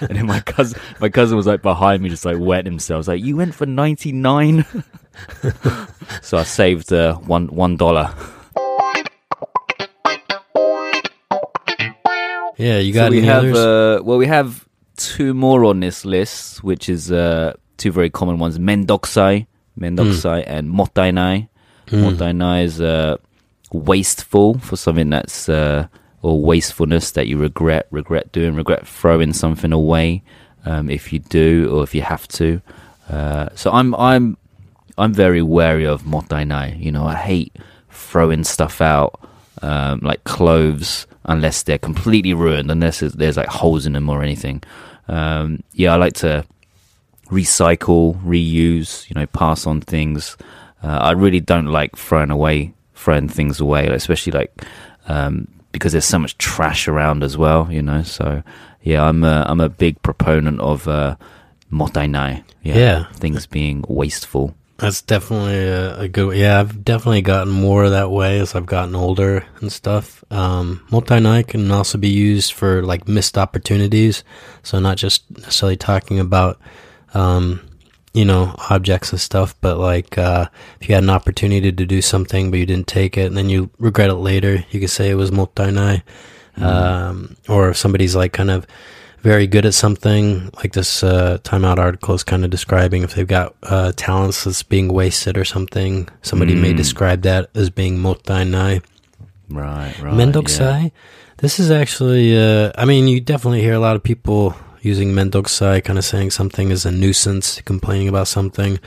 and 0.00 0.16
then 0.16 0.26
my 0.26 0.40
cousin, 0.40 0.80
my 1.00 1.08
cousin 1.08 1.36
was 1.36 1.46
like 1.46 1.62
behind 1.62 2.02
me, 2.02 2.08
just 2.08 2.24
like 2.24 2.38
wet 2.38 2.64
himself. 2.64 2.96
I 2.96 2.98
was 2.98 3.08
like, 3.08 3.22
you 3.22 3.36
went 3.36 3.54
for 3.54 3.66
99? 3.66 4.64
so 6.22 6.38
I 6.38 6.42
saved 6.42 6.92
uh, 6.92 7.16
one, 7.16 7.48
one 7.48 7.76
dollar. 7.76 8.14
Yeah, 12.56 12.78
you 12.78 12.92
got 12.92 13.06
so 13.06 13.10
we 13.10 13.18
any 13.18 13.26
have, 13.26 13.54
uh, 13.54 14.02
well, 14.04 14.18
we 14.18 14.26
have 14.26 14.68
two 14.96 15.34
more 15.34 15.64
on 15.64 15.80
this 15.80 16.04
list, 16.04 16.62
which 16.62 16.88
is 16.88 17.10
uh, 17.10 17.54
two 17.76 17.90
very 17.90 18.10
common 18.10 18.38
ones: 18.38 18.58
mendokusai, 18.58 19.46
mendokusai, 19.78 20.44
and 20.46 20.70
mottainai. 20.70 21.48
Motainai 21.88 22.64
is 22.64 22.80
uh, 22.80 23.16
wasteful 23.72 24.58
for 24.58 24.76
something 24.76 25.10
that's 25.10 25.48
uh, 25.48 25.86
or 26.22 26.40
wastefulness 26.40 27.12
that 27.12 27.26
you 27.26 27.38
regret, 27.38 27.86
regret 27.90 28.32
doing, 28.32 28.54
regret 28.54 28.86
throwing 28.86 29.32
something 29.32 29.72
away 29.72 30.22
um, 30.64 30.88
if 30.88 31.12
you 31.12 31.18
do 31.18 31.68
or 31.74 31.82
if 31.82 31.94
you 31.94 32.02
have 32.02 32.26
to. 32.28 32.60
Uh, 33.10 33.48
so 33.54 33.70
I'm 33.72 33.94
I'm 33.96 34.36
I'm 34.96 35.12
very 35.12 35.42
wary 35.42 35.86
of 35.86 36.02
mottainai. 36.02 36.80
You 36.82 36.92
know, 36.92 37.06
I 37.06 37.16
hate 37.16 37.56
throwing 37.90 38.44
stuff 38.44 38.80
out 38.80 39.20
um, 39.62 40.00
like 40.02 40.24
clothes 40.24 41.06
unless 41.24 41.62
they're 41.62 41.78
completely 41.78 42.34
ruined, 42.34 42.70
unless 42.70 43.00
there's, 43.00 43.12
there's 43.14 43.36
like 43.36 43.48
holes 43.48 43.86
in 43.86 43.92
them 43.92 44.08
or 44.08 44.22
anything. 44.22 44.62
Um, 45.08 45.62
yeah, 45.72 45.92
I 45.92 45.96
like 45.96 46.14
to 46.14 46.44
recycle, 47.26 48.20
reuse, 48.22 49.08
you 49.08 49.14
know, 49.14 49.26
pass 49.26 49.66
on 49.66 49.80
things. 49.80 50.36
Uh, 50.82 50.98
I 51.00 51.12
really 51.12 51.40
don't 51.40 51.66
like 51.66 51.96
throwing 51.96 52.30
away, 52.30 52.74
throwing 53.02 53.28
things 53.28 53.60
away, 53.60 53.86
especially 53.88 54.32
like 54.32 54.52
um, 55.08 55.48
because 55.72 55.92
there's 55.92 56.04
so 56.04 56.18
much 56.18 56.38
trash 56.38 56.88
around 56.88 57.22
as 57.22 57.36
well, 57.36 57.68
you 57.70 57.82
know. 57.82 58.02
So 58.02 58.42
yeah, 58.82 59.02
I'm 59.08 59.24
a, 59.24 59.44
I'm 59.48 59.60
a 59.60 59.68
big 59.68 60.00
proponent 60.02 60.60
of 60.60 60.86
uh, 60.88 61.16
mottainai. 61.72 62.44
Yeah, 62.62 62.76
Yeah. 62.78 63.04
things 63.14 63.46
being 63.46 63.84
wasteful. 63.88 64.54
That's 64.78 65.02
definitely 65.02 65.58
a, 65.68 66.00
a 66.00 66.08
good. 66.08 66.36
Yeah, 66.36 66.58
I've 66.58 66.84
definitely 66.84 67.22
gotten 67.22 67.52
more 67.52 67.88
that 67.90 68.10
way 68.10 68.40
as 68.40 68.54
I've 68.56 68.66
gotten 68.66 68.96
older 68.96 69.44
and 69.60 69.70
stuff. 69.70 70.24
Um, 70.30 70.80
mottainai 70.90 71.46
can 71.46 71.70
also 71.70 71.98
be 71.98 72.08
used 72.08 72.52
for 72.52 72.82
like 72.82 73.06
missed 73.06 73.38
opportunities. 73.38 74.24
So 74.64 74.80
not 74.80 74.96
just 74.96 75.22
necessarily 75.30 75.76
talking 75.76 76.18
about, 76.18 76.58
um, 77.14 77.60
you 78.14 78.24
know, 78.24 78.54
objects 78.70 79.10
and 79.12 79.20
stuff, 79.20 79.54
but 79.60 79.78
like 79.78 80.18
uh, 80.18 80.46
if 80.80 80.88
you 80.88 80.94
had 80.94 81.04
an 81.04 81.10
opportunity 81.10 81.72
to 81.72 81.86
do 81.86 82.02
something 82.02 82.50
but 82.50 82.58
you 82.58 82.66
didn't 82.66 82.86
take 82.86 83.16
it, 83.16 83.26
and 83.26 83.36
then 83.36 83.48
you 83.48 83.70
regret 83.78 84.10
it 84.10 84.14
later, 84.16 84.64
you 84.70 84.80
could 84.80 84.90
say 84.90 85.10
it 85.10 85.14
was 85.14 85.30
mottainai. 85.30 86.02
Um, 86.56 87.36
or 87.48 87.70
if 87.70 87.76
somebody's 87.78 88.14
like 88.14 88.34
kind 88.34 88.50
of 88.50 88.66
very 89.22 89.46
good 89.46 89.64
at 89.64 89.72
something, 89.72 90.50
like 90.56 90.72
this 90.74 91.02
uh, 91.02 91.38
Time 91.42 91.64
Out 91.64 91.78
article 91.78 92.14
is 92.14 92.22
kind 92.24 92.44
of 92.44 92.50
describing 92.50 93.02
if 93.02 93.14
they've 93.14 93.26
got 93.26 93.54
uh, 93.62 93.92
talents 93.96 94.44
that's 94.44 94.62
being 94.62 94.92
wasted 94.92 95.38
or 95.38 95.44
something, 95.44 96.08
somebody 96.20 96.54
may 96.54 96.74
Mm. 96.74 96.76
describe 96.76 97.22
that 97.22 97.48
as 97.54 97.70
being 97.70 97.98
mottainai. 97.98 98.82
Right, 99.48 99.94
right. 100.00 100.14
Mendokusai. 100.14 100.92
This 101.38 101.58
is 101.58 101.70
actually, 101.70 102.36
uh, 102.38 102.72
I 102.76 102.84
mean, 102.84 103.08
you 103.08 103.20
definitely 103.20 103.62
hear 103.62 103.74
a 103.74 103.78
lot 103.80 103.96
of 103.96 104.02
people 104.02 104.54
using 104.82 105.12
mendokusai, 105.12 105.82
kind 105.84 105.98
of 105.98 106.04
saying 106.04 106.30
something 106.30 106.70
is 106.70 106.84
a 106.84 106.90
nuisance, 106.90 107.60
complaining 107.62 108.08
about 108.08 108.28
something. 108.28 108.78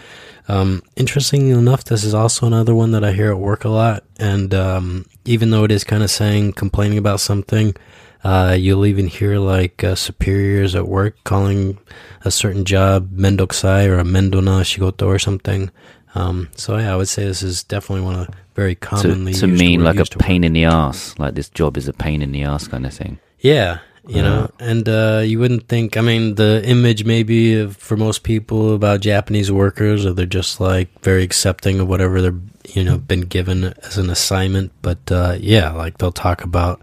Um, 0.48 0.84
interestingly 0.96 1.52
enough, 1.52 1.86
this 1.86 2.04
is 2.04 2.14
also 2.14 2.46
another 2.46 2.76
one 2.76 2.92
that 2.92 3.04
I 3.04 3.14
hear 3.14 3.32
at 3.32 3.40
work 3.40 3.64
a 3.64 3.70
lot. 3.70 4.04
And 4.20 4.54
um, 4.54 5.06
even 5.24 5.50
though 5.50 5.64
it 5.64 5.72
is 5.72 5.84
kind 5.84 6.04
of 6.04 6.12
saying 6.12 6.54
complaining 6.54 6.98
about 6.98 7.22
something, 7.22 7.76
uh, 8.24 8.56
you'll 8.60 8.86
even 8.86 9.08
hear 9.08 9.40
like 9.40 9.84
uh, 9.84 9.96
superiors 9.96 10.76
at 10.76 10.88
work 10.88 11.16
calling 11.24 11.78
a 12.26 12.32
certain 12.32 12.66
job 12.66 13.12
mendokusai 13.12 13.88
or 13.88 13.98
a 13.98 14.04
mendona 14.04 14.62
shigoto 14.62 15.08
or 15.08 15.20
something. 15.20 15.72
Um, 16.16 16.50
so 16.56 16.78
yeah, 16.78 16.94
I 16.94 16.96
would 16.96 17.08
say 17.08 17.26
this 17.26 17.44
is 17.44 17.64
definitely 17.64 18.06
one 18.06 18.16
of 18.16 18.30
very 18.56 18.76
To, 18.76 18.82
commonly 18.82 19.34
to 19.34 19.48
used 19.48 19.60
mean 19.60 19.84
like 19.84 20.00
a 20.00 20.06
to 20.06 20.18
pain 20.18 20.44
in 20.44 20.54
the 20.54 20.66
ass, 20.66 21.14
like 21.20 21.36
this 21.36 21.50
job 21.50 21.78
is 21.78 21.88
a 21.88 21.94
pain 21.94 22.22
in 22.22 22.32
the 22.32 22.44
ass 22.44 22.68
kind 22.68 22.86
of 22.86 22.94
thing. 22.94 23.20
Yeah, 23.40 23.80
you 24.08 24.22
know, 24.22 24.50
and 24.60 24.88
uh, 24.88 25.22
you 25.26 25.40
wouldn't 25.40 25.68
think. 25.68 25.98
I 25.98 26.02
mean, 26.02 26.36
the 26.36 26.62
image 26.66 27.06
maybe 27.06 27.60
of, 27.60 27.76
for 27.78 27.98
most 27.98 28.24
people 28.24 28.74
about 28.74 29.02
Japanese 29.02 29.52
workers, 29.52 30.06
or 30.06 30.14
they're 30.14 30.26
just 30.26 30.60
like 30.60 30.90
very 31.02 31.24
accepting 31.24 31.80
of 31.80 31.88
whatever 31.88 32.22
they're 32.22 32.40
you 32.70 32.84
know 32.84 32.98
been 32.98 33.22
given 33.22 33.74
as 33.84 33.98
an 33.98 34.10
assignment. 34.10 34.72
But 34.82 35.12
uh, 35.12 35.38
yeah, 35.40 35.72
like 35.72 35.98
they'll 35.98 36.12
talk 36.12 36.44
about 36.44 36.82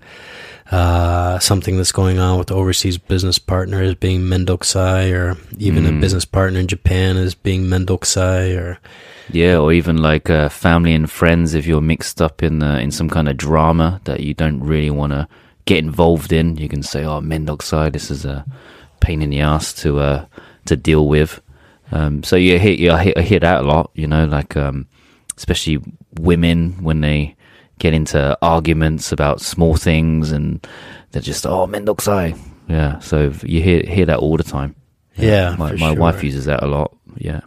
uh, 0.73 1.39
something 1.39 1.77
that's 1.77 1.93
going 1.93 2.19
on 2.19 2.39
with 2.39 2.49
the 2.49 2.55
overseas 2.55 2.99
business 2.99 3.39
partner 3.39 3.81
as 3.83 3.95
being 3.95 4.23
mendokusai, 4.23 5.13
or 5.13 5.37
even 5.59 5.87
a 5.87 6.01
business 6.01 6.25
partner 6.25 6.59
in 6.59 6.67
Japan 6.67 7.17
as 7.17 7.35
being 7.35 7.65
mendokusai, 7.65 8.59
or 8.59 8.79
Yeah, 9.31 9.59
or 9.59 9.73
even 9.73 9.99
like 9.99 10.29
uh, 10.29 10.49
family 10.49 10.95
and 10.95 11.09
friends 11.11 11.55
if 11.55 11.67
you're 11.67 11.81
mixed 11.81 12.21
up 12.21 12.43
in 12.43 12.63
uh, 12.63 12.79
in 12.79 12.91
some 12.91 13.09
kind 13.09 13.29
of 13.29 13.37
drama 13.37 14.01
that 14.05 14.21
you 14.21 14.35
don't 14.35 14.61
really 14.61 14.91
want 14.91 15.13
to 15.13 15.29
get 15.65 15.79
involved 15.79 16.33
in. 16.33 16.57
You 16.57 16.69
can 16.69 16.83
say, 16.83 17.05
"Oh, 17.05 17.21
Mendokusai, 17.21 17.93
this 17.93 18.11
is 18.11 18.25
a 18.25 18.45
pain 19.01 19.23
in 19.23 19.31
the 19.31 19.41
ass 19.41 19.73
to 19.83 20.01
uh, 20.01 20.27
to 20.67 20.77
deal 20.77 21.09
with." 21.09 21.41
Um, 21.91 22.23
so 22.23 22.37
you 22.37 22.59
hear, 22.59 22.73
you 22.73 22.91
I 22.93 23.05
hear, 23.05 23.13
I 23.17 23.23
hear 23.23 23.41
that 23.41 23.61
a 23.61 23.67
lot. 23.67 23.91
You 23.95 24.07
know, 24.07 24.25
like 24.27 24.57
um, 24.57 24.87
especially 25.37 25.83
women 26.19 26.83
when 26.83 27.01
they 27.01 27.37
get 27.79 27.95
into 27.95 28.39
arguments 28.43 29.13
about 29.13 29.41
small 29.41 29.77
things 29.77 30.33
and 30.33 30.67
they're 31.11 31.23
just, 31.23 31.47
"Oh, 31.47 31.67
Mendokusai." 31.67 32.39
Yeah, 32.69 32.99
so 33.01 33.33
you 33.43 33.61
hear 33.61 33.83
hear 33.83 34.07
that 34.07 34.19
all 34.19 34.37
the 34.37 34.45
time. 34.45 34.75
Yeah, 35.17 35.57
my 35.59 35.71
for 35.71 35.77
my 35.77 35.93
wife 35.93 36.25
uses 36.25 36.47
that 36.47 36.63
a 36.63 36.67
lot. 36.67 36.97
Yeah. 37.17 37.41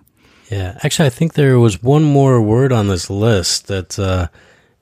Yeah, 0.51 0.77
actually, 0.83 1.07
I 1.07 1.09
think 1.09 1.33
there 1.33 1.57
was 1.57 1.81
one 1.81 2.03
more 2.03 2.39
word 2.39 2.71
on 2.71 2.87
this 2.87 3.09
list 3.09 3.65
that 3.67 3.97
uh, 3.97 4.27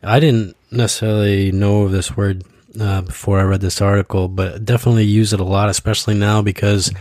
I 0.03 0.19
didn't 0.19 0.57
necessarily 0.71 1.53
know 1.53 1.83
of 1.83 1.91
this 1.91 2.17
word 2.17 2.43
uh, 2.79 3.01
before 3.01 3.39
I 3.39 3.43
read 3.43 3.61
this 3.61 3.81
article, 3.81 4.27
but 4.27 4.65
definitely 4.65 5.05
use 5.05 5.33
it 5.33 5.39
a 5.39 5.43
lot, 5.43 5.69
especially 5.69 6.15
now 6.15 6.41
because 6.41 6.91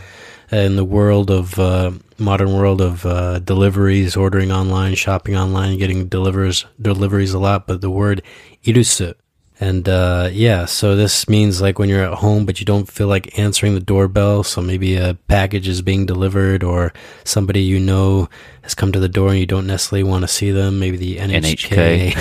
in 0.51 0.77
the 0.77 0.85
world 0.85 1.31
of 1.31 1.59
uh, 1.59 1.93
modern 2.19 2.53
world 2.53 2.81
of 2.81 3.07
uh, 3.07 3.39
deliveries, 3.39 4.17
ordering 4.17 4.53
online, 4.53 4.95
shopping 4.95 5.37
online, 5.37 5.79
getting 5.79 6.09
delivers 6.09 6.67
deliveries 6.81 7.33
a 7.33 7.39
lot. 7.39 7.67
But 7.67 7.81
the 7.81 7.91
word 7.91 8.23
irusu. 8.65 9.15
And 9.61 9.89
uh, 9.89 10.29
yeah, 10.33 10.65
so 10.65 10.97
this 10.97 11.29
means 11.29 11.61
like 11.61 11.79
when 11.79 11.89
you're 11.89 12.05
at 12.05 12.19
home, 12.19 12.47
but 12.47 12.59
you 12.59 12.67
don't 12.67 12.91
feel 12.91 13.07
like 13.07 13.39
answering 13.39 13.75
the 13.75 13.81
doorbell. 13.81 14.43
So 14.43 14.61
maybe 14.61 14.97
a 14.97 15.15
package 15.29 15.69
is 15.69 15.83
being 15.83 16.05
delivered, 16.07 16.65
or 16.65 16.93
somebody 17.25 17.61
you 17.63 17.79
know 17.79 18.29
has 18.63 18.75
come 18.75 18.91
to 18.93 18.99
the 19.01 19.09
door 19.09 19.31
and 19.31 19.39
you 19.39 19.47
don't 19.47 19.67
necessarily 19.67 20.03
want 20.03 20.23
to 20.23 20.29
see 20.29 20.51
them. 20.51 20.81
Maybe 20.81 20.97
the 20.97 21.19
NHK. 21.19 22.13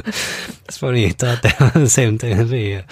it's 0.06 0.78
funny 0.78 1.02
you 1.02 1.12
thought 1.12 1.42
that 1.42 1.72
the 1.74 1.88
same 1.88 2.18
thing 2.18 2.38
as 2.38 2.50
me. 2.50 2.72
yeah. 2.72 2.82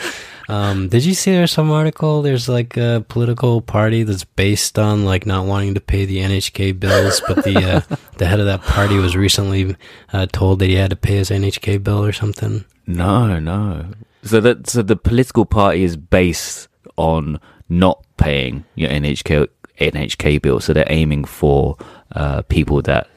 Um, 0.49 0.88
did 0.88 1.05
you 1.05 1.12
see 1.12 1.32
there's 1.32 1.53
some 1.53 1.70
article? 1.70 2.22
There's 2.22 2.49
like 2.49 2.76
a 2.78 3.05
political 3.09 3.61
party 3.61 4.03
that's 4.03 4.24
based 4.24 4.78
on 4.78 5.05
like 5.05 5.26
not 5.26 5.44
wanting 5.44 5.74
to 5.74 5.80
pay 5.80 6.07
the 6.07 6.18
NHK 6.18 6.80
bills, 6.80 7.20
but 7.28 7.44
the 7.44 7.57
uh, 7.57 7.96
the 8.16 8.26
head 8.26 8.40
of 8.40 8.46
that 8.46 8.62
party 8.62 8.96
was 8.96 9.14
recently 9.14 9.76
uh, 10.12 10.26
told 10.32 10.61
that 10.61 10.66
he 10.66 10.76
had 10.76 10.90
to 10.90 10.96
pay 10.96 11.16
his 11.16 11.28
NHK 11.28 11.84
bill 11.84 12.03
or 12.03 12.12
something. 12.12 12.64
No, 12.86 13.38
no. 13.38 13.86
So 14.22 14.40
that 14.40 14.66
so 14.66 14.82
the 14.82 14.96
political 14.96 15.44
party 15.44 15.84
is 15.84 15.96
based 15.96 16.68
on 16.96 17.40
not 17.68 18.03
paying 18.16 18.64
your 18.74 18.88
NHK 18.88 19.49
NHK 19.78 20.40
bill. 20.40 20.61
So 20.61 20.72
they're 20.72 20.84
aiming 20.88 21.24
for 21.24 21.76
uh, 22.12 22.40
people 22.42 22.80
that 22.82 23.09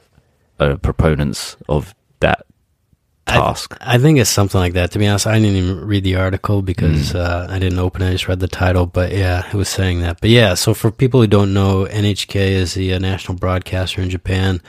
are 0.59 0.75
proponents 0.75 1.55
of 1.69 1.95
that 2.19 2.45
task. 3.25 3.77
I 3.81 3.97
think 3.97 4.19
it's 4.19 4.29
something 4.29 4.59
like 4.59 4.73
that. 4.73 4.91
To 4.91 4.99
be 4.99 5.07
honest, 5.07 5.27
I 5.27 5.39
didn't 5.39 5.55
even 5.55 5.85
read 5.85 6.03
the 6.03 6.15
article 6.15 6.61
because 6.61 7.15
uh, 7.15 7.47
I 7.49 7.59
didn't 7.59 7.79
open 7.79 8.01
it. 8.01 8.09
I 8.09 8.11
just 8.11 8.27
read 8.27 8.39
the 8.39 8.47
title. 8.47 8.85
But 8.85 9.11
yeah, 9.11 9.47
it 9.47 9.53
was 9.53 9.69
saying 9.69 10.01
that. 10.01 10.21
But 10.21 10.29
yeah, 10.29 10.53
so 10.53 10.73
for 10.73 10.91
people 10.91 11.21
who 11.21 11.27
don't 11.27 11.53
know, 11.53 11.85
NHK 11.85 12.35
is 12.35 12.73
the 12.73 12.93
uh, 12.93 12.99
national 12.99 13.37
broadcaster 13.37 14.01
in 14.01 14.09
Japan. 14.09 14.61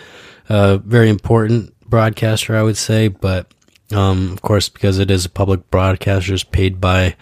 Uh, 0.48 0.78
very 0.78 1.08
important 1.08 1.78
broadcaster, 1.88 2.56
I 2.56 2.62
would 2.62 2.76
say. 2.76 3.08
But 3.08 3.52
um, 3.92 4.32
of 4.32 4.42
course, 4.42 4.68
because 4.68 4.98
it 4.98 5.10
is 5.10 5.24
a 5.24 5.30
public 5.30 5.70
broadcaster, 5.70 6.34
it's 6.34 6.44
paid 6.44 6.80
by 6.80 7.16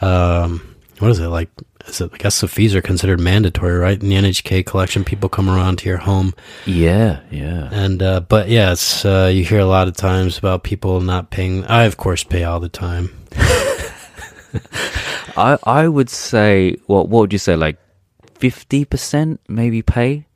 um, 0.00 0.76
what 0.98 1.10
is 1.10 1.18
it 1.18 1.28
like? 1.28 1.50
I 1.88 2.08
guess 2.18 2.40
the 2.40 2.48
fees 2.48 2.74
are 2.74 2.82
considered 2.82 3.20
mandatory, 3.20 3.78
right? 3.78 4.00
In 4.00 4.08
the 4.08 4.16
NHK 4.16 4.66
collection, 4.66 5.04
people 5.04 5.28
come 5.28 5.48
around 5.48 5.78
to 5.78 5.88
your 5.88 5.98
home 5.98 6.34
yeah, 6.66 7.20
yeah. 7.30 7.68
and 7.72 8.02
uh, 8.02 8.20
but 8.20 8.48
yeah, 8.48 8.72
it's 8.72 9.04
uh, 9.04 9.30
you 9.32 9.44
hear 9.44 9.60
a 9.60 9.66
lot 9.66 9.88
of 9.88 9.96
times 9.96 10.38
about 10.38 10.64
people 10.64 11.00
not 11.00 11.30
paying. 11.30 11.64
I 11.66 11.84
of 11.84 11.96
course 11.96 12.24
pay 12.24 12.44
all 12.44 12.60
the 12.60 12.68
time. 12.68 13.10
I 15.36 15.58
I 15.62 15.88
would 15.88 16.10
say 16.10 16.76
what 16.86 17.08
what 17.08 17.20
would 17.20 17.32
you 17.32 17.38
say 17.38 17.56
like 17.56 17.78
fifty 18.34 18.84
percent 18.84 19.40
maybe 19.48 19.82
pay 19.82 20.26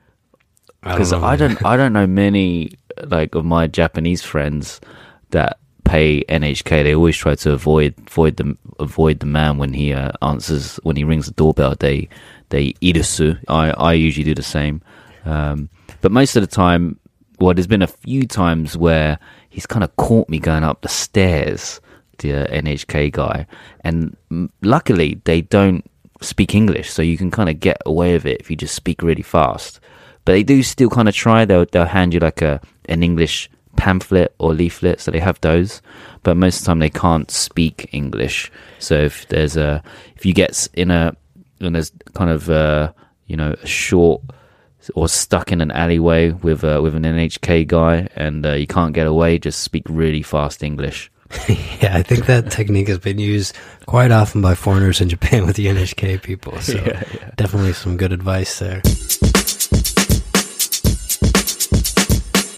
I 0.83 0.93
because 0.93 1.13
know. 1.13 1.23
I 1.23 1.37
don't 1.37 1.65
I 1.65 1.77
don't 1.77 1.93
know 1.93 2.07
many 2.07 2.75
like 3.05 3.35
of 3.35 3.45
my 3.45 3.67
Japanese 3.67 4.23
friends 4.23 4.81
that 5.31 5.59
pay 5.91 6.23
NHK, 6.25 6.85
they 6.85 6.95
always 6.95 7.17
try 7.17 7.35
to 7.35 7.53
avoid 7.53 7.95
avoid 8.07 8.37
the 8.37 8.57
avoid 8.79 9.19
the 9.19 9.27
man 9.27 9.59
when 9.59 9.73
he 9.75 9.93
uh, 9.93 10.13
answers 10.23 10.77
when 10.85 10.97
he 10.97 11.05
rings 11.05 11.27
the 11.27 11.33
doorbell. 11.33 11.75
They 11.79 12.09
they 12.51 12.73
irusu. 12.75 13.39
I 13.49 13.71
I 13.71 13.93
usually 13.95 14.25
do 14.25 14.35
the 14.35 14.43
same, 14.57 14.83
um, 15.25 15.69
but 16.01 16.13
most 16.13 16.37
of 16.37 16.43
the 16.43 16.55
time, 16.65 16.99
well, 17.41 17.55
there's 17.55 17.67
been 17.67 17.83
a 17.83 17.97
few 18.07 18.27
times 18.27 18.77
where 18.77 19.19
he's 19.49 19.67
kind 19.67 19.83
of 19.83 19.95
caught 19.97 20.29
me 20.29 20.39
going 20.39 20.65
up 20.65 20.83
the 20.83 20.89
stairs. 20.89 21.81
The 22.19 22.35
uh, 22.35 22.47
NHK 22.49 23.13
guy, 23.13 23.47
and 23.83 24.15
luckily 24.61 25.23
they 25.25 25.41
don't 25.41 25.83
speak 26.21 26.55
English, 26.55 26.91
so 26.93 27.01
you 27.01 27.17
can 27.17 27.31
kind 27.31 27.49
of 27.49 27.59
get 27.59 27.79
away 27.87 28.13
with 28.13 28.27
it 28.27 28.41
if 28.41 28.51
you 28.51 28.57
just 28.57 28.75
speak 28.75 29.03
really 29.03 29.23
fast. 29.23 29.81
But 30.27 30.33
they 30.33 30.43
do 30.43 30.63
still 30.63 30.91
kind 30.91 31.09
of 31.09 31.15
try. 31.15 31.47
They'll 31.47 31.65
they'll 31.65 31.87
hand 31.87 32.13
you 32.13 32.21
like 32.21 32.43
a 32.43 32.61
an 32.91 33.03
English 33.03 33.49
pamphlet 33.81 34.35
or 34.39 34.53
leaflet, 34.53 35.01
so 35.01 35.11
they 35.11 35.21
have 35.21 35.41
those. 35.41 35.81
But 36.23 36.37
most 36.37 36.59
of 36.59 36.65
the 36.65 36.67
time 36.67 36.79
they 36.81 36.91
can't 36.91 37.31
speak 37.31 37.89
English. 37.93 38.53
So 38.79 38.95
if 38.95 39.27
there's 39.29 39.57
a 39.57 39.83
if 40.17 40.27
you 40.27 40.35
get 40.35 40.69
in 40.75 40.91
a 40.91 41.17
and 41.61 41.75
there's 41.75 41.91
kind 42.15 42.31
of 42.31 42.51
uh 42.51 42.93
you 43.27 43.37
know 43.37 43.57
a 43.63 43.67
short 43.67 44.21
or 44.95 45.09
stuck 45.09 45.51
in 45.51 45.61
an 45.63 45.71
alleyway 45.71 46.33
with 46.33 46.63
uh, 46.63 46.81
with 46.83 46.95
an 46.95 47.05
NHK 47.05 47.67
guy 47.67 48.09
and 48.17 48.45
uh, 48.45 48.53
you 48.53 48.67
can't 48.67 48.93
get 48.93 49.07
away, 49.07 49.39
just 49.39 49.61
speak 49.61 49.85
really 49.89 50.23
fast 50.23 50.63
English. 50.63 51.11
Yeah, 51.81 51.97
I 51.97 52.03
think 52.03 52.27
that 52.27 52.51
technique 52.51 52.89
has 52.89 52.99
been 52.99 53.19
used 53.19 53.57
quite 53.87 54.11
often 54.11 54.43
by 54.43 54.55
foreigners 54.55 55.01
in 55.01 55.09
Japan 55.09 55.47
with 55.47 55.57
the 55.57 55.67
NHK 55.67 56.23
people. 56.23 56.61
So 56.61 56.75
definitely 57.37 57.73
some 57.73 57.97
good 57.97 58.13
advice 58.13 58.59
there. 58.59 58.83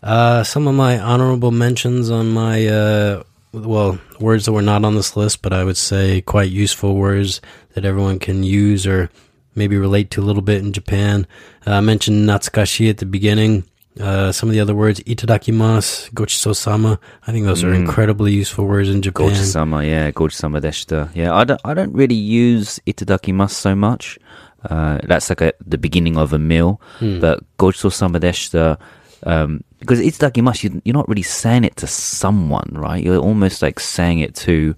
Uh, 0.03 0.43
some 0.43 0.67
of 0.67 0.75
my 0.75 0.99
honorable 0.99 1.51
mentions 1.53 2.11
on 2.11 2.31
my, 2.31 2.67
uh, 2.67 3.23
well, 3.53 3.99
words 4.19 4.47
that 4.47 4.53
were 4.53 4.63
not 4.63 4.85
on 4.85 4.95
this 4.97 5.17
list, 5.17 5.43
but 5.43 5.53
I 5.53 5.63
would 5.65 5.77
say 5.77 6.21
quite 6.23 6.51
useful 6.51 6.97
words 6.97 7.41
that 7.75 7.85
everyone 7.85 8.19
can 8.19 8.43
use 8.43 8.87
or 8.87 9.11
maybe 9.55 9.77
relate 9.77 10.11
to 10.13 10.21
a 10.21 10.25
little 10.25 10.43
bit 10.43 10.59
in 10.59 10.73
Japan. 10.73 11.27
Uh, 11.67 11.75
I 11.75 11.81
mentioned 11.81 12.29
natsukashi 12.29 12.91
at 12.91 12.99
the 12.99 13.07
beginning. 13.07 13.65
Uh, 14.01 14.33
some 14.33 14.49
of 14.49 14.55
the 14.55 14.61
other 14.61 14.75
words, 14.75 15.01
itadakimasu, 15.01 16.11
gochiso-sama. 16.15 16.99
I 17.27 17.33
think 17.33 17.45
those 17.45 17.63
are 17.63 17.75
incredibly 17.75 18.33
useful 18.33 18.67
words 18.67 18.89
in 18.89 19.03
Japan. 19.03 19.35
Sama, 19.35 19.85
yeah, 19.85 20.11
sama 20.31 20.63
deshita. 20.63 21.15
Yeah, 21.15 21.35
I 21.35 21.45
don't, 21.45 21.61
I 21.63 21.75
don't 21.75 21.93
really 21.93 22.15
use 22.17 22.81
itadakimasu 22.87 23.51
so 23.51 23.75
much. 23.77 24.19
Uh, 24.65 24.99
that's 25.05 25.29
like 25.29 25.43
a, 25.43 25.53
the 25.67 25.77
beginning 25.77 26.17
of 26.17 26.33
a 26.33 26.39
meal, 26.39 26.81
but 27.21 27.45
gochiso 27.59 27.93
sama 27.93 28.19
deshita, 28.19 28.79
um, 29.25 29.63
because 29.79 30.23
like 30.23 30.37
you, 30.37 30.43
must, 30.43 30.63
you're 30.63 30.81
not 30.87 31.09
really 31.09 31.23
saying 31.23 31.65
it 31.65 31.77
to 31.77 31.87
someone, 31.87 32.71
right? 32.73 33.03
You're 33.03 33.17
almost 33.17 33.63
like 33.63 33.81
saying 33.81 34.21
it 34.21 34.35
to, 34.37 34.77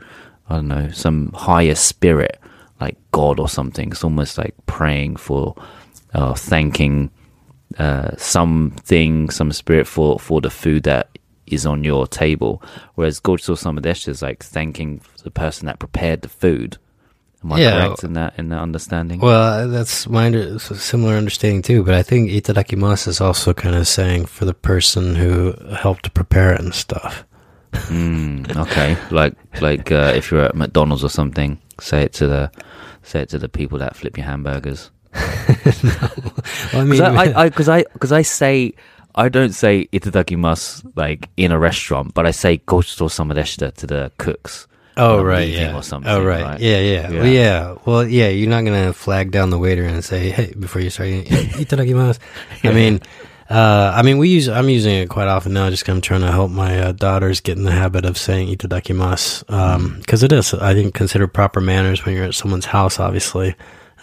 I 0.49 0.57
don't 0.57 0.69
know, 0.69 0.91
some 0.91 1.33
higher 1.33 1.75
spirit, 1.75 2.39
like 2.81 2.97
God 3.13 3.39
or 3.39 3.49
something. 3.49 3.91
It's 3.91 4.05
almost 4.05 4.39
like 4.39 4.55
praying 4.67 5.17
for, 5.17 5.55
uh, 6.15 6.35
thanking, 6.35 7.11
uh, 7.79 8.17
something, 8.17 9.31
some 9.31 9.53
spirit 9.53 9.87
for, 9.87 10.19
for 10.19 10.41
the 10.41 10.51
food 10.51 10.85
that 10.85 11.11
is 11.47 11.67
on 11.67 11.85
your 11.85 12.07
table. 12.07 12.63
Whereas 12.95 13.21
Gochiso 13.21 13.57
Samadesh 13.57 14.09
is 14.09 14.23
like 14.23 14.43
thanking 14.43 15.01
the 15.23 15.31
person 15.31 15.67
that 15.67 15.79
prepared 15.79 16.23
the 16.23 16.29
food. 16.29 16.79
Am 17.45 17.53
I 17.53 17.61
Yeah. 17.61 17.71
correct 17.87 18.05
in 18.05 18.15
that 18.15 18.35
in 18.39 18.49
that 18.49 18.61
understanding? 18.63 19.21
Well, 19.21 19.69
that's 19.69 20.09
my 20.09 20.27
under, 20.27 20.59
similar 20.59 21.15
understanding 21.17 21.61
too, 21.63 21.83
but 21.85 21.95
I 21.95 22.03
think 22.03 22.31
itadakimasu 22.31 23.09
is 23.09 23.21
also 23.21 23.53
kind 23.53 23.75
of 23.77 23.87
saying 23.87 24.27
for 24.27 24.47
the 24.47 24.55
person 24.55 25.15
who 25.15 25.55
helped 25.77 26.15
prepare 26.15 26.55
it 26.55 26.61
and 26.61 26.75
stuff. 26.75 27.25
Mm, 27.91 28.57
okay, 28.57 28.97
like 29.11 29.35
like 29.61 29.93
uh, 29.93 30.13
if 30.17 30.31
you're 30.31 30.43
at 30.45 30.55
McDonald's 30.55 31.05
or 31.05 31.11
something, 31.11 31.59
say 31.81 32.03
it 32.03 32.13
to 32.15 32.27
the 32.27 32.51
say 33.03 33.21
it 33.21 33.29
to 33.31 33.39
the 33.39 33.49
people 33.49 33.79
that 33.79 33.95
flip 33.97 34.17
your 34.17 34.27
hamburgers. 34.27 34.91
Well, 36.73 36.83
I 36.83 36.85
mean, 36.85 36.99
Because 36.99 37.01
I 37.01 37.49
because 37.49 37.69
I 37.69 37.83
because 37.93 38.13
I, 38.13 38.23
say 38.23 38.73
I 39.15 39.29
don't 39.29 39.53
say 39.53 39.87
itadakimasu 39.93 40.93
like 40.97 41.29
in 41.37 41.53
a 41.53 41.59
restaurant, 41.59 42.15
but 42.15 42.27
I 42.27 42.31
say 42.33 42.59
gochiso 42.59 43.09
samadeshita 43.09 43.75
to 43.75 43.87
the 43.87 44.13
cooks. 44.19 44.67
Oh 44.97 45.21
I'm 45.21 45.25
right, 45.27 45.49
yeah, 45.49 45.77
or 45.77 45.83
something, 45.83 46.11
oh 46.11 46.23
right, 46.23 46.43
right? 46.45 46.61
yeah, 46.61 46.79
yeah, 46.79 47.11
Yeah. 47.11 47.19
Well, 47.21 47.27
yeah. 47.27 47.75
Well, 47.85 48.07
yeah, 48.07 48.29
you're 48.29 48.51
not 48.51 48.65
gonna 48.65 48.93
flag 48.93 49.31
down 49.31 49.51
the 49.51 49.59
waiter 49.59 49.85
and 49.85 50.05
say, 50.05 50.31
"Hey," 50.31 50.53
before 50.59 50.81
you 50.83 50.91
start 50.91 51.09
eating, 51.09 51.33
itadakimasu. 51.63 52.19
I 52.65 52.73
mean. 52.73 53.01
Uh, 53.51 53.93
I 53.95 54.01
mean, 54.01 54.17
we 54.17 54.31
use. 54.31 54.49
I'm 54.49 54.71
using 54.71 54.95
it 54.95 55.11
quite 55.11 55.29
often 55.29 55.53
now. 55.53 55.69
Just 55.69 55.85
'cause 55.85 55.93
I'm 55.95 56.01
trying 56.01 56.23
to 56.23 56.33
help 56.33 56.51
my 56.51 56.81
uh, 56.81 56.93
daughters 56.93 57.41
get 57.43 57.59
in 57.59 57.65
the 57.65 57.73
habit 57.77 58.07
of 58.07 58.17
saying 58.17 58.49
"itadakimasu," 58.49 59.99
because 60.01 60.23
it 60.23 60.33
is, 60.33 60.55
I 60.55 60.73
think, 60.73 60.95
considered 60.95 61.29
proper 61.29 61.61
manners 61.61 62.05
when 62.07 62.15
you're 62.15 62.25
at 62.25 62.35
someone's 62.35 62.65
house. 62.65 62.99
Obviously, 62.99 63.55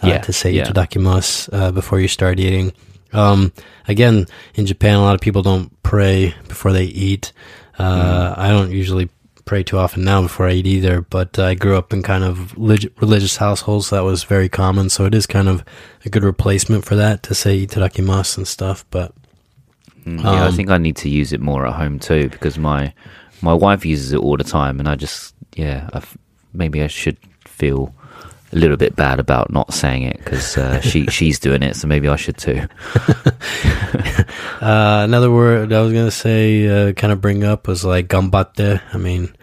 uh, 0.02 0.06
Yeah, 0.06 0.18
to 0.18 0.32
say 0.32 0.52
yeah. 0.52 0.66
"itadakimasu" 0.70 1.48
uh, 1.52 1.70
before 1.72 1.98
you 2.00 2.06
start 2.06 2.38
eating. 2.38 2.72
Um, 3.12 3.52
again, 3.88 4.26
in 4.54 4.64
Japan, 4.66 4.94
a 4.94 5.02
lot 5.02 5.14
of 5.16 5.20
people 5.20 5.42
don't 5.42 5.70
pray 5.82 6.34
before 6.46 6.72
they 6.72 6.84
eat. 6.84 7.32
Uh, 7.80 8.34
I 8.36 8.50
don't 8.50 8.70
usually 8.70 9.10
pray 9.52 9.62
too 9.62 9.76
often 9.76 10.02
now 10.02 10.22
before 10.22 10.48
I 10.48 10.52
eat 10.52 10.66
either, 10.66 11.02
but 11.02 11.38
I 11.38 11.52
grew 11.52 11.76
up 11.76 11.92
in 11.92 12.02
kind 12.02 12.24
of 12.24 12.56
lig- 12.56 12.90
religious 13.02 13.36
households, 13.36 13.88
so 13.88 13.96
that 13.96 14.02
was 14.02 14.24
very 14.24 14.48
common. 14.48 14.88
So 14.88 15.04
it 15.04 15.14
is 15.14 15.26
kind 15.26 15.46
of 15.46 15.62
a 16.06 16.08
good 16.08 16.24
replacement 16.24 16.86
for 16.86 16.96
that 16.96 17.22
to 17.24 17.34
say 17.34 17.66
"itadakimasu" 17.66 18.38
and 18.38 18.48
stuff. 18.48 18.86
But 18.90 19.12
Mm, 20.06 20.24
yeah, 20.24 20.44
I 20.44 20.48
Um, 20.48 20.56
think 20.56 20.70
I 20.70 20.78
need 20.78 20.96
to 20.96 21.08
use 21.10 21.34
it 21.34 21.40
more 21.40 21.66
at 21.66 21.74
home 21.74 21.98
too 21.98 22.30
because 22.30 22.56
my 22.58 22.94
my 23.42 23.52
wife 23.52 23.84
uses 23.84 24.12
it 24.14 24.20
all 24.24 24.38
the 24.38 24.50
time, 24.58 24.80
and 24.80 24.88
I 24.88 24.94
just 24.96 25.34
yeah, 25.54 25.90
I 25.92 25.98
f 25.98 26.16
maybe 26.54 26.82
I 26.82 26.88
should 26.88 27.18
feel 27.46 27.92
a 28.52 28.56
little 28.56 28.76
bit 28.76 28.94
bad 28.96 29.18
about 29.20 29.50
not 29.52 29.72
saying 29.72 30.02
it 30.02 30.18
because 30.18 30.56
uh, 30.58 30.80
she 30.80 31.06
she's 31.10 31.38
doing 31.38 31.62
it, 31.62 31.76
so 31.76 31.86
maybe 31.88 32.08
I 32.08 32.16
should 32.16 32.36
too. 32.38 32.66
Uh, 34.60 35.02
another 35.04 35.30
word 35.30 35.72
I 35.72 35.80
was 35.82 35.92
gonna 35.92 36.10
say, 36.10 36.66
uh, 36.68 36.92
kind 36.92 37.12
of 37.12 37.20
bring 37.20 37.42
up 37.44 37.66
was 37.66 37.84
like 37.84 38.06
gambatte. 38.08 38.80
I 38.92 38.96
mean, 38.96 39.34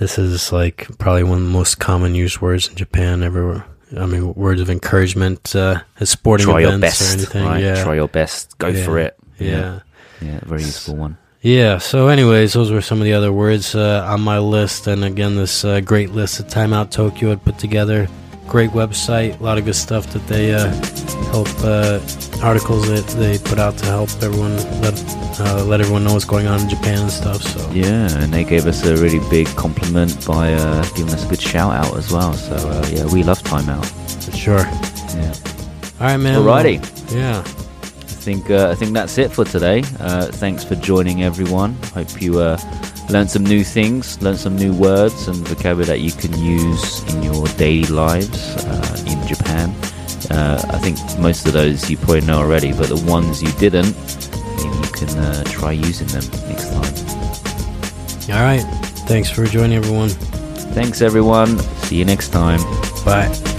this 0.00 0.18
is 0.18 0.52
like 0.52 0.88
probably 0.98 1.22
one 1.22 1.38
of 1.38 1.44
the 1.44 1.50
most 1.50 1.76
common 1.78 2.14
used 2.16 2.40
words 2.40 2.68
in 2.68 2.74
Japan. 2.74 3.22
Everywhere. 3.22 3.64
I 3.96 4.06
mean, 4.06 4.34
words 4.34 4.60
of 4.60 4.68
encouragement 4.68 5.54
uh, 5.54 5.80
at 6.00 6.08
sporting 6.08 6.46
Try 6.46 6.60
your 6.60 6.74
events 6.74 6.98
best, 6.98 7.10
or 7.14 7.18
anything. 7.18 7.44
right? 7.44 7.62
Yeah. 7.62 7.84
Try 7.84 7.94
your 7.94 8.08
best. 8.08 8.58
Go 8.58 8.68
Yeah. 8.68 8.84
for 8.84 8.98
it. 8.98 9.16
yeah. 9.38 9.80
yeah, 10.20 10.40
very 10.44 10.62
useful 10.62 10.96
one. 10.96 11.16
Yeah, 11.42 11.78
so 11.78 12.08
anyways, 12.08 12.54
those 12.54 12.72
were 12.72 12.80
some 12.82 12.98
of 12.98 13.04
the 13.04 13.12
other 13.12 13.32
words 13.32 13.76
uh, 13.76 14.04
on 14.10 14.20
my 14.22 14.40
list. 14.40 14.88
And 14.88 15.04
again, 15.04 15.36
this 15.36 15.64
uh, 15.64 15.80
great 15.80 16.10
list 16.10 16.38
that 16.38 16.48
Time 16.48 16.72
Out 16.72 16.90
Tokyo 16.90 17.28
had 17.28 17.44
put 17.44 17.56
together. 17.58 18.08
Great 18.48 18.70
website, 18.70 19.38
a 19.40 19.42
lot 19.42 19.58
of 19.58 19.64
good 19.64 19.74
stuff 19.74 20.06
that 20.12 20.26
they 20.28 20.54
uh, 20.54 20.68
help, 21.30 21.48
uh, 21.62 22.00
articles 22.42 22.88
that 22.88 23.04
they 23.18 23.38
put 23.38 23.58
out 23.58 23.76
to 23.78 23.84
help 23.86 24.08
everyone, 24.22 24.56
let, 24.80 24.94
uh, 25.40 25.64
let 25.64 25.80
everyone 25.80 26.04
know 26.04 26.12
what's 26.14 26.24
going 26.24 26.46
on 26.46 26.60
in 26.60 26.68
Japan 26.68 26.98
and 27.02 27.10
stuff. 27.10 27.42
So, 27.42 27.68
Yeah, 27.72 28.08
and 28.22 28.32
they 28.32 28.44
gave 28.44 28.66
us 28.66 28.84
a 28.86 28.96
really 28.96 29.18
big 29.28 29.46
compliment 29.56 30.24
by 30.26 30.54
uh, 30.54 30.82
giving 30.94 31.12
us 31.12 31.24
a 31.26 31.28
good 31.28 31.40
shout 31.40 31.72
out 31.72 31.96
as 31.96 32.10
well. 32.12 32.32
So 32.34 32.54
uh, 32.56 32.86
yeah, 32.90 33.04
we 33.12 33.22
love 33.24 33.42
Time 33.42 33.68
Out. 33.68 33.84
for 33.84 34.32
sure. 34.32 34.58
Yeah. 34.58 35.34
All 36.00 36.06
right, 36.06 36.16
man. 36.16 36.40
Alrighty. 36.40 36.78
Well, 37.10 37.18
yeah. 37.18 37.40
I 37.40 38.28
think 38.28 38.50
uh, 38.50 38.70
I 38.70 38.74
think 38.74 38.92
that's 38.92 39.18
it 39.18 39.30
for 39.32 39.44
today. 39.44 39.82
Uh, 40.00 40.26
thanks 40.26 40.64
for 40.64 40.74
joining, 40.76 41.22
everyone. 41.22 41.74
Hope 41.94 42.20
you 42.20 42.40
learned 43.10 43.30
some 43.30 43.44
new 43.44 43.64
things, 43.64 44.20
learn 44.22 44.36
some 44.36 44.56
new 44.56 44.72
words 44.72 45.28
and 45.28 45.36
vocabulary 45.48 45.86
that 45.86 46.00
you 46.00 46.12
can 46.12 46.36
use 46.38 47.02
in 47.14 47.22
your 47.22 47.46
daily 47.56 47.86
lives 47.86 48.56
uh, 48.64 49.04
in 49.06 49.26
Japan. 49.26 49.70
Uh, 50.30 50.60
I 50.70 50.78
think 50.78 50.98
most 51.20 51.46
of 51.46 51.52
those 51.52 51.88
you 51.88 51.96
probably 51.96 52.22
know 52.22 52.38
already, 52.38 52.72
but 52.72 52.88
the 52.88 53.02
ones 53.06 53.42
you 53.42 53.52
didn't, 53.52 53.94
maybe 54.56 54.76
you 54.76 54.92
can 54.92 55.18
uh, 55.18 55.44
try 55.44 55.72
using 55.72 56.08
them 56.08 56.24
next 56.48 56.70
time. 56.70 58.36
All 58.36 58.42
right. 58.42 58.62
Thanks 59.06 59.30
for 59.30 59.44
joining, 59.46 59.78
everyone. 59.78 60.08
Thanks, 60.08 61.00
everyone. 61.00 61.58
See 61.86 61.96
you 61.96 62.04
next 62.04 62.30
time. 62.30 62.60
Bye. 63.04 63.55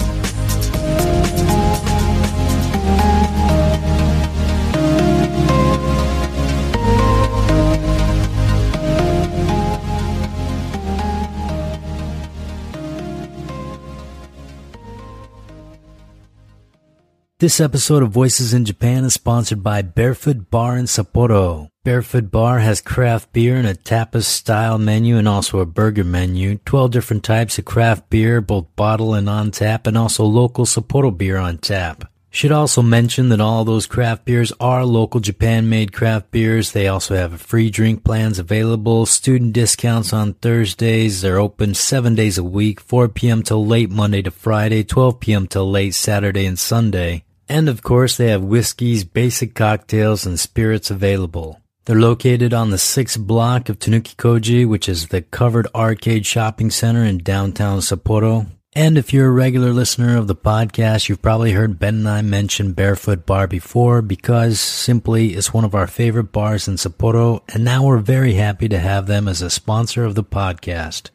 This 17.39 17.59
episode 17.59 18.01
of 18.01 18.09
Voices 18.09 18.51
in 18.51 18.65
Japan 18.65 19.03
is 19.03 19.13
sponsored 19.13 19.61
by 19.61 19.83
Barefoot 19.83 20.49
Bar 20.49 20.75
in 20.75 20.85
Sapporo. 20.85 21.69
Barefoot 21.83 22.31
Bar 22.31 22.57
has 22.57 22.81
craft 22.81 23.31
beer 23.31 23.57
and 23.57 23.67
a 23.67 23.75
tapas 23.75 24.23
style 24.23 24.79
menu 24.79 25.17
and 25.17 25.27
also 25.27 25.59
a 25.59 25.65
burger 25.67 26.03
menu, 26.03 26.57
12 26.65 26.89
different 26.89 27.23
types 27.23 27.59
of 27.59 27.65
craft 27.65 28.09
beer, 28.09 28.41
both 28.41 28.75
bottle 28.75 29.13
and 29.13 29.29
on 29.29 29.51
tap, 29.51 29.85
and 29.85 29.95
also 29.95 30.23
local 30.23 30.65
Sapporo 30.65 31.15
beer 31.15 31.37
on 31.37 31.59
tap. 31.59 32.11
Should 32.31 32.51
also 32.51 32.81
mention 32.81 33.29
that 33.29 33.39
all 33.39 33.63
those 33.63 33.85
craft 33.85 34.25
beers 34.25 34.51
are 34.59 34.83
local 34.83 35.19
Japan 35.19 35.69
made 35.69 35.93
craft 35.93 36.31
beers. 36.31 36.71
They 36.71 36.87
also 36.87 37.15
have 37.15 37.39
free 37.39 37.69
drink 37.69 38.03
plans 38.03 38.39
available, 38.39 39.05
student 39.05 39.53
discounts 39.53 40.11
on 40.11 40.33
Thursdays. 40.33 41.21
They're 41.21 41.39
open 41.39 41.75
seven 41.75 42.15
days 42.15 42.39
a 42.39 42.43
week, 42.43 42.79
4 42.79 43.09
p.m. 43.09 43.43
till 43.43 43.63
late 43.63 43.91
Monday 43.91 44.23
to 44.23 44.31
Friday, 44.31 44.83
12 44.83 45.19
p.m. 45.19 45.45
till 45.45 45.69
late 45.69 45.93
Saturday 45.93 46.47
and 46.47 46.57
Sunday. 46.57 47.23
And 47.49 47.69
of 47.69 47.81
course, 47.81 48.17
they 48.17 48.27
have 48.27 48.43
whiskeys, 48.43 49.03
basic 49.03 49.55
cocktails, 49.55 50.25
and 50.25 50.39
spirits 50.39 50.91
available. 50.91 51.61
They're 51.85 51.95
located 51.95 52.53
on 52.53 52.69
the 52.69 52.77
sixth 52.77 53.17
block 53.17 53.69
of 53.69 53.79
Tanuki 53.79 54.15
Koji, 54.15 54.67
which 54.67 54.89
is 54.89 55.07
the 55.07 55.21
covered 55.21 55.67
arcade 55.73 56.25
shopping 56.25 56.69
center 56.69 57.05
in 57.05 57.19
downtown 57.19 57.79
Sapporo. 57.79 58.47
And 58.75 58.97
if 58.97 59.13
you're 59.13 59.29
a 59.29 59.31
regular 59.31 59.71
listener 59.71 60.17
of 60.17 60.27
the 60.27 60.35
podcast, 60.35 61.07
you've 61.07 61.21
probably 61.21 61.53
heard 61.53 61.79
Ben 61.79 61.95
and 61.95 62.09
I 62.09 62.21
mention 62.21 62.73
Barefoot 62.73 63.25
Bar 63.25 63.47
before 63.47 64.01
because 64.01 64.59
simply 64.59 65.29
it's 65.33 65.53
one 65.53 65.63
of 65.63 65.73
our 65.73 65.87
favorite 65.87 66.31
bars 66.31 66.67
in 66.67 66.75
Sapporo, 66.75 67.41
and 67.53 67.63
now 67.63 67.85
we're 67.85 67.97
very 67.97 68.33
happy 68.33 68.67
to 68.67 68.77
have 68.77 69.07
them 69.07 69.27
as 69.27 69.41
a 69.41 69.49
sponsor 69.49 70.03
of 70.03 70.15
the 70.15 70.23
podcast. 70.23 71.09